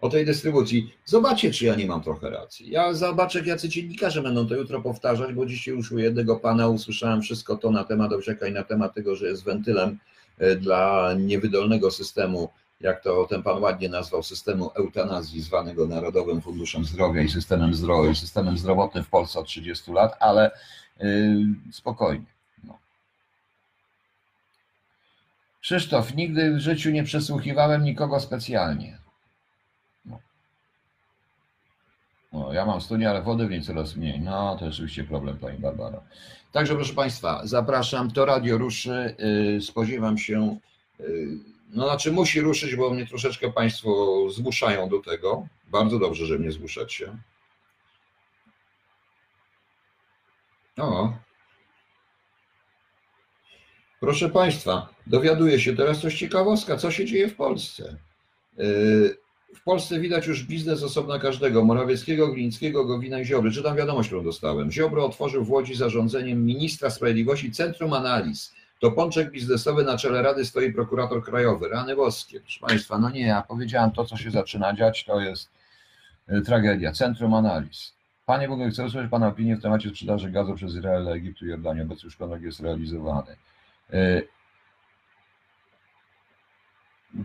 o 0.00 0.08
tej 0.08 0.26
dystrybucji. 0.26 0.94
Zobaczcie, 1.04 1.50
czy 1.50 1.64
ja 1.64 1.74
nie 1.74 1.86
mam 1.86 2.02
trochę 2.02 2.30
racji. 2.30 2.70
Ja 2.70 2.94
zobaczę, 2.94 3.42
jacy 3.46 3.68
dziennikarze 3.68 4.22
będą 4.22 4.46
to 4.46 4.54
jutro 4.54 4.80
powtarzać, 4.80 5.32
bo 5.32 5.46
dzisiaj 5.46 5.74
już 5.74 5.92
u 5.92 5.98
jednego 5.98 6.36
pana 6.36 6.68
usłyszałem 6.68 7.22
wszystko 7.22 7.56
to 7.56 7.70
na 7.70 7.84
temat 7.84 8.12
Owsiaka 8.12 8.46
i 8.46 8.52
na 8.52 8.62
temat 8.64 8.94
tego, 8.94 9.16
że 9.16 9.26
jest 9.26 9.44
wentylem 9.44 9.98
dla 10.60 11.14
niewydolnego 11.18 11.90
systemu, 11.90 12.48
jak 12.80 13.02
to 13.02 13.26
ten 13.26 13.42
pan 13.42 13.62
ładnie 13.62 13.88
nazwał, 13.88 14.22
systemu 14.22 14.70
eutanazji, 14.74 15.40
zwanego 15.40 15.86
Narodowym 15.86 16.40
Funduszem 16.40 16.84
Zdrowia 16.84 17.22
i 17.22 17.28
systemem 17.28 17.74
zdrowia, 17.74 18.14
systemem 18.14 18.58
zdrowotnym 18.58 19.04
w 19.04 19.08
Polsce 19.08 19.38
od 19.38 19.46
30 19.46 19.92
lat, 19.92 20.16
ale 20.20 20.50
yy, 21.00 21.46
spokojnie. 21.72 22.26
No. 22.64 22.78
Krzysztof, 25.60 26.14
nigdy 26.14 26.54
w 26.54 26.58
życiu 26.58 26.90
nie 26.90 27.04
przesłuchiwałem 27.04 27.84
nikogo 27.84 28.20
specjalnie. 28.20 28.98
No, 32.32 32.52
ja 32.52 32.66
mam 32.66 32.80
studnię, 32.80 33.10
ale 33.10 33.22
wody 33.22 33.46
w 33.46 33.50
niej 33.50 33.62
coraz 33.62 33.96
mniej. 33.96 34.20
No, 34.20 34.56
to 34.56 34.70
rzeczywiście 34.70 35.04
problem, 35.04 35.38
Pani 35.38 35.58
Barbara. 35.58 36.00
Także, 36.52 36.74
proszę 36.74 36.94
Państwa, 36.94 37.40
zapraszam, 37.44 38.10
to 38.10 38.24
radio 38.24 38.58
ruszy. 38.58 39.14
Yy, 39.18 39.60
spodziewam 39.60 40.18
się, 40.18 40.58
yy, 40.98 41.28
no 41.70 41.84
znaczy 41.84 42.12
musi 42.12 42.40
ruszyć, 42.40 42.76
bo 42.76 42.90
mnie 42.90 43.06
troszeczkę 43.06 43.52
Państwo 43.52 44.20
zmuszają 44.30 44.88
do 44.88 44.98
tego. 44.98 45.46
Bardzo 45.68 45.98
dobrze, 45.98 46.26
że 46.26 46.38
mnie 46.38 46.52
zmuszacie. 46.52 47.16
O. 50.78 51.12
Proszę 54.00 54.28
Państwa, 54.28 54.88
dowiaduję 55.06 55.60
się 55.60 55.76
teraz 55.76 56.00
coś 56.00 56.18
ciekawostka, 56.18 56.76
co 56.76 56.90
się 56.90 57.04
dzieje 57.04 57.28
w 57.28 57.34
Polsce. 57.36 57.96
Yy, 58.58 59.16
w 59.54 59.62
Polsce 59.64 60.00
widać 60.00 60.26
już 60.26 60.44
biznes 60.44 60.82
osobna 60.82 61.18
każdego, 61.18 61.64
Morawieckiego, 61.64 62.28
Glińskiego, 62.28 62.84
Gowina 62.84 63.20
i 63.20 63.24
Ziobry. 63.24 63.50
Czytam 63.50 63.76
wiadomość, 63.76 64.08
którą 64.08 64.24
dostałem. 64.24 64.72
Ziobro 64.72 65.06
otworzył 65.06 65.44
w 65.44 65.50
Łodzi 65.50 65.74
zarządzeniem 65.74 66.46
ministra 66.46 66.90
sprawiedliwości 66.90 67.52
Centrum 67.52 67.92
Analiz. 67.92 68.54
To 68.80 68.92
pączek 68.92 69.30
biznesowy 69.30 69.84
na 69.84 69.98
czele 69.98 70.22
Rady 70.22 70.44
stoi 70.44 70.72
prokurator 70.72 71.24
krajowy. 71.24 71.68
Rany 71.68 71.96
boskie. 71.96 72.40
Proszę 72.40 72.60
Państwa, 72.60 72.98
no 72.98 73.10
nie, 73.10 73.26
ja 73.26 73.42
powiedziałem 73.42 73.90
to, 73.90 74.04
co 74.04 74.16
się 74.16 74.30
zaczyna 74.30 74.74
dziać, 74.74 75.04
to 75.04 75.20
jest 75.20 75.50
y, 76.32 76.40
tragedia. 76.42 76.92
Centrum 76.92 77.34
Analiz. 77.34 77.92
Panie 78.26 78.48
Bogu, 78.48 78.70
chcę 78.70 78.84
usłyszeć 78.84 79.10
Pana 79.10 79.28
opinię 79.28 79.56
w 79.56 79.62
temacie 79.62 79.90
sprzedaży 79.90 80.30
gazu 80.30 80.54
przez 80.54 80.74
Izrael, 80.74 81.08
Egiptu 81.08 81.46
i 81.46 81.48
Jordanię. 81.48 81.82
Obecnie 81.82 82.06
już 82.06 82.16
kontrakt 82.16 82.44
jest 82.44 82.60
realizowany. 82.60 83.36
Y, 83.94 84.28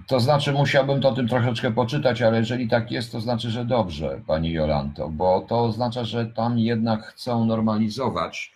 to 0.08 0.20
znaczy, 0.20 0.52
musiałbym 0.52 1.02
to 1.02 1.10
o 1.10 1.16
tym 1.16 1.28
troszeczkę 1.28 1.72
poczytać, 1.72 2.22
ale 2.22 2.40
jeżeli 2.40 2.70
tak 2.70 2.92
jest, 2.92 3.12
to 3.12 3.22
znaczy, 3.22 3.50
że 3.50 3.66
dobrze, 3.66 4.22
pani 4.28 4.52
Jolanto, 4.52 5.10
bo 5.10 5.46
to 5.50 5.64
oznacza, 5.64 6.06
że 6.06 6.26
tam 6.26 6.60
jednak 6.60 7.06
chcą 7.06 7.46
normalizować 7.46 8.54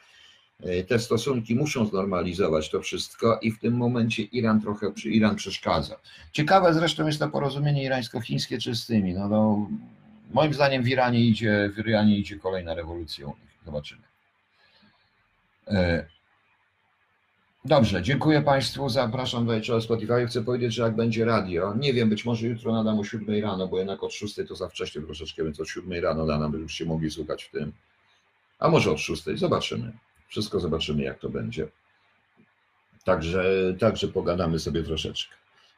e, 0.64 0.84
te 0.84 1.00
stosunki, 1.00 1.56
muszą 1.56 1.86
znormalizować 1.86 2.70
to 2.70 2.82
wszystko 2.82 3.40
i 3.42 3.52
w 3.52 3.60
tym 3.60 3.74
momencie 3.74 4.24
Iran 4.24 4.62
trochę, 4.62 4.92
Iran 5.06 5.36
przeszkadza. 5.36 5.96
Ciekawe 6.32 6.74
zresztą 6.74 7.08
jest 7.08 7.20
to 7.20 7.28
porozumienie 7.28 7.84
irańsko-chińskie 7.84 8.58
czy 8.58 8.76
z 8.76 8.86
tymi. 8.86 9.14
No, 9.14 9.28
no, 9.28 9.68
moim 10.32 10.54
zdaniem 10.54 10.84
w 10.84 10.88
Iranie 10.88 11.20
idzie, 11.20 11.72
w 11.76 11.80
Iranie 11.80 12.18
idzie 12.18 12.40
kolejna 12.40 12.74
rewolucja 12.74 13.26
u 13.26 13.30
nich. 13.30 13.60
Zobaczymy. 13.66 14.02
Dobrze, 17.66 18.02
dziękuję 18.02 18.42
Państwu. 18.42 18.90
Zapraszam 18.90 19.46
do 19.46 19.54
jeszcze 19.54 19.82
Spotify. 19.82 20.26
Chcę 20.28 20.44
powiedzieć, 20.44 20.74
że 20.74 20.84
jak 20.84 20.96
będzie 20.96 21.26
radio, 21.26 21.74
nie 21.76 21.94
wiem, 21.94 22.10
być 22.10 22.26
może 22.26 22.48
jutro 22.48 22.74
nadam 22.74 23.00
o 23.00 23.04
7 23.04 23.44
rano, 23.44 23.68
bo 23.68 23.78
jednak 23.78 24.04
od 24.04 24.14
6 24.14 24.36
to 24.48 24.56
za 24.56 24.70
wcześnie 24.70 25.02
troszeczkę, 25.02 25.44
więc 25.44 25.60
od 25.60 25.70
7 25.70 26.04
rano 26.04 26.26
dana, 26.26 26.50
by 26.50 26.58
już 26.58 26.74
się 26.74 26.86
mogli 26.86 27.12
słuchać 27.12 27.44
w 27.44 27.52
tym. 27.52 27.72
A 28.60 28.70
może 28.70 28.92
od 28.92 29.00
6. 29.00 29.24
Zobaczymy. 29.36 29.92
Wszystko 30.28 30.60
zobaczymy, 30.60 31.04
jak 31.04 31.20
to 31.20 31.30
będzie. 31.30 31.68
Także, 33.04 33.44
także 33.80 34.08
pogadamy 34.08 34.60
sobie 34.60 34.84
troszeczkę. 34.84 35.36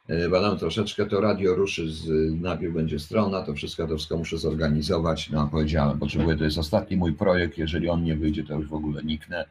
E, 0.08 0.28
badam 0.28 0.58
troszeczkę, 0.58 1.06
to 1.06 1.20
radio 1.20 1.54
ruszy, 1.54 1.92
z, 1.92 2.08
najpierw 2.40 2.74
będzie 2.74 2.98
strona, 2.98 3.42
to 3.42 3.54
wszystko, 3.54 3.86
to 3.86 3.96
wszystko 3.96 4.16
muszę 4.16 4.38
zorganizować. 4.38 5.30
No, 5.30 5.48
powiedziałem, 5.52 5.98
potrzebuję, 5.98 6.36
to 6.36 6.44
jest 6.44 6.58
ostatni 6.58 6.96
mój 6.96 7.12
projekt, 7.12 7.58
jeżeli 7.58 7.88
on 7.88 8.04
nie 8.04 8.16
wyjdzie, 8.16 8.44
to 8.44 8.54
już 8.54 8.68
w 8.68 8.74
ogóle 8.74 9.02
niknę 9.02 9.44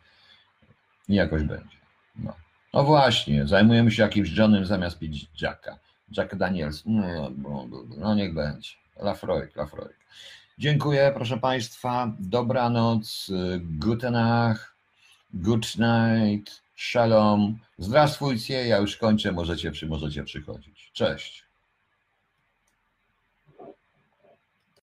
i 1.09 1.15
jakoś 1.15 1.43
będzie. 1.43 1.80
No. 2.15 2.33
no 2.73 2.83
właśnie, 2.83 3.47
zajmujemy 3.47 3.91
się 3.91 4.03
jakimś 4.03 4.37
Johnem 4.37 4.65
zamiast 4.65 4.99
pić 4.99 5.41
Jacka. 5.41 5.79
Jack 6.17 6.35
Daniels. 6.35 6.83
No, 6.85 7.31
no 7.97 8.15
niech 8.15 8.33
będzie. 8.33 8.69
Lafroig, 8.99 9.55
Lafroig. 9.55 9.97
Dziękuję, 10.57 11.11
proszę 11.15 11.37
Państwa. 11.37 12.15
Dobranoc. 12.19 13.31
Gute 13.61 14.11
Nacht. 14.11 14.71
Good 15.33 15.67
night. 15.77 16.63
Shalom. 16.75 17.59
Zdrastwujcie, 17.77 18.67
ja 18.67 18.77
już 18.77 18.97
kończę, 18.97 19.31
możecie, 19.31 19.71
możecie 19.87 20.23
przychodzić. 20.23 20.91
Cześć. 20.93 21.50